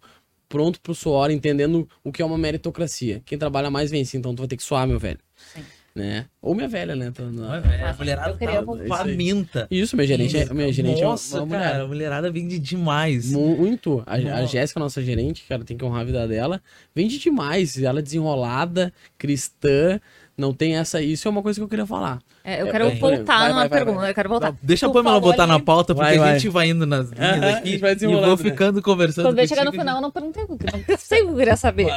[0.47, 3.21] pronto pro suor, entendendo o que é uma meritocracia.
[3.25, 5.19] Quem trabalha mais vence, então tu vai ter que suar, meu velho.
[5.53, 5.63] Sim.
[5.93, 6.25] Né?
[6.41, 7.11] Ou minha velha, né?
[7.13, 8.97] Tá na- É, a mulherada Eu queria tá voltar.
[8.99, 9.67] faminta.
[9.69, 11.81] Isso, minha gerente, é, minha gerente Nossa, é uma cara, mulher.
[11.81, 13.29] a mulherada vende demais.
[13.33, 14.01] Muito.
[14.05, 14.45] A, a.
[14.45, 16.61] Jéssica, nossa gerente, cara, tem que honrar a vida dela.
[16.95, 17.77] Vende demais.
[17.81, 19.99] Ela é desenrolada, cristã.
[20.37, 21.01] Não tem essa.
[21.01, 22.19] Isso é uma coisa que eu queria falar.
[22.41, 24.07] É, eu É, quero vai, voltar vai, numa vai, vai, pergunta.
[24.07, 24.55] Eu quero voltar.
[24.63, 26.39] Deixa a Pamela botar ali- na pauta, porque Vai, a vai.
[26.39, 28.37] gente vai indo nas linhas aqui gente vai e vou né?
[28.37, 30.45] ficando conversando Quando vai chegar no final, eu não perguntei.
[30.87, 31.87] Não sei o que eu queria saber.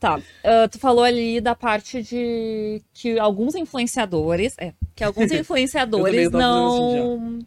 [0.00, 0.18] Tá.
[0.42, 4.54] ah, tu falou ali da parte de que alguns influenciadores.
[4.58, 7.38] É, que alguns influenciadores não.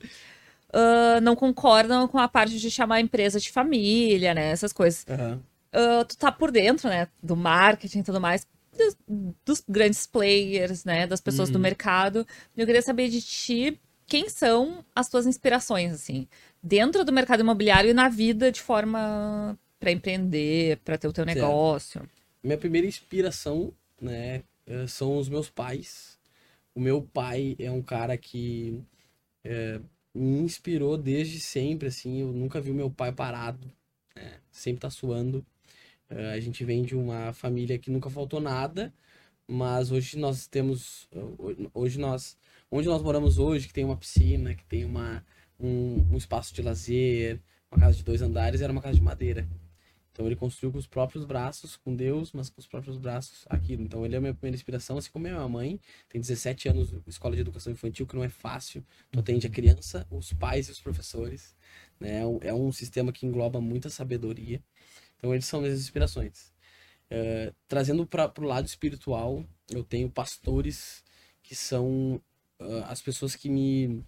[0.71, 4.51] ah, não concordam com a parte de chamar a empresa de família, né?
[4.51, 5.05] Essas coisas.
[5.09, 5.41] Aham.
[5.73, 7.07] Ah, tu tá por dentro, né?
[7.21, 8.45] Do marketing e tudo mais.
[8.77, 8.95] Dos,
[9.45, 11.07] dos grandes players, né?
[11.07, 11.61] Das pessoas do Uhum.
[11.61, 12.25] mercado.
[12.55, 16.27] Eu queria saber de ti quem são as tuas inspirações, assim,
[16.61, 21.25] dentro do mercado imobiliário e na vida de forma para empreender, para ter o teu
[21.25, 22.22] Certo.
[22.43, 26.19] Minha primeira inspiração, né, eh, são os meus pais.
[26.75, 28.81] O meu pai é um cara que
[29.45, 29.81] eh,
[30.13, 32.21] me inspirou desde sempre, assim.
[32.21, 33.71] Eu nunca vi o meu pai parado,
[34.15, 35.45] né, sempre tá suando.
[36.09, 38.93] Eh, a gente vem de uma família que nunca faltou nada,
[39.47, 42.37] mas hoje nós temos, ho- hoje nós,
[42.71, 45.25] onde nós moramos hoje, que tem uma piscina, que tem uma,
[45.59, 47.41] um, um espaço de lazer,
[47.71, 49.47] uma casa de dois andares, era uma casa de madeira.
[50.13, 53.81] Então ele construiu com os próprios braços, com Deus, mas com os próprios braços aquilo.
[53.81, 55.79] Então ele é a minha primeira inspiração, assim como é minha mãe.
[56.07, 58.85] Tem 17 anos, escola de educação infantil, que não é fácil.
[59.11, 61.55] Tu atende a criança, os pais e os professores.
[61.99, 62.19] Né?
[62.19, 62.39] É um-
[62.69, 64.61] É sistema que engloba muita sabedoria.
[65.17, 66.53] Então eles são minhas inspirações.
[67.09, 71.03] Eh, trazendo para o lado espiritual, eu tenho pastores
[71.41, 72.21] que são
[72.59, 74.03] ah, as pessoas que me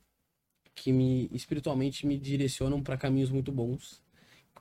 [0.75, 4.03] que me espiritualmente me direcionam para caminhos muito bons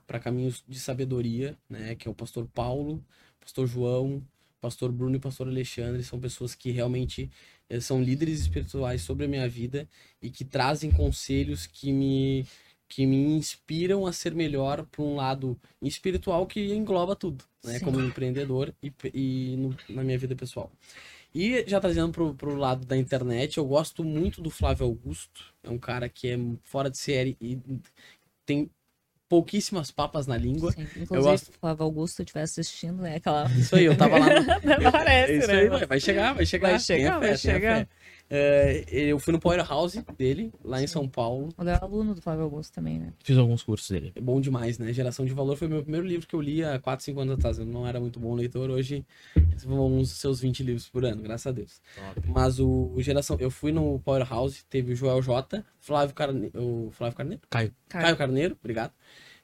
[0.07, 1.95] para caminhos de sabedoria, né?
[1.95, 3.03] Que é o pastor Paulo,
[3.39, 4.23] pastor João,
[4.61, 6.03] pastor Bruno e pastor Alexandre.
[6.03, 7.29] São pessoas que realmente
[7.69, 9.87] eh, são líderes espirituais sobre a minha vida
[10.21, 12.45] e que trazem conselhos que me
[12.87, 17.79] que me inspiram a ser melhor por um lado espiritual que engloba tudo, né?
[17.79, 17.85] Sim.
[17.85, 20.71] Como empreendedor e, e no- na minha vida pessoal.
[21.33, 25.53] E já trazendo pro, pro lado da internet, eu gosto muito do Flávio Augusto.
[25.63, 27.59] É um cara que é fora de série e
[28.45, 28.69] tem
[29.27, 30.71] pouquíssimas papas na língua.
[30.71, 33.15] Sim, Inclusive, gosto- se o Flávio Augusto estiver assistindo, né?
[33.15, 33.45] Aquela.
[33.57, 34.27] Isso aí, eu tava lá.
[34.39, 34.45] No...
[34.91, 35.53] Parece, É isso né?
[35.59, 36.69] aí, vai, chegar, vai chegar.
[36.71, 37.87] Vai chegar, vai chegar.
[38.29, 41.49] É, eu fui no Powerhouse dele, lá em São Paulo.
[41.57, 43.13] O Léo é aluno do Flávio Augusto também, né?
[43.23, 44.11] Fiz alguns cursos dele.
[44.15, 44.91] É bom demais, né?
[44.91, 47.33] Geração de Valor foi o meu primeiro livro que eu li há 4, 5 anos
[47.35, 47.59] atrás.
[47.59, 49.05] Eu não era muito bom leitor, hoje
[49.65, 51.81] vão uns seus 20 livros por ano, graças a Deus.
[52.25, 53.37] Mas o o Geração.
[53.39, 56.51] Eu fui no Powerhouse, teve o Joel J, Flávio Carneiro.
[56.61, 57.41] O Flávio Carneiro?
[57.49, 57.73] Caio.
[57.89, 58.91] Caio Carneiro, obrigado.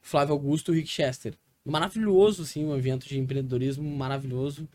[0.02, 1.34] Flávio Augusto e Rick Chester.
[1.64, 4.68] Maravilhoso, assim, um evento de empreendedorismo maravilhoso.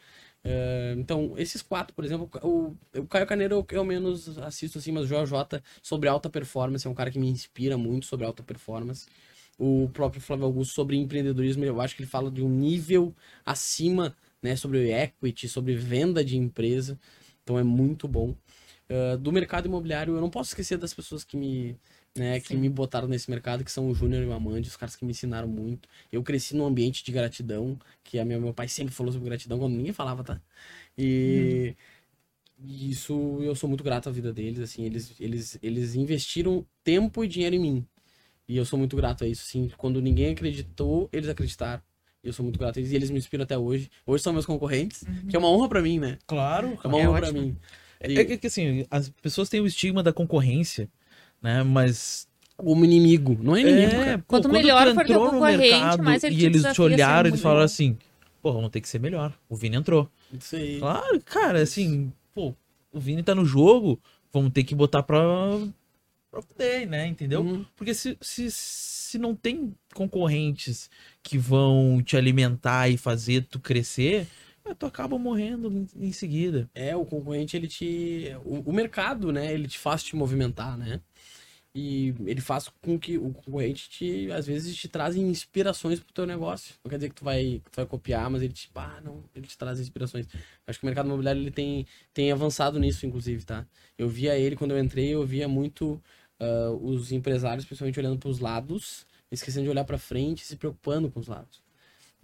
[0.48, 4.92] É, então, esses quatro, por exemplo, o, o Caio Carneiro eu, eu menos assisto, assim,
[4.92, 8.24] mas o Joel J sobre alta performance é um cara que me inspira muito sobre
[8.24, 9.08] alta performance.
[9.58, 13.12] O próprio Flávio Augusto sobre empreendedorismo, eu acho que ele fala de um nível
[13.44, 16.96] acima, né, sobre equity, sobre venda de empresa.
[17.42, 18.36] Então é muito bom.
[18.88, 21.76] Uh, do mercado imobiliário, eu não posso esquecer das pessoas que me,
[22.16, 22.56] né, que Sim.
[22.56, 25.10] me botaram nesse mercado, que são o Júnior e o Amandi, os caras que me
[25.10, 25.88] ensinaram muito.
[26.10, 29.58] Eu cresci num ambiente de gratidão, que a minha, meu pai sempre falou sobre gratidão,
[29.58, 30.40] quando ninguém falava, tá?
[30.96, 31.74] E,
[32.58, 37.24] e isso eu sou muito grato à vida deles, assim, eles, eles, eles investiram tempo
[37.24, 37.86] e dinheiro em mim.
[38.48, 41.82] E eu sou muito grato a isso, assim, quando ninguém acreditou, eles acreditaram.
[42.22, 43.90] E eu sou muito grato a eles, e eles me inspiram até hoje.
[44.06, 46.18] Hoje são meus concorrentes, que é uma honra pra mim, né?
[46.26, 46.78] Claro.
[46.82, 47.40] É uma É honra ótimo.
[47.40, 47.56] mim.
[48.00, 50.88] É, é que assim, as pessoas têm o estigma da concorrência,
[51.42, 51.62] né?
[51.62, 52.26] Mas.
[52.56, 54.18] Como inimigo, não é inimigo, É, cara.
[54.18, 57.36] pô, Quanto quando melhor for teu concorrente, mercado mais ele e eles te olharam e
[57.36, 57.98] falaram assim:
[58.40, 59.34] pô, vamos ter que ser melhor.
[59.46, 60.10] O Vini entrou.
[60.32, 60.78] Isso aí.
[60.78, 62.54] Claro, cara, assim, pô,
[62.90, 64.00] o Vini tá no jogo,
[64.32, 65.18] vamos ter que botar pra,
[66.30, 67.06] pra poder, né?
[67.06, 67.42] Entendeu?
[67.42, 67.66] Uhum.
[67.76, 70.88] Porque se, se, se não tem concorrentes
[71.22, 74.26] que vão te alimentar e fazer tu crescer,
[74.74, 76.68] tu acaba morrendo em, seguida.
[76.74, 78.32] É, o concorrente, ele te.
[78.44, 79.52] O, o mercado, né?
[79.52, 81.00] Ele te faz te movimentar, né?
[81.74, 86.26] E ele faz com que o concorrente te, às vezes, te traz inspirações pro teu
[86.26, 86.74] negócio.
[86.82, 88.70] Não quer dizer que tu vai, que tu vai copiar, mas ele te.
[88.74, 90.26] Ah, não, ele te traz inspirações.
[90.66, 93.66] Acho que o mercado imobiliário ele tem, tem avançado nisso, inclusive, tá?
[93.98, 96.02] Eu via ele quando eu entrei, eu via muito
[96.40, 101.20] ah, os empresários, principalmente olhando pros lados, esquecendo de olhar pra frente se preocupando com
[101.20, 101.65] os lados.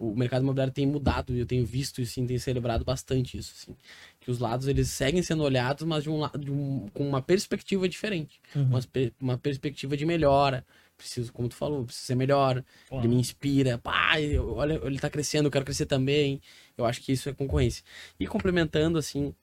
[0.03, 3.53] O mercado imobiliário tem mudado e eu tenho visto isso, assim, tenho celebrado bastante isso,
[3.55, 3.75] assim.
[4.19, 7.87] Que os lados, eles seguem sendo olhados, mas de um, de um, com uma perspectiva
[7.87, 8.41] diferente.
[8.55, 8.63] Uhum.
[8.63, 8.79] Uma,
[9.19, 10.65] uma perspectiva de melhora.
[10.97, 12.63] Preciso, como tu falou, preciso ser melhor.
[12.91, 13.77] Ele me inspira.
[13.77, 16.41] Pá, eu- olha, ele tá crescendo, eu quero crescer também.
[16.77, 17.83] Eu acho que isso é concorrência.
[18.19, 19.33] E complementando, assim,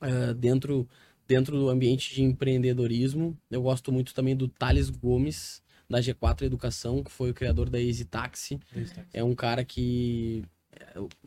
[0.00, 0.88] ah, dentro,
[1.26, 7.02] dentro do ambiente de empreendedorismo, eu gosto muito também do Thales Gomes, da G4 Educação,
[7.02, 8.58] que foi o criador da Easy Taxi.
[9.12, 10.44] É um cara que,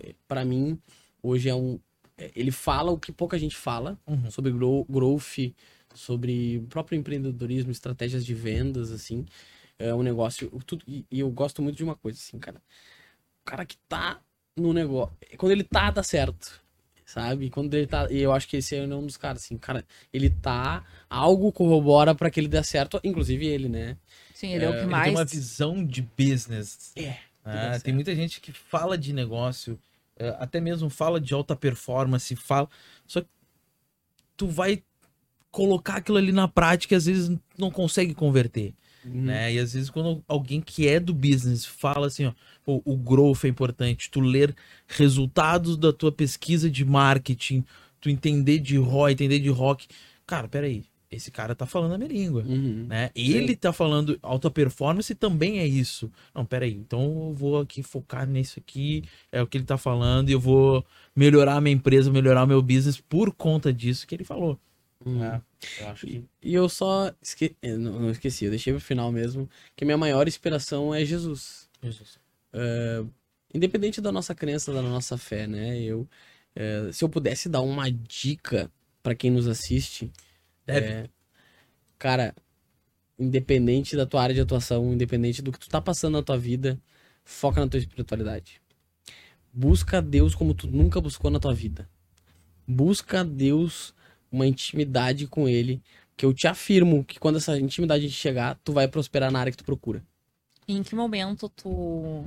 [0.01, 0.80] é, para mim,
[1.24, 1.80] hoje é um.
[2.18, 4.30] é, Ele fala o que pouca gente fala Uhum.
[4.30, 5.53] sobre grow- growth,
[5.93, 9.26] sobre próprio empreendedorismo, estratégias de vendas, assim.
[9.78, 10.49] É um negócio.
[10.66, 12.62] Tudo, e, e eu gosto muito de uma coisa, assim, cara.
[13.41, 14.22] O cara que tá
[14.57, 15.16] no negócio.
[15.38, 16.62] Quando ele tá, dá certo.
[17.10, 17.49] Sabe?
[17.49, 18.07] Quando ele tá.
[18.12, 19.84] E eu acho que esse é um dos caras, assim, cara,
[20.14, 20.86] ele tá.
[21.10, 23.97] Algo corrobora pra que ele dê certo, inclusive ele, né?
[24.32, 25.05] Sim, ele é, o que Ele mais.
[25.05, 26.91] tem uma visão de business.
[26.95, 27.16] É.
[27.43, 29.80] Ah, tem muita gente que fala de negócio,
[30.18, 32.70] eh, até mesmo fala de alta performance, fala.
[33.07, 33.28] Só que
[34.38, 34.84] tu vai
[35.49, 38.72] colocar aquilo ali na prática e às vezes não consegue converter,
[39.14, 39.22] Uhum.
[39.22, 39.53] né?
[39.53, 42.34] E às vezes quando alguém que é do business fala assim, ó,
[42.66, 44.55] o growth é importante, tu ler
[44.88, 47.64] resultados da tua pesquisa de marketing,
[47.99, 49.88] tu entender de ROI, entender de rock.
[50.26, 52.86] Cara, peraí, esse cara tá falando a minha língua Uhum.
[52.88, 53.10] né?
[53.16, 56.12] Ele tá falando alta performance também é isso.
[56.34, 60.30] Não, peraí, então eu vou aqui focar nisso aqui, é o que ele tá falando,
[60.30, 60.86] e eu vou
[61.16, 64.60] melhorar a minha empresa, melhorar o meu business por conta disso que ele falou.
[65.06, 65.20] Uhum.
[65.20, 65.41] né?
[65.80, 66.24] Eu acho que.
[66.41, 67.56] E eu só esque...
[67.62, 71.06] eh, não, não esqueci, eu deixei pro final mesmo, que a minha maior inspiração é
[71.06, 71.70] Jesus.
[72.52, 73.04] É,
[73.54, 75.80] independente da nossa crença, da nossa fé, né?
[75.80, 76.08] Eu,
[76.56, 78.72] é, se eu pudesse dar uma dica
[79.02, 80.12] pra quem nos assiste,
[80.68, 81.08] é,
[81.97, 82.36] cara,
[83.18, 86.80] independente da tua área de atuação, independente do que tu tá passando na tua vida,
[87.24, 88.62] foca na tua espiritualidade.
[89.52, 91.89] Busca Deus como tu nunca buscou na tua vida.
[92.68, 93.93] Busca Deus
[94.32, 95.82] uma intimidade com Ele,
[96.15, 99.57] que eu te afirmo que quando essa intimidade chegar, tu vai prosperar na área que
[99.57, 100.03] tu procura.
[100.67, 102.25] Em que momento tu,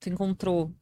[0.00, 0.72] tu encontrou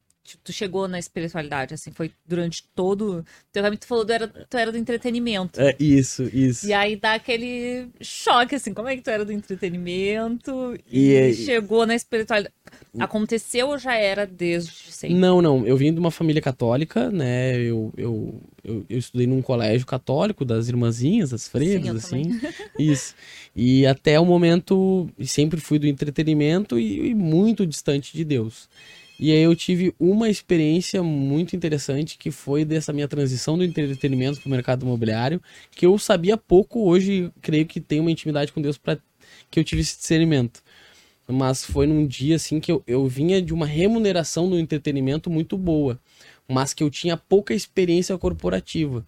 [0.43, 3.23] tu chegou na espiritualidade, assim, foi durante todo.
[3.53, 5.61] Tu realmente tu falou, tu era, tu era do entretenimento.
[5.61, 6.65] É, isso, isso.
[6.67, 11.33] E aí dá aquele choque, assim, como é que tu era do entretenimento e, E-
[11.33, 12.53] chegou na espiritualidade?
[12.97, 15.15] Aconteceu ou já era desde sempre?
[15.15, 15.65] Não, não.
[15.67, 17.57] Eu vim de uma família católica, né?
[17.57, 22.23] Eu, eu, eu, eu estudei num colégio católico das irmãzinhas, das freiras, eu assim.
[22.79, 23.13] Isso.
[23.55, 28.69] E até o momento, sempre fui do entretenimento e, e muito distante de Deus.
[29.19, 34.41] E aí eu tive uma experiência muito interessante que foi dessa minha transição do entretenimento
[34.41, 35.41] para o mercado imobiliário,
[35.71, 38.97] que eu sabia pouco, hoje creio que tenho uma intimidade com Deus para
[39.49, 40.61] que eu tive esse discernimento.
[41.27, 45.57] Mas foi num dia assim que eu, eu vinha de uma remuneração do entretenimento muito
[45.57, 45.99] boa,
[46.47, 49.05] mas que eu tinha pouca experiência corporativa.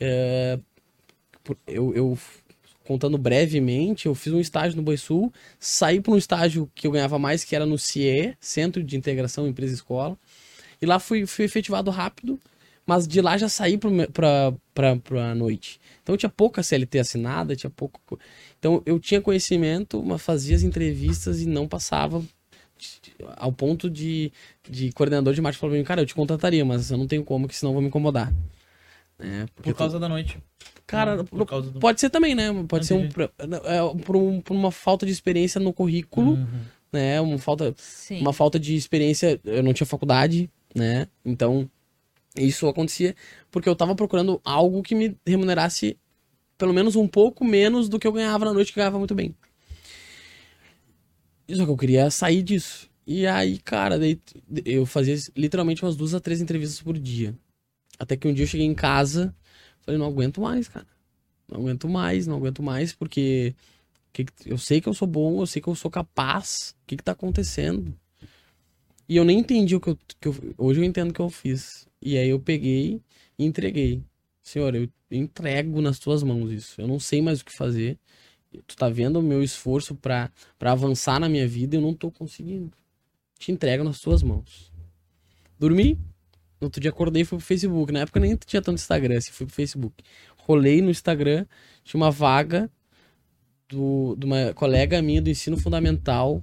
[0.00, 0.58] É,
[1.66, 2.18] eu, eu,
[2.84, 7.18] contando brevemente, eu fiz um estágio no Boisul, saí para um estágio que eu ganhava
[7.18, 10.18] mais, que era no CIE, Centro de Integração Empresa e Escola,
[10.80, 12.38] e lá fui, fui efetivado rápido,
[12.84, 15.80] mas de lá já saí para a noite.
[16.02, 18.00] Então tinha pouca CLT assinada, tinha pouco.
[18.04, 18.18] co-
[18.58, 22.22] Então eu tinha conhecimento, mas fazia as entrevistas e não passava
[23.36, 24.32] ao ponto de,
[24.68, 27.22] de coordenador de marketing falou pra mim, cara, eu te contrataria, mas eu não tenho
[27.22, 28.32] como, que senão eu vou me incomodar.
[29.20, 30.36] É, Por causa da noite.
[30.86, 31.80] Cara, Não, por causa do...
[31.80, 32.48] Pode ser também, né?
[32.68, 36.46] Pode ser um, pra- é, por, um- por uma falta de experiência no currículo, Uhum.
[36.92, 37.20] né?
[37.20, 38.20] Uma falta, Sim.
[38.20, 39.40] uma falta de experiência.
[39.44, 41.06] Eu não tinha faculdade, né?
[41.24, 41.68] Então,
[42.36, 43.14] isso acontecia
[43.50, 45.96] porque eu tava procurando algo que me remunerasse
[46.58, 49.14] pelo menos um pouco menos do que eu ganhava na noite, que eu ganhava muito
[49.14, 49.34] bem.
[51.50, 52.88] Só que eu queria sair disso.
[53.06, 54.18] E aí, cara, daí
[54.64, 57.34] eu fazia literalmente umas duas a três entrevistas por dia.
[57.98, 59.34] Até que um dia eu cheguei em casa,
[59.82, 60.86] falei, não aguento mais, cara.
[61.48, 63.54] Não aguento mais, não aguento mais, porque
[64.12, 66.74] que que- eu sei que eu sou bom, eu sei que eu sou capaz.
[66.82, 67.94] O que que tá acontecendo?
[69.08, 71.28] E eu nem entendi o que eu, que eu- Hoje eu entendo o que eu
[71.30, 71.86] fiz.
[72.00, 73.00] E aí eu peguei
[73.38, 74.02] e entreguei.
[74.42, 76.80] Senhor, eu entrego nas tuas mãos isso.
[76.80, 77.98] Eu não sei mais o que fazer.
[78.66, 80.30] Tu tá vendo o meu esforço pra
[80.60, 82.72] avançar na minha vida e eu não tô conseguindo.
[83.38, 84.72] Te entrego nas tuas mãos.
[85.58, 85.98] Dormi.
[86.62, 87.92] Outro dia acordei e fui pro Facebook.
[87.92, 90.04] Na época nem tinha tanto Instagram, assim, fui pro Facebook.
[90.36, 91.46] Rolei no Instagram,
[91.84, 92.70] tinha uma vaga
[93.68, 96.42] do, de uma colega minha do ensino fundamental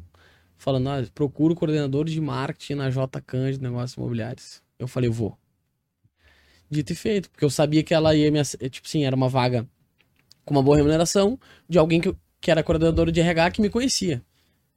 [0.58, 4.62] falando, ah, procuro coordenador de marketing na J Cândido Negócios Imobiliários.
[4.78, 5.38] Eu falei, vou.
[6.70, 8.44] Dito e feito, porque eu sabia que ela ia me.
[8.44, 9.68] Tipo assim, era uma vaga
[10.46, 14.22] com uma boa remuneração de alguém que, que era coordenador de RH que me conhecia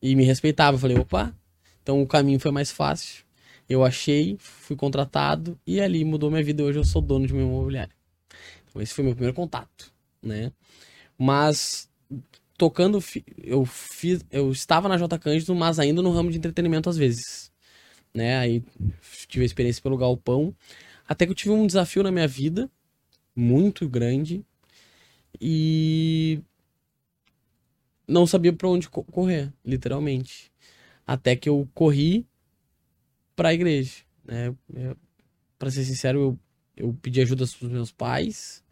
[0.01, 0.77] e me respeitava.
[0.77, 1.35] Eu falei, opa,
[1.83, 3.25] então o caminho foi mais fácil.
[3.69, 6.63] Eu achei, fui contratado e ali mudou minha vida.
[6.63, 7.95] Hoje eu sou dono de uma imobiliária.
[8.69, 9.93] Então esse foi meu primeiro contato,
[10.23, 10.53] né?
[11.19, 11.91] Mas
[12.59, 13.01] tocando,
[13.39, 17.53] eu fiz, eu estava na J Cândido, mas ainda no ramo de entretenimento às vezes,
[18.15, 18.39] né?
[18.39, 18.65] Aí
[19.29, 20.55] tive a experiência pelo galpão,
[21.09, 22.71] até que eu tive um desafio na minha vida
[23.37, 24.45] muito grande
[25.41, 26.41] e
[28.07, 30.51] não sabia para onde co- correr, literalmente.
[31.07, 32.27] Até que eu corri
[33.35, 34.55] para a igreja, né?
[35.59, 36.39] Para ser sincero,
[36.77, 38.63] eu, eu pedi ajuda pros meus pais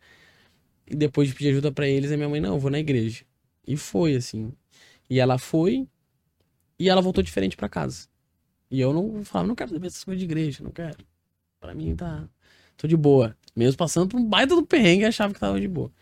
[0.87, 3.25] e depois de pedir ajuda para eles, a minha mãe não, vou na igreja.
[3.67, 4.53] E foi assim.
[5.09, 5.87] E ela foi
[6.79, 8.09] e ela voltou diferente para casa.
[8.71, 11.05] E eu não falava, não quero saber essas coisas de igreja, não quero.
[11.61, 12.29] Para mim tá
[12.77, 13.37] tô de boa.
[13.55, 15.93] Mesmo passando por um baita do perrengue, achava que tava de boa.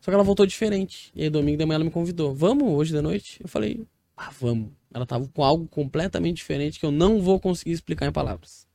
[0.00, 1.12] Só que ela voltou diferente.
[1.14, 2.34] E aí, domingo de manhã, ela me convidou.
[2.34, 3.40] Vamos hoje de noite?
[3.40, 3.86] Eu falei,
[4.16, 4.70] ah, vamos.
[4.92, 8.66] Ela tava com algo completamente diferente que eu não vou conseguir explicar em palavras.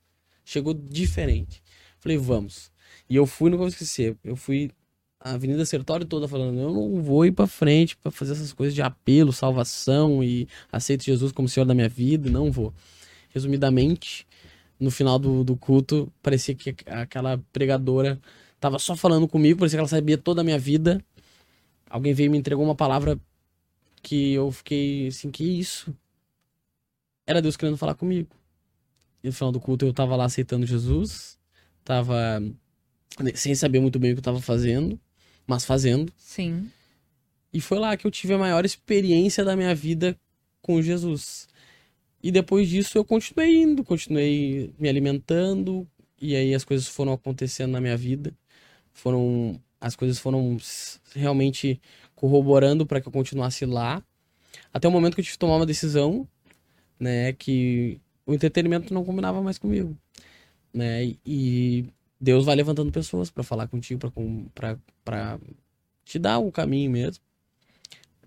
[0.44, 1.62] Chegou diferente.
[2.00, 2.72] Falei, vamos.
[3.10, 4.18] E eu fui, não vou esquecer.
[4.24, 4.72] Eu fui
[5.20, 8.74] a Avenida Sertório toda falando, eu não vou ir pra frente pra fazer essas coisas
[8.74, 12.30] de apelo, salvação e aceito Jesus como Senhor da minha vida.
[12.30, 12.74] Não vou.
[13.30, 14.28] Resumidamente,
[14.80, 18.20] no final do, do culto, parecia que aquela pregadora
[18.60, 21.04] tava só falando comigo, parecia que ela sabia toda a minha vida.
[21.90, 23.20] Alguém veio e me entregou uma palavra
[24.08, 25.94] que eu fiquei assim, que isso?
[27.26, 28.34] Era Deus querendo falar comigo.
[29.22, 31.38] E no final do culto eu tava lá aceitando Jesus,
[31.84, 32.42] tava
[33.36, 34.98] sem saber muito bem o que eu tava fazendo,
[35.46, 36.14] mas fazendo.
[36.16, 36.72] Sim.
[37.52, 40.18] E foi lá que eu tive a maior experiência da minha vida
[40.62, 41.50] com Jesus.
[42.24, 45.86] E depois disso eu continuei indo, continuei me alimentando,
[46.18, 48.34] e aí as coisas foram acontecendo na minha vida.
[48.94, 50.58] Foram as coisas foram
[51.14, 51.82] realmente
[52.18, 54.04] corroborando para que eu continuasse lá.
[54.74, 56.28] Até o momento que eu tive que tomar uma decisão,
[57.00, 59.96] né, que o entretenimento não combinava mais comigo,
[60.74, 61.16] né?
[61.26, 61.86] E
[62.20, 64.12] Deus vai levantando pessoas para falar contigo,
[64.54, 65.40] para para
[66.04, 67.24] te dar o caminho mesmo.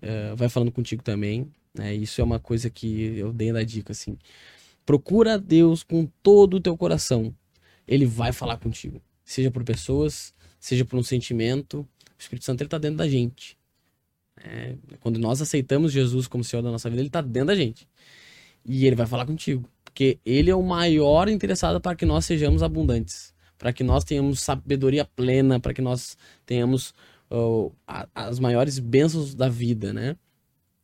[0.01, 1.93] É, vai falando contigo também, né?
[1.93, 4.17] Isso é uma coisa que eu dei da dica assim.
[4.85, 7.35] Procura Deus com todo o teu coração.
[7.87, 9.01] Ele vai falar contigo.
[9.23, 11.81] Seja por pessoas, seja por um sentimento.
[11.81, 11.87] O
[12.17, 13.57] Espírito Santo ele tá dentro da gente.
[14.43, 17.87] É, quando nós aceitamos Jesus como Senhor da nossa vida, ele tá dentro da gente.
[18.65, 19.67] E ele vai falar contigo.
[19.83, 23.33] Porque ele é o maior interessado para que nós sejamos abundantes.
[23.57, 26.93] Para que nós tenhamos sabedoria plena, para que nós tenhamos
[28.13, 30.15] as maiores bênçãos da vida, né?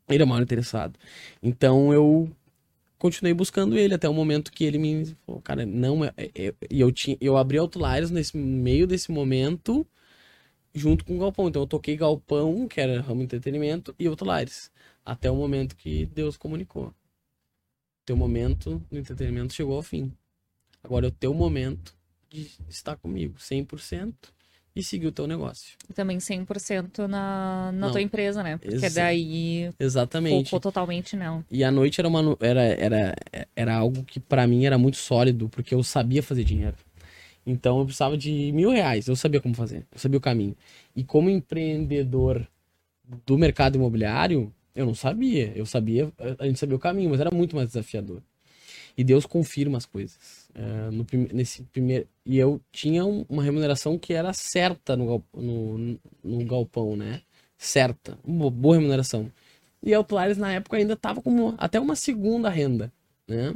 [0.09, 0.97] Ele é o maior interessado.
[1.43, 2.29] Então eu
[2.97, 6.13] continuei buscando ele até o momento que ele me falou, cara, não é.
[6.17, 9.85] é, é e eu, tinha, eu abri Outliers nesse meio desse momento
[10.73, 11.47] junto com o Galpão.
[11.47, 14.69] Então eu toquei Galpão, que era ramo entretenimento, e Outliers.
[15.05, 16.93] Até o momento que Deus comunicou.
[18.05, 20.11] Teu momento no entretenimento chegou ao fim.
[20.83, 21.93] Agora é o teu momento
[22.29, 24.13] de estar comigo, 100%,
[24.75, 25.75] e seguir o teu negócio.
[25.89, 27.91] E também 100% na, na Não.
[27.91, 28.57] tua empresa, né?
[28.57, 30.45] Porque Exa- daí Exatamente.
[30.49, 31.43] focou totalmente nela.
[31.49, 33.15] E a noite era, uma, era, era,
[33.55, 36.77] era algo que pra mim era muito sólido, porque eu sabia fazer dinheiro.
[37.47, 40.57] Então eu precisava de mil reais, eu sabia como fazer, eu sabia o caminho.
[40.95, 42.47] E como empreendedor
[43.25, 45.51] do mercado imobiliário, eu não sabia.
[45.55, 48.21] Eu sabia, a gente sabia o caminho, mas era muito mais desafiador.
[48.97, 50.49] E Deus confirma as coisas.
[50.55, 55.99] É, no, nesse primeiro, e eu tinha um- uma remuneração que era certa no, no,
[56.23, 57.21] no galpão, né?
[57.57, 59.31] Certa, uma boa remuneração.
[59.83, 62.91] E a Outliers na época ainda tava como até uma segunda renda,
[63.27, 63.55] né?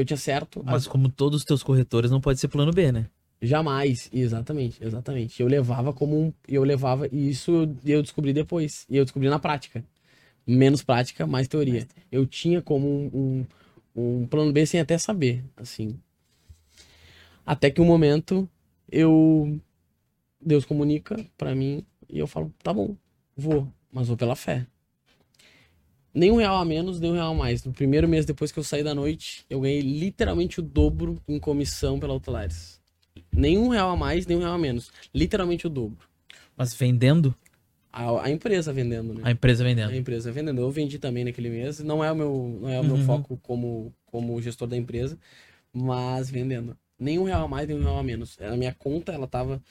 [0.00, 0.62] Porque eu tinha certo.
[0.64, 3.06] Mas como todos os teus corretores, não pode ser plano B, né?
[3.42, 5.40] Jamais, exatamente, exatamente.
[5.40, 6.32] Eu levava como um.
[6.48, 8.86] Eu levava, e isso eu, descobri depois.
[8.88, 9.84] E eu descobri na prática.
[10.46, 11.86] Menos prática, mais teoria.
[12.10, 13.46] Eu tinha como um,
[13.94, 15.98] um, um plano B sem até saber, assim.
[17.44, 18.48] Até que um momento
[18.90, 19.58] eu.
[20.40, 22.96] Deus comunica pra mim e eu falo, tá bom,
[23.36, 24.66] vou, mas vou pela fé.
[26.12, 27.64] Nem um real a menos, nem um real a mais.
[27.64, 31.38] No primeiro mês depois que eu saí da noite, eu ganhei literalmente o dobro em
[31.38, 32.80] comissão pela Outliers.
[33.32, 34.90] Nem um real a mais, nem um real a menos.
[35.14, 36.08] Literalmente o dobro.
[36.56, 37.34] Mas vendendo,
[37.92, 39.20] A, a empresa vendendo, né?
[39.24, 39.94] a empresa A vendendo.
[39.94, 40.60] empresa vendendo.
[40.60, 41.78] Eu vendi também naquele mês.
[41.80, 43.06] Não é o meu, não é o meu Uhum.
[43.06, 45.16] foco como, como gestor da empresa,
[45.72, 46.76] mas vendendo.
[46.98, 48.36] Nem um real a mais, nem um real a menos.
[48.40, 49.62] A minha conta, ela tava.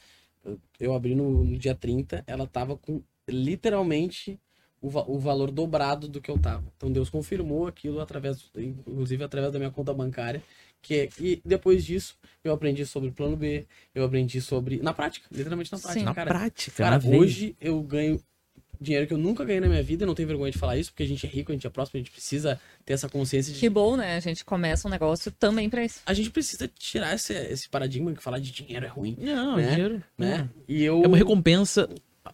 [0.79, 4.39] Eu abri no, no dia 30, ela tava com literalmente
[4.82, 6.63] o, va- o valor dobrado do que eu tava.
[6.77, 10.41] Então Deus confirmou aquilo através, inclusive através da minha conta bancária.
[10.82, 14.77] Que, é- e depois disso, eu aprendi sobre plano B, eu aprendi sobre.
[14.82, 15.99] Na prática, literalmente na prática.
[15.99, 16.05] Sim.
[16.05, 18.19] Na cara, prática, Cara, na hoje eu ganho
[18.82, 21.03] dinheiro que eu nunca ganhei na minha vida, não tenho vergonha de falar isso, porque
[21.03, 23.59] a gente é rico, a gente é próximo, a gente precisa ter essa consciência de.
[23.59, 24.15] Que bom, né?
[24.15, 25.99] A gente começa um negócio também pra isso.
[26.05, 29.71] A gente precisa tirar esse, esse paradigma que falar de dinheiro é ruim, Não, né?
[29.71, 30.03] dinheiro.
[30.17, 30.49] né?
[30.65, 31.03] E eu.
[31.03, 31.89] É uma recompensa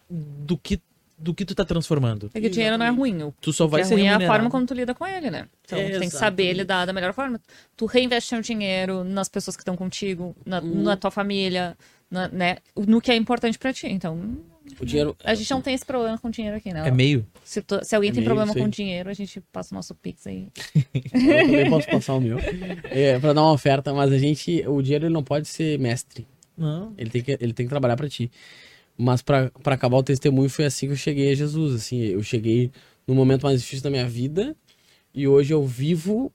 [0.08, 0.80] do que,
[1.18, 2.30] do que tu tá transformando.
[2.34, 3.22] É que o dinheiro não é ruim.
[3.22, 5.30] O Tu só vai é ser ruim é a forma como tu lida com ele,
[5.30, 5.48] né?
[5.64, 7.40] Então, tu tem que saber lidar da melhor forma.
[7.76, 10.82] Tu reinveste teu dinheiro nas pessoas que estão contigo, na, Uhum.
[10.82, 11.76] na tua família,
[12.10, 12.56] na- né?
[12.76, 13.86] No que é importante pra ti.
[13.86, 14.36] Então,
[14.78, 15.16] O dinheiro.
[15.24, 16.86] a gente não tem esse problema com dinheiro aqui, né?
[16.86, 17.26] É meio.
[17.42, 19.94] Se, tu- se alguém É tem meio problema com dinheiro, a gente passa o nosso
[19.94, 20.48] Pix aí.
[21.14, 22.38] Eu também posso passar o meu.
[22.90, 24.62] É, pra dar uma oferta, mas a gente.
[24.68, 26.26] O dinheiro ele não pode ser mestre.
[26.58, 26.92] Não.
[26.98, 28.30] Ele tem que, ele tem que trabalhar pra ti.
[28.98, 31.74] Mas pra acabar o testemunho, foi assim que eu cheguei a Jesus.
[31.74, 32.70] Assim, eu cheguei
[33.06, 34.56] no momento mais difícil da minha vida
[35.14, 36.32] e hoje eu vivo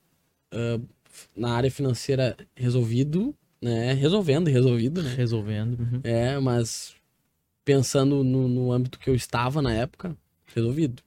[0.52, 0.80] ah,
[1.36, 3.94] na área financeira resolvido, né?
[3.94, 5.14] Resolvendo e resolvido, né?
[5.16, 5.80] Resolvendo.
[5.80, 6.02] uhum.
[6.04, 6.94] É, mas
[7.66, 10.16] pensando no, no âmbito que eu estava na época,
[10.54, 11.02] resolvido.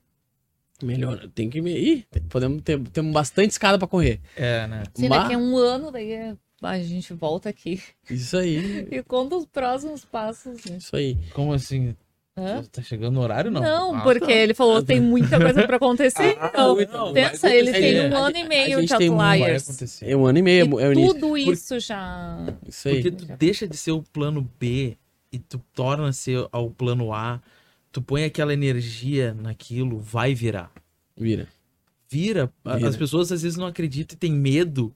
[0.83, 1.71] Melhor, tem que me.
[1.71, 4.19] Ih, podemos ter temos bastante escada pra correr.
[4.35, 4.83] É, né?
[4.93, 6.35] Se Mas- daqui a um ano, daí é-
[6.71, 10.63] a gente volta aqui Isso aí, e conta os próximos passos.
[10.65, 10.77] né?
[10.77, 11.17] isso aí.
[11.33, 11.95] Como assim?
[12.37, 12.61] Hã?
[12.69, 13.61] Tá chegando no horário, não?
[13.61, 16.35] Não, Ah, porque ele falou que tem muita coisa pra acontecer.
[16.37, 18.01] Ah, então, não, pensa, ele acontecer.
[18.01, 20.01] tem um A ano gente- e meio de um- Outliers.
[20.03, 21.13] É um ano e meio, é E início.
[21.13, 22.37] tudo isso já.
[22.67, 22.95] Isso aí.
[23.01, 24.97] Porque tu deixa de ser o plano B
[25.31, 27.41] e tu torna ser ao plano A,
[27.89, 30.69] tu põe aquela energia naquilo, vai virar.
[31.15, 31.47] Vira.
[32.09, 32.51] Vira.
[32.65, 32.87] Vira.
[32.89, 34.93] As pessoas às vezes não acreditam e têm medo,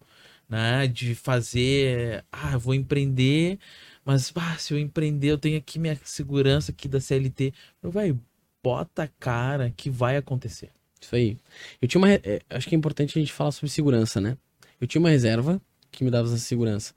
[0.50, 3.60] né, de fazer, ah, vou empreender,
[4.04, 7.54] mas ah, se eu empreender, eu tenho aqui minha segurança aqui da CLT.
[7.84, 8.18] Meu vai,
[8.64, 10.72] bota a cara que vai acontecer.
[11.00, 11.38] Isso aí.
[11.82, 12.12] Eu tinha uma.
[12.12, 14.38] é, acho que é importante a gente falar sobre segurança, né?
[14.82, 16.93] Eu tinha uma reserva que me dava essa segurança.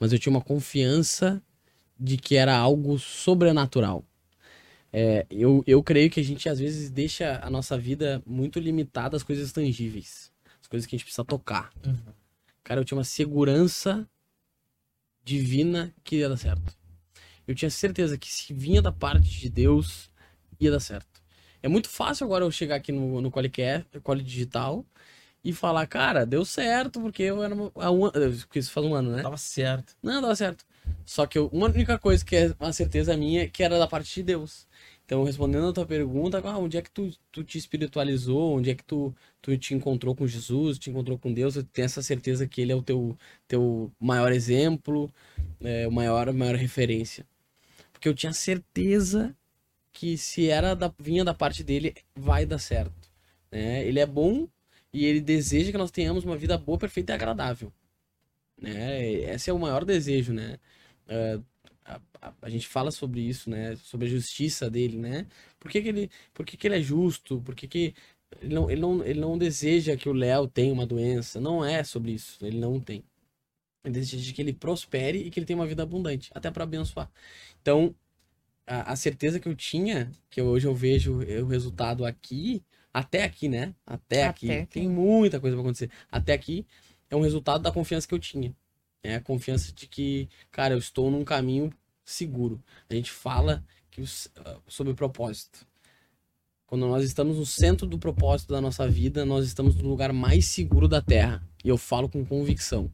[0.00, 1.42] Mas eu tinha uma confiança
[1.98, 4.04] de que era algo sobrenatural.
[4.92, 9.16] É, eu, eu creio que a gente às vezes deixa a nossa vida muito limitada
[9.16, 10.32] às coisas tangíveis.
[10.60, 11.70] As coisas que a gente precisa tocar.
[12.66, 14.08] Cara, eu tinha uma segurança
[15.22, 16.76] divina que ia dar certo.
[17.46, 20.10] Eu tinha certeza que se vinha da parte de Deus,
[20.58, 21.22] ia dar certo.
[21.62, 24.84] É muito fácil agora eu chegar aqui no, no Quali Digital
[25.44, 28.96] e falar, cara, deu certo, porque eu era uma, a um, porque isso faz um
[28.96, 29.22] ano, né?
[29.22, 29.94] Tava certo.
[30.02, 30.64] Não, dava certo.
[31.04, 34.12] Só que eu, uma única coisa que é uma certeza minha, que era da parte
[34.12, 34.66] de Deus.
[35.06, 38.56] Então, respondendo a tua pergunta, ah, onde é que tu, tu te espiritualizou?
[38.56, 40.80] Onde é que tu, tu te encontrou com Jesus?
[40.80, 41.54] Te encontrou com Deus?
[41.54, 45.08] Tu tem essa certeza que Ele é o teu, teu maior exemplo,
[45.60, 47.24] é, o maior, maior referência.
[47.92, 49.34] Porque eu tinha certeza
[49.92, 53.08] que se era da, vinha da parte dele, vai dar certo.
[53.50, 53.86] Né?
[53.86, 54.48] Ele é bom
[54.92, 57.72] e ele deseja que nós tenhamos uma vida boa, perfeita e agradável.
[58.60, 59.08] Né?
[59.34, 60.58] Esse é o maior desejo, né?
[61.06, 61.44] Uh,
[62.42, 63.76] a, gente fala sobre isso, né?
[63.76, 65.26] Sobre a justiça dele, né?
[65.58, 67.40] Por que, que ele, por que, que ele é justo?
[67.42, 67.94] Por que, que
[68.40, 71.40] ele, não, ele, não, ele não deseja que o Léo tenha uma doença?
[71.40, 72.44] Não é sobre isso.
[72.44, 73.04] Ele não tem.
[73.84, 77.10] Ele deseja que ele prospere e que ele tenha uma vida abundante, até para abençoar.
[77.62, 77.94] Então,
[78.66, 83.48] a, a, certeza que eu tinha, que hoje eu vejo o resultado aqui, até aqui,
[83.48, 83.74] né?
[83.86, 84.50] Até, até aqui.
[84.50, 84.66] aqui.
[84.66, 85.90] Tem muita coisa pra acontecer.
[86.10, 86.66] Até aqui
[87.08, 88.54] é um resultado da confiança que eu tinha.
[89.02, 91.72] É a confiança de que, cara, eu estou num caminho
[92.06, 92.62] seguro.
[92.88, 94.02] A gente fala que
[94.36, 95.66] ah, sobre o propósito.
[96.66, 100.46] Quando nós estamos no centro do propósito da nossa vida, nós estamos no lugar mais
[100.46, 101.42] seguro da Terra.
[101.64, 102.90] E eu falo com convicção.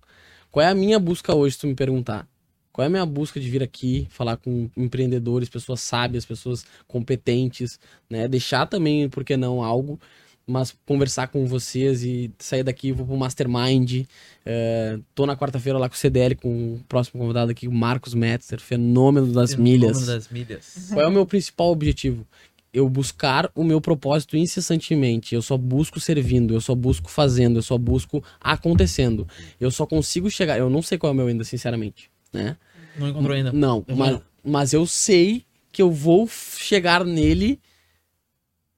[0.50, 2.28] Qual é a minha busca hoje, se tu me perguntar?
[2.70, 7.78] Qual é a minha busca de vir aqui, falar com empreendedores, pessoas sábias, pessoas competentes,
[8.08, 8.26] né?
[8.26, 10.00] Deixar também, por que não, algo
[10.46, 14.02] mas conversar com vocês e sair daqui, vou pro Mastermind.
[14.02, 18.14] Uh, tô na quarta-feira lá com o CDL, com o próximo convidado aqui, o Marcos
[18.14, 20.06] Metzer, fenômeno das fenômeno milhas.
[20.06, 20.88] das milhas.
[20.92, 22.26] Qual é o meu principal objetivo?
[22.72, 25.34] Eu buscar o meu propósito incessantemente.
[25.34, 29.28] Eu só busco servindo, eu só busco fazendo, eu só busco acontecendo.
[29.60, 30.58] Eu só consigo chegar.
[30.58, 32.10] Eu não sei qual é o meu ainda, sinceramente.
[32.32, 32.56] Né?
[32.98, 33.52] Não encontrou ainda?
[33.52, 37.60] Não, mas, mas eu sei que eu vou chegar nele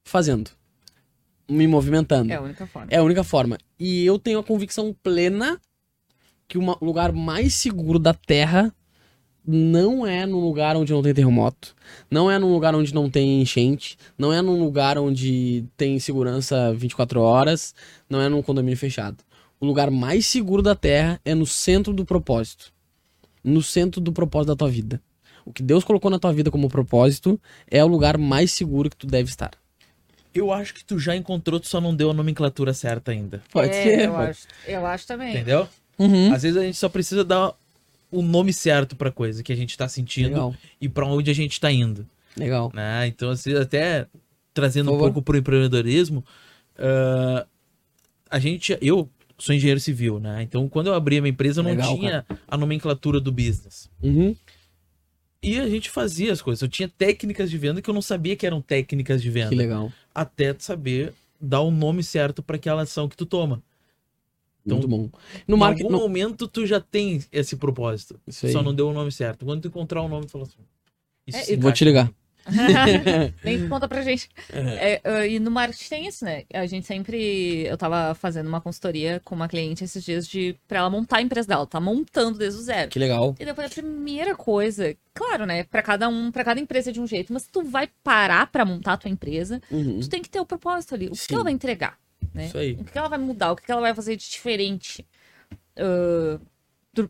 [0.05, 0.51] fazendo
[1.49, 2.33] me movimentando.
[2.33, 2.89] É a única forma.
[2.91, 3.59] É a única forma.
[3.79, 5.61] E eu tenho a convicção plena
[6.49, 8.75] que o lugar mais seguro da Terra
[9.47, 11.75] não é num lugar onde não tem terremoto,
[12.11, 16.73] não é num lugar onde não tem enchente, não é num lugar onde tem segurança
[16.73, 17.75] 24 horas,
[18.09, 19.19] não é num condomínio fechado.
[19.61, 22.73] O lugar mais seguro da Terra é no centro do propósito.
[23.43, 25.01] No centro do propósito da tua vida.
[25.45, 27.39] O que Deus colocou na tua vida como propósito
[27.71, 29.51] é o lugar mais seguro que tu deve estar.
[30.35, 33.43] Eu acho que tu já encontrou, tu só não deu a nomenclatura certa ainda.
[33.53, 34.01] Pode é, ser.
[34.01, 34.31] Eu pode.
[34.31, 35.31] acho, eu acho também.
[35.31, 35.69] Entendeu?
[35.99, 36.35] Uhum.
[36.35, 37.55] Às vezes a gente só precisa dar
[38.11, 40.55] o nome certo pra coisa que a gente tá sentindo Legal.
[40.81, 42.07] e para onde a gente tá indo.
[42.37, 42.71] Legal.
[42.75, 43.07] Né?
[43.07, 44.07] Então, assim, até
[44.53, 46.25] trazendo um pouco pro empreendedorismo,
[46.79, 47.47] uh,
[48.31, 49.09] a gente, eu
[49.39, 50.43] sou engenheiro civil, né?
[50.43, 52.41] Então, quando eu abri a minha empresa, eu não Legal, tinha cara.
[52.47, 53.91] a nomenclatura do business.
[54.03, 54.35] Uhum.
[55.43, 56.63] E a gente fazia as coisas.
[56.63, 59.51] Eu tinha técnicas de venda que eu não sabia que eram técnicas de venda.
[59.51, 59.93] Que legal.
[60.15, 63.63] Até saber dar o nome certo para aquela ação que tu toma.
[64.65, 65.11] Então, Muito bom.
[65.47, 65.99] No em algum no...
[65.99, 68.19] momento tu já tem esse propósito.
[68.29, 69.45] Só não deu o nome certo.
[69.45, 70.59] Quando tu encontrar o nome, tu fala assim.
[71.27, 72.11] Isso é, vou te ligar.
[73.43, 74.29] Nem conta pra gente.
[74.53, 75.01] É.
[75.03, 76.45] É, e no marketing tem isso, né?
[76.53, 77.67] A gente sempre.
[77.67, 81.23] Eu tava fazendo uma consultoria com uma cliente esses dias de pra ela montar a
[81.23, 81.67] empresa dela.
[81.67, 82.91] Tá montando desde o zero.
[82.91, 83.35] Que legal.
[83.39, 85.65] E depois a primeira coisa, claro, né?
[85.65, 88.65] Pra cada um, para cada empresa é de um jeito, mas tu vai parar pra
[88.65, 90.01] montar a tua empresa, uhum.
[90.01, 91.09] tu tem que ter o propósito ali.
[91.09, 91.29] O Sim.
[91.29, 91.99] que ela vai entregar?
[92.33, 92.47] Né?
[92.47, 92.73] Isso aí.
[92.73, 93.53] O que ela vai mudar?
[93.53, 95.07] O que ela vai fazer de diferente?
[95.79, 96.41] Uh,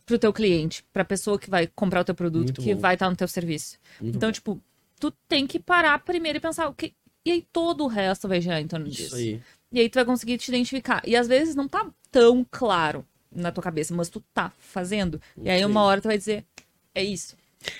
[0.06, 2.80] pro teu cliente, pra pessoa que vai comprar o teu produto, Muito que bom.
[2.80, 3.78] vai estar no teu serviço.
[4.00, 4.32] Muito então, bom.
[4.32, 4.62] tipo,
[4.98, 6.94] tu tem que parar primeiro e pensar o que.
[7.24, 9.06] E aí todo o resto vai girar em torno disso.
[9.06, 9.42] Isso aí.
[9.72, 11.02] E aí tu vai conseguir te identificar.
[11.06, 15.20] E às vezes não tá tão claro na tua cabeça, mas tu tá fazendo.
[15.36, 16.44] E aí uma hora tu vai dizer,
[16.94, 17.36] é isso.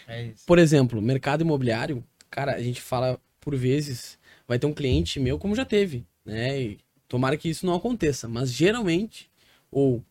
[0.06, 0.44] É isso.
[0.46, 5.38] Por exemplo, mercado imobiliário, cara, a gente fala por vezes, vai ter um cliente meu
[5.38, 6.60] como já teve, né?
[6.60, 9.30] E tomara que isso não aconteça, mas geralmente,
[9.70, 10.02] ou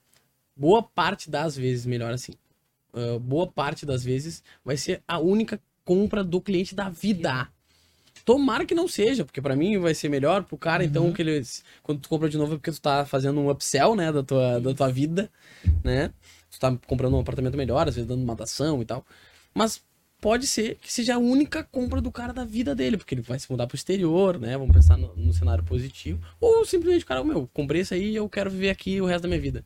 [0.56, 2.34] boa parte das vezes, melhor assim,
[2.94, 7.48] uh, boa parte das vezes vai ser a única compra do cliente da vida.
[8.26, 11.10] Tomara que não seja, porque para mim vai ser melhor pro cara, então, uhum.
[11.10, 11.46] então, que ele,
[11.82, 14.62] quando tu compra de novo é porque tu tá fazendo um upsell, né, da tua,
[14.62, 15.30] da tua vida,
[15.84, 16.10] né?
[16.50, 19.06] Tu tá comprando um apartamento melhor, às vezes dando uma dação e tal.
[19.54, 19.84] Mas
[20.22, 23.38] pode ser que seja a única compra do cara da vida dele, porque ele vai
[23.38, 24.58] se mudar pro exterior, né?
[24.58, 26.22] Vamos pensar no, no cenário positivo.
[26.40, 29.28] Ou simplesmente, cara, meu, comprei isso aí e eu quero viver aqui o resto da
[29.28, 29.66] minha vida.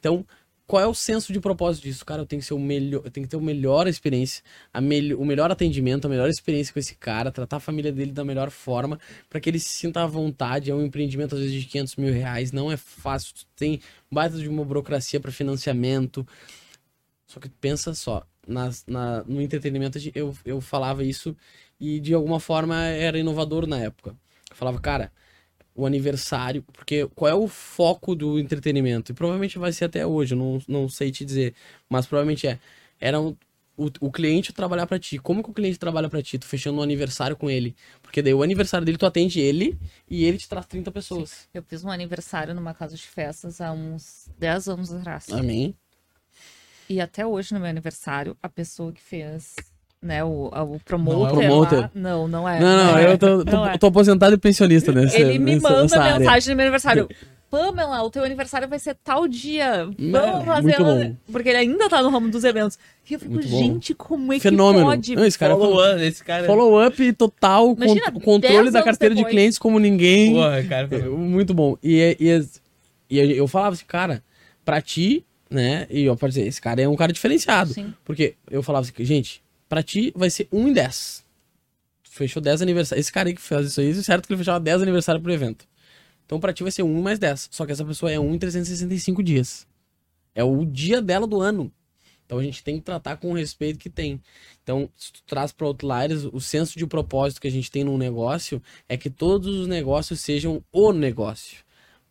[0.00, 0.26] Então,
[0.68, 2.04] qual é o senso de propósito disso?
[2.04, 4.44] Cara, eu tenho que ser o melhor, eu tenho que ter a melhor experiência,
[5.18, 8.50] o melhor atendimento, a melhor experiência com esse cara, tratar a família dele da melhor
[8.50, 9.00] forma,
[9.30, 10.70] para que ele se sinta à vontade.
[10.70, 13.80] É um empreendimento, às vezes, de 500 mil reais, não é fácil, tem
[14.12, 16.26] baita de uma burocracia para financiamento.
[17.26, 21.34] Só que pensa só, nas, na, no entretenimento eu, eu falava isso
[21.80, 24.14] e de alguma forma era inovador na época.
[24.50, 25.10] Eu falava, cara,
[25.78, 29.12] o aniversário, porque qual é o foco do entretenimento?
[29.12, 31.54] E provavelmente vai ser até hoje, eu não, não sei te dizer,
[31.88, 32.58] mas provavelmente é.
[33.00, 33.36] Era um,
[33.76, 35.18] o, o cliente trabalhar para ti.
[35.18, 36.36] Como que o cliente trabalha para ti?
[36.36, 37.76] Tu fechando um aniversário com ele.
[38.02, 39.78] Porque daí o aniversário dele, tu atende ele
[40.10, 41.48] e ele te traz 30 pessoas.
[41.54, 45.30] Eu fiz um aniversário numa casa de festas há uns 10 anos atrás.
[45.30, 45.76] Amém.
[46.88, 49.54] E até hoje, no meu aniversário, a pessoa que fez,
[50.02, 51.76] né, o, a- o promoter, Não é o promoter.
[51.80, 52.60] lá- não, não é.
[52.60, 53.12] Não, não, é.
[53.12, 53.78] eu tô, tô, Não é.
[53.78, 56.18] tô aposentado e pensionista nesse Ele me nessa- manda nessa área.
[56.18, 57.08] mensagem no meu aniversário.
[57.50, 59.86] Pamela, o teu aniversário vai ser tal dia.
[59.98, 60.62] Vamos É, fazer.
[60.62, 61.16] muito uma-" bom.
[61.32, 62.78] Porque ele ainda tá no ramo dos eventos.
[63.08, 63.58] E eu fico, Muito bom.
[63.58, 64.84] gente, como é Fenômeno.
[64.84, 65.16] que pode?
[65.16, 66.44] Não, esse cara é Follow up, esse cara.
[66.46, 69.32] Follow-up total, con- Imagina, controle 10 da carteira de depois.
[69.34, 70.34] clientes como ninguém.
[70.34, 70.88] Porra, cara.
[70.92, 71.78] É, Muito bom.
[71.82, 72.44] E, é- e, é-
[73.10, 74.22] e eu falava assim, cara,
[74.62, 75.86] pra ti, né?
[75.88, 77.72] E eu falei, esse cara é um cara diferenciado.
[77.72, 77.94] Sim.
[78.04, 81.24] Porque eu falava assim, gente, pra ti vai ser 1 em 10.
[82.02, 83.06] Fechou 10 aniversários.
[83.06, 85.66] Esse cara aí que fez isso aí, certo que ele fechava 10 aniversários pro evento.
[86.26, 87.48] Então pra ti vai ser 1 mais 10.
[87.50, 89.66] Só que essa pessoa é 1 em 365 dias.
[90.34, 91.72] É o dia dela do ano.
[92.28, 94.20] Então a gente tem que tratar com o respeito que tem.
[94.62, 97.96] Então, se tu traz para Outliers, o senso de propósito que a gente tem num
[97.96, 101.64] negócio é que todos os negócios sejam o negócio.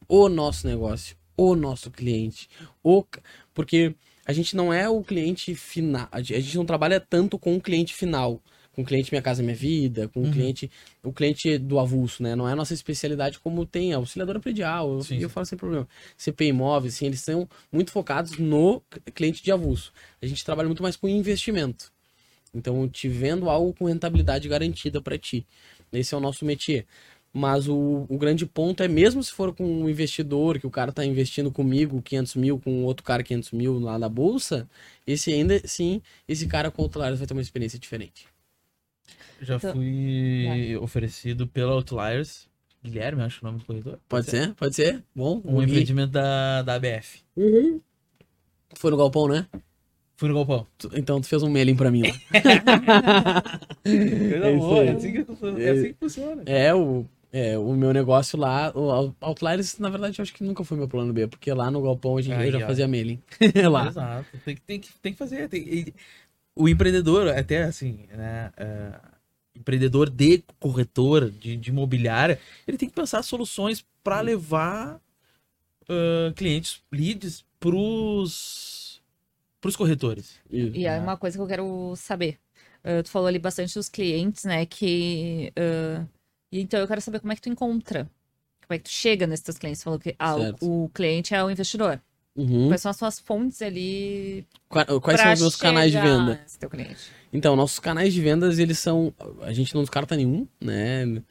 [0.08, 1.16] O nosso negócio.
[1.38, 2.50] O nosso cliente.
[2.82, 3.06] O...
[3.54, 3.94] Porque
[4.28, 6.10] a gente não é o cliente final.
[6.12, 8.42] A gente não trabalha tanto com o cliente final.
[8.74, 10.32] Com o cliente Minha Casa Minha Vida, com o Uhum.
[10.32, 10.70] cliente.
[11.02, 12.36] O cliente do avulso, né?
[12.36, 14.94] Não é a nossa especialidade como tem a auxiliadora predial.
[14.94, 15.34] Eu, Sim, eu sim.
[15.34, 15.88] falo sem problema.
[16.18, 18.84] CP Imóveis, assim, eles são muito focados no
[19.16, 19.92] cliente de avulso.
[20.22, 21.92] A gente trabalha muito mais com investimento.
[22.54, 25.46] Então, te vendo algo com rentabilidade garantida para ti.
[25.92, 26.86] Esse é o nosso métier.
[27.38, 30.92] Mas o, o grande ponto é, mesmo se for com um investidor, que o cara
[30.92, 34.68] tá investindo comigo 500 mil, com outro cara 500 mil lá na bolsa,
[35.06, 38.26] esse ainda, sim, esse cara com Outliers vai ter uma experiência diferente.
[39.42, 42.48] Já Então- fui oferecido pela Outliers.
[42.84, 44.00] Guilherme, acho o nome do corretor.
[44.10, 44.54] Pode ser?
[44.56, 45.04] Pode ser?
[45.16, 45.42] Bom.
[45.46, 47.20] Um empreendimento da, da ABF.
[47.36, 47.80] Uhum.
[48.76, 49.46] Foi no galpão, né?
[50.16, 50.66] Fui no galpão.
[50.78, 52.14] Tu- Então tu fez um mailing pra mim lá.
[53.84, 55.14] Coisa É boa, é assim.
[55.60, 56.44] É assim que funciona.
[56.46, 57.06] É, o,
[57.38, 60.88] é, o meu negócio lá, o Outliers, na verdade, eu acho que nunca foi meu
[60.88, 62.68] plano B, porque lá no galpão a gente, Aí, eu já ó.
[62.68, 63.22] fazia mailing.
[63.70, 63.88] lá.
[63.88, 64.38] Exato.
[64.44, 65.48] Tem, que- tem, que, tem que fazer.
[65.48, 65.94] tem- e
[66.56, 68.52] o empreendedor, até assim, né?
[68.58, 69.00] é,
[69.56, 75.00] empreendedor de corretora, de, de imobiliária, ele tem que pensar soluções para levar
[75.90, 79.02] ah, clientes, leads pros,
[79.62, 80.40] pros corretores.
[80.50, 80.76] Isso.
[80.76, 82.40] E é uma coisa que eu quero saber.
[82.84, 84.66] Ah, tu falou ali bastante dos clientes, né?
[84.66, 85.52] Que.
[85.56, 86.06] ah,
[86.52, 88.10] e então eu quero saber como é que tu encontra.
[88.66, 89.82] Como é que tu chega nesses teus clientes?
[89.84, 92.02] Falou que ah, o, o cliente é o investidor.
[92.36, 92.68] Uhum.
[92.68, 96.42] Quais são as tuas fontes ali Qua- Quais são os meus canais de venda?
[97.34, 99.12] Então, nossos canais de vendas, eles são.
[99.42, 101.22] A gente não descarta nenhum, né?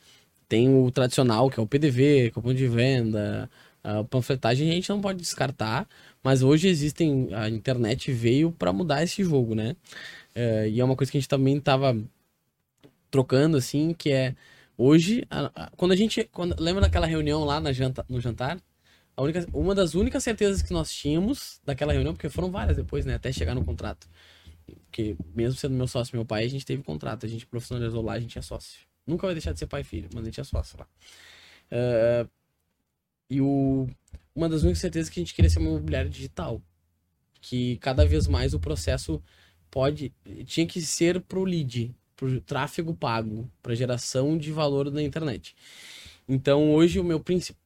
[0.49, 3.49] Tem o tradicional, que é o PDV, que é o ponto de venda,
[3.85, 5.89] a panfletagem a gente não pode descartar,
[6.25, 7.29] mas hoje existem.
[7.33, 9.77] A internet veio para mudar esse jogo, né?
[10.35, 11.97] É, e é uma coisa que a gente também tava
[13.11, 14.35] trocando, assim, que é.
[14.77, 16.25] Hoje, a- a- quando a gente.
[16.25, 18.61] Quando, lembra daquela reunião lá na janta, no jantar?
[19.17, 23.07] A única, uma das únicas certezas que nós tínhamos daquela reunião, porque foram várias depois,
[23.07, 23.15] né?
[23.15, 24.09] Até chegar no contrato.
[24.87, 28.03] Porque mesmo sendo meu sócio e meu pai, a gente teve contrato, a gente profissionalizou
[28.03, 28.81] lá, a gente é sócio.
[29.07, 30.87] Nunca vai deixar de ser pai e filho, mas a gente é sócio lá.
[31.71, 32.27] Ah,
[33.31, 33.89] e o,
[34.35, 36.63] uma das únicas certezas que a gente queria ser uma imobiliária digital.
[37.41, 39.23] Que cada vez mais o processo
[39.71, 40.13] pode.
[40.47, 45.55] Tinha que ser pro lead, pro tráfego pago, para geração de valor na internet.
[46.29, 47.61] Então hoje o meu principal.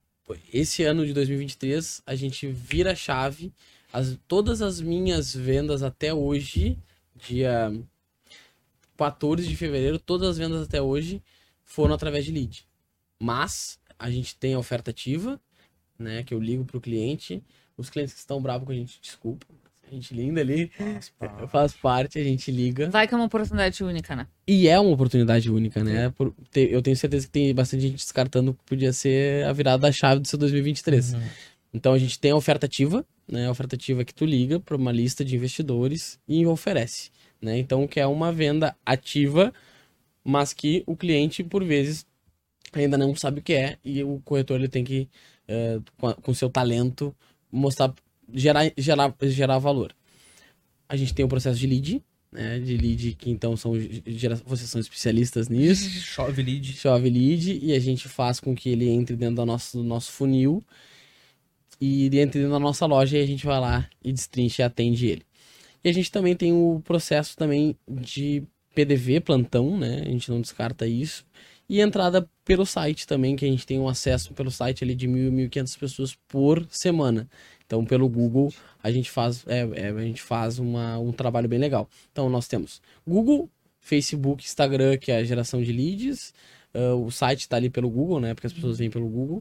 [0.52, 3.52] Esse ano de 2023, a gente vira a chave.
[3.93, 6.78] As, todas as minhas vendas até hoje,
[7.16, 7.72] dia
[8.97, 11.22] 14 de fevereiro, todas as vendas até hoje
[11.64, 12.66] foram através de lead.
[13.18, 15.40] Mas a gente tem a oferta ativa,
[15.98, 16.22] né?
[16.22, 17.43] Que eu ligo pro cliente.
[17.77, 19.47] Os clientes que estão bravos com a gente, desculpa.
[19.91, 20.71] Gente linda ali,
[21.51, 22.89] faz parte, a gente liga.
[22.91, 24.27] Vai que é uma oportunidade única, né?
[24.47, 26.11] E é uma oportunidade única, né?
[26.11, 29.79] Por ter- eu tenho certeza que tem bastante gente descartando que podia ser a virada
[29.83, 31.15] da chave do seu 2023.
[31.15, 31.21] Uhum.
[31.75, 33.47] Então a gente tem a oferta ativa, né?
[33.47, 37.11] A oferta ativa que tu liga para uma lista de investidores e oferece,
[37.41, 37.59] né?
[37.59, 39.53] Então que é uma venda ativa,
[40.25, 42.07] mas que o cliente por vezes
[42.73, 45.09] ainda não sabe o que é e o corretor ele tem que
[45.49, 47.15] eh, com a- com seu talento
[47.51, 47.93] mostrar
[48.35, 49.94] gerar gerar gerar valor.
[50.89, 52.02] A gente tem o processo de lead,
[52.32, 52.59] né?
[52.59, 53.73] De lead que então são
[54.07, 56.73] gera, vocês são especialistas nisso Chove lead.
[56.73, 60.12] chove lead e a gente faz com que ele entre dentro do nosso, do nosso
[60.12, 60.65] funil
[61.81, 64.65] e ele entre dentro da nossa loja e a gente vai lá e destrincha e
[64.65, 65.23] atende ele.
[65.82, 68.43] E a gente também tem o processo também de
[68.74, 70.02] PDV, plantão, né?
[70.05, 71.24] A gente não descarta isso.
[71.70, 75.06] E entrada pelo site também, que a gente tem um acesso pelo site ali de
[75.06, 77.30] 1.000 1.500 pessoas por semana.
[77.64, 78.52] Então, pelo Google,
[78.82, 81.88] a gente faz, é, é, a gente faz uma, um trabalho bem legal.
[82.10, 83.48] Então, nós temos Google,
[83.78, 86.34] Facebook, Instagram, que é a geração de leads.
[86.74, 88.34] Uh, o site está ali pelo Google, né?
[88.34, 89.40] Porque as pessoas vêm pelo Google.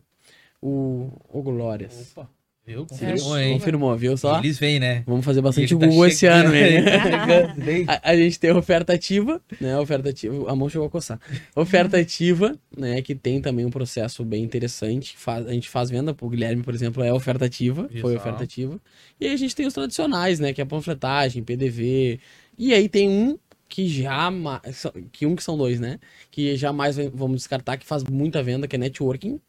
[0.62, 2.12] O, o Glórias.
[2.12, 2.30] Opa,
[2.70, 2.86] viu?
[2.86, 3.54] Confirmou, hein?
[3.54, 4.38] Confirmou, viu só?
[4.40, 5.04] Eles vêm, né?
[5.08, 6.78] Vamos fazer bastante Ele tá Google esse ano, hein?
[6.78, 7.86] hein?
[7.90, 9.74] A, a gente tem oferta ativa, né?
[9.74, 11.20] A oferta ativa, a mão chegou a coçar.
[11.56, 13.02] Oferta ativa, né?
[13.02, 15.18] Que tem também um processo bem interessante.
[15.18, 18.02] Faz, a gente faz venda, o Guilherme, por exemplo, é oferta ativa, Isso.
[18.02, 18.80] foi oferta ativa.
[19.20, 20.54] E aí a gente tem os tradicionais, né?
[20.54, 22.20] Que é panfletagem, PDV.
[22.58, 23.38] E aí tem um
[23.68, 24.86] que jamais.
[25.12, 26.00] Que um que são dois, né?
[26.30, 29.40] Que jamais vamos descartar, que faz muita venda, que é networking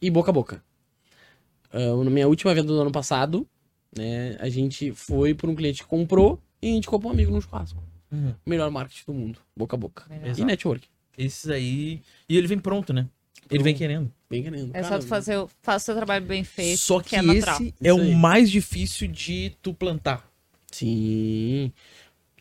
[0.00, 0.62] e boca a boca.
[1.74, 3.46] Ah, na minha última venda do ano passado,
[3.96, 4.36] né?
[4.40, 7.82] A gente foi por um cliente que comprou e indicou pra um amigo no churrasco.
[8.12, 8.32] Uhum.
[8.46, 10.04] Melhor marketing do mundo, boca a boca.
[10.08, 10.38] Melhor.
[10.38, 10.86] E network.
[11.18, 12.00] Esses aí.
[12.28, 13.08] E ele vem pronto, né?
[13.50, 14.10] Ele vem querendo.
[14.30, 14.70] Bem querendo.
[14.74, 17.56] É só tu fazer, o- faça o seu trabalho bem feito, Só que, é natural.
[17.56, 18.12] esse é Isso aí.
[18.12, 20.26] o mais difícil de tu plantar.
[20.70, 21.72] Sim.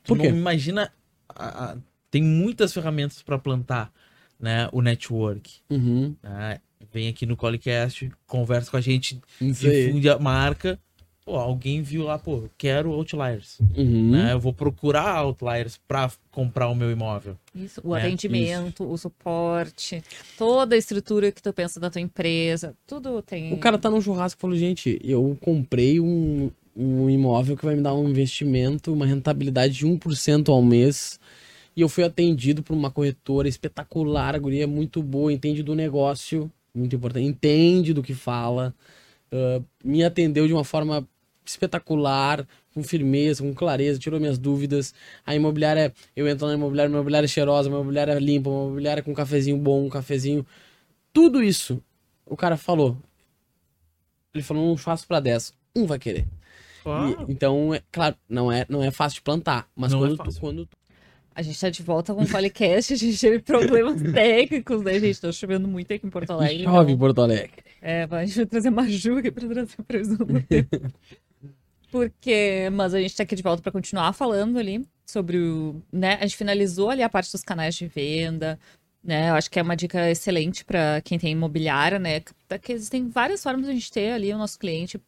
[0.03, 0.29] Tu Por quê?
[0.29, 0.91] não imagina.
[1.35, 1.77] a- a-
[2.11, 3.91] tem muitas ferramentas pra plantar,
[4.39, 4.69] né?
[4.71, 5.51] O network.
[5.69, 6.15] Uhum.
[6.21, 6.59] né?
[6.91, 9.85] Vem aqui no Colecast, conversa com a gente, Isso aí.
[9.87, 10.79] difunde a marca.
[11.25, 13.57] Pô, alguém viu lá, pô, quero Outliers.
[13.77, 14.11] Uhum.
[14.11, 14.33] Né?
[14.33, 17.37] Eu vou procurar Outliers pra comprar o meu imóvel.
[17.55, 20.03] Isso, o É, atendimento, o suporte,
[20.37, 23.53] toda a estrutura que tu pensa da tua empresa, tudo tem.
[23.53, 27.75] O cara tá num churrasco e falou, gente, eu comprei um, um imóvel que vai
[27.75, 31.17] me dar um investimento, uma rentabilidade de 1% ao mês.
[31.73, 35.73] E eu fui atendido por uma corretora espetacular, a guria é muito boa, entende do
[35.73, 38.73] negócio, muito importante, entende do que fala,
[39.31, 41.07] ah, me atendeu de uma forma
[41.45, 44.93] espetacular, com firmeza, com clareza, tirou minhas dúvidas.
[45.25, 48.53] A imobiliária, eu entro na imobiliária, a imobiliária é cheirosa, a imobiliária é limpa, a
[48.53, 50.45] imobiliária com um cafezinho bom, um cafezinho.
[51.11, 51.81] Tudo isso,
[52.25, 52.97] o cara falou.
[54.33, 55.53] Ele falou, não faço pra 10.
[55.75, 56.25] Um vai querer.
[57.11, 59.69] E- então, é, claro, não é, não é fácil de plantar.
[59.75, 60.39] Mas Não é quando, tu, fácil.
[60.41, 60.77] quando tu-
[61.35, 65.19] A gente tá de volta com o podcast, a gente teve problemas técnicos, né, gente?
[65.19, 66.63] Tá chovendo muito aqui em Porto Alegre.
[66.63, 67.63] chove em então- Porto Alegre.
[67.81, 70.69] É, a gente vai trazer Maju aqui pra trazer a previsão do tempo.
[71.91, 76.15] Porque, mas a gente tá aqui de volta pra continuar falando ali sobre o, né,
[76.19, 78.59] a gente finalizou ali a parte dos canais de venda,
[79.03, 79.29] né?
[79.29, 82.19] Eu acho que é uma dica excelente pra quem tem imobiliária, né?
[82.21, 84.99] Que- Que existem várias formas de a gente ter ali o nosso cliente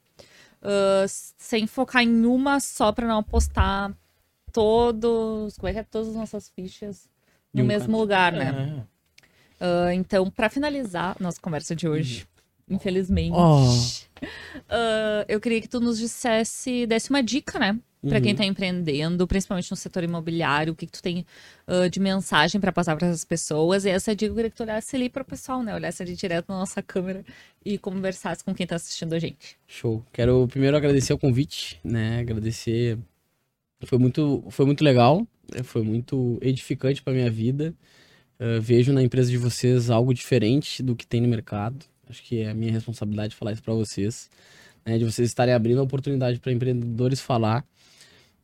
[0.61, 3.91] ah, sem focar em uma só pra não apostar
[4.55, 7.09] todos, como é que é, todas as nossas fichas
[7.53, 7.97] no um mesmo canto.
[7.99, 8.81] lugar, né?
[8.81, 8.95] É.
[9.59, 12.27] Ah, então, pra finalizar nossa conversa de hoje,
[12.69, 14.25] infelizmente, Oh.
[14.69, 17.77] ah, eu queria que tu nos dissesse, desse uma dica, né?
[18.07, 18.37] Pra quem Uhum.
[18.37, 21.25] tá empreendendo, principalmente no setor imobiliário, o que, que tu tem
[21.65, 23.83] ah, de mensagem pra passar para essas pessoas.
[23.83, 25.73] E essa dica eu queria que tu olhasse ali pro pessoal, né?
[25.73, 27.25] Olhasse ali direto na nossa câmera
[27.65, 29.57] e conversasse com quem tá assistindo a gente.
[29.67, 30.03] Show.
[30.13, 32.19] Quero primeiro agradecer o convite, né?
[32.19, 32.97] Agradecer.
[33.85, 35.63] Foi muito, foi muito legal, né?
[35.63, 37.73] foi muito edificante para minha vida.
[38.37, 41.85] Eu vejo na empresa de vocês algo diferente do que tem no mercado.
[42.09, 44.29] Acho que é a minha responsabilidade falar isso para vocês,
[44.85, 44.97] né?
[44.97, 47.65] De vocês estarem abrindo a oportunidade para empreendedores falar,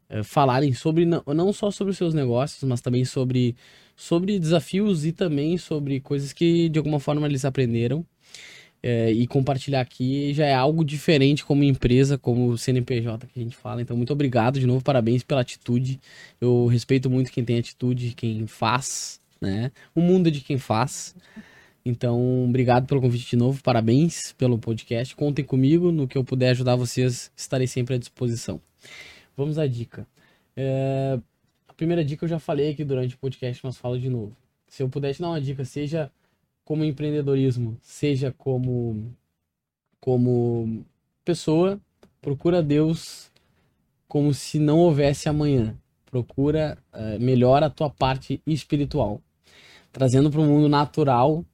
[0.09, 3.55] eh, falarem sobre não, não só sobre os seus negócios, mas também sobre
[3.95, 8.05] sobre desafios e também sobre coisas que de alguma forma eles aprenderam
[8.83, 13.55] é, e compartilhar aqui já é algo diferente como empresa, como CNPJ que a gente
[13.55, 13.81] fala.
[13.81, 15.99] Então, muito obrigado de novo, parabéns pela atitude.
[16.39, 19.71] Eu respeito muito quem tem atitude, quem faz, né?
[19.93, 21.15] O mundo é de quem faz.
[21.85, 25.15] Então, obrigado pelo convite de novo, parabéns pelo podcast.
[25.15, 28.61] Contem comigo, no que eu puder ajudar vocês, estarei sempre à disposição.
[29.35, 30.07] Vamos à dica.
[30.55, 31.19] É,
[31.67, 34.35] a primeira dica eu já falei aqui durante o podcast, mas falo de novo.
[34.67, 36.11] Se eu puder te dar uma dica, seja
[36.63, 39.13] como empreendedorismo, seja como
[39.99, 40.83] como
[41.23, 41.79] pessoa,
[42.19, 43.31] procura Deus
[44.07, 45.77] como se não houvesse amanhã.
[46.05, 49.21] Procura eh, melhora a tua parte espiritual.
[49.91, 51.45] Trazendo para o mundo natural,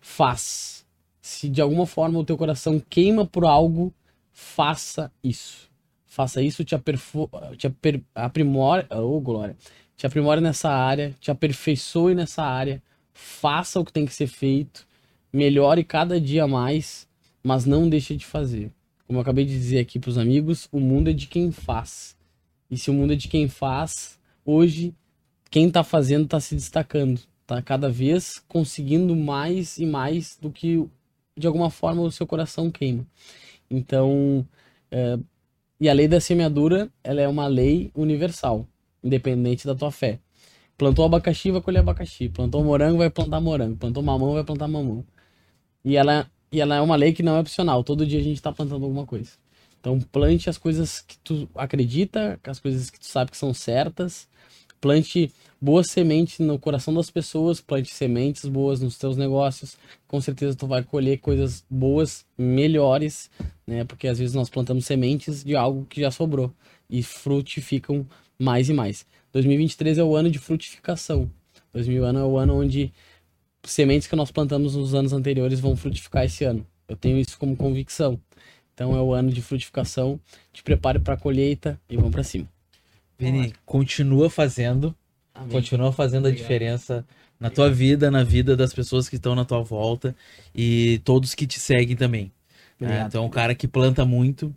[0.00, 0.86] faz.
[1.20, 3.92] Se de alguma forma o teu coração queima por algo,
[4.30, 5.68] faça isso.
[6.04, 6.76] Faça isso, te,
[7.56, 8.00] te aper...
[8.14, 9.56] aprimora, oh, glória.
[9.96, 12.80] Te aprimora nessa área, te aperfeiçoe nessa área,
[13.14, 14.86] faça o que tem que ser feito,
[15.32, 17.08] melhore cada dia mais,
[17.42, 18.70] mas não deixe de fazer.
[19.06, 22.16] Como eu acabei de dizer aqui para os amigos, o mundo é de quem faz.
[22.70, 24.94] E se o mundo é de quem faz, hoje
[25.50, 30.84] quem está fazendo está se destacando, tá cada vez conseguindo mais e mais do que
[31.36, 33.06] de alguma forma o seu coração queima.
[33.70, 34.46] Então,
[34.90, 35.18] é,
[35.80, 38.66] e a lei da semeadura, ela é uma lei universal,
[39.02, 40.18] independente da tua fé.
[40.76, 42.28] Plantou abacaxi, vai colher abacaxi.
[42.28, 43.76] Plantou morango, vai plantar morango.
[43.76, 45.04] Plantou mamão, vai plantar mamão.
[45.84, 47.84] E ela, e ela é uma lei que não é opcional.
[47.84, 49.30] Todo dia a gente tá plantando alguma coisa.
[49.80, 54.26] Então plante as coisas que tu acredita, as coisas que tu sabe que são certas.
[54.80, 55.30] Plante
[55.60, 59.76] boas sementes no coração das pessoas, plante sementes boas nos teus negócios.
[60.08, 63.30] Com certeza tu vai colher coisas boas, melhores,
[63.66, 63.84] né?
[63.84, 66.52] Porque às vezes nós plantamos sementes de algo que já sobrou
[66.88, 68.06] e frutificam
[68.38, 69.06] mais e mais.
[69.34, 71.28] 2023 é o ano de frutificação.
[71.72, 72.92] 2021 é o ano onde
[73.64, 76.64] sementes que nós plantamos nos anos anteriores vão frutificar esse ano.
[76.88, 78.18] Eu tenho isso como convicção.
[78.72, 80.20] Então é o ano de frutificação.
[80.52, 82.48] Te prepare para a colheita e vamos para cima.
[83.18, 84.94] Vini, continua fazendo,
[85.34, 85.50] Amém.
[85.50, 86.40] continua fazendo a Obrigado.
[86.42, 87.04] diferença
[87.40, 90.14] na tua vida, na vida das pessoas que estão na tua volta
[90.54, 92.24] e todos que te seguem também.
[92.78, 92.86] né?
[92.86, 93.08] Obrigado.
[93.08, 94.54] Então é um cara que planta muito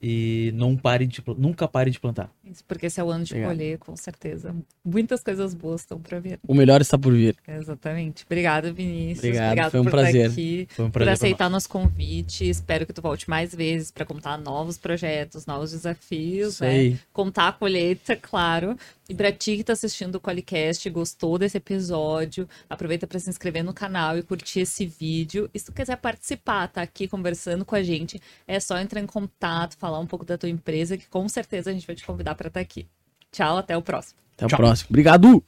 [0.00, 2.32] e não pare de, nunca pare de plantar.
[2.50, 3.50] Isso, porque esse é o ano de Obrigado.
[3.50, 4.54] colher, com certeza.
[4.84, 6.38] Muitas coisas boas estão pra vir.
[6.46, 7.36] O melhor está por vir.
[7.46, 8.24] Exatamente.
[8.24, 9.24] Obrigada, Vinícius.
[9.24, 10.14] Obrigado, foi um por prazer.
[10.16, 10.68] estar aqui.
[10.70, 11.06] Foi um por prazer.
[11.06, 12.48] pra aceitar nosso convite.
[12.48, 16.98] Espero que tu volte mais vezes para contar novos projetos, novos desafios, né?
[17.12, 18.76] Contar a colheita, claro.
[19.10, 23.64] E para ti que tá assistindo o Qualicast, gostou desse episódio, aproveita para se inscrever
[23.64, 25.50] no canal e curtir esse vídeo.
[25.52, 29.06] E se tu quiser participar, tá aqui conversando com a gente, é só entrar em
[29.06, 32.36] contato, falar um pouco da tua empresa, que com certeza a gente vai te convidar
[32.40, 32.88] para estar aqui.
[33.30, 34.18] Tchau, até o próximo.
[34.32, 34.88] Até o próximo.
[34.88, 35.44] Obrigado!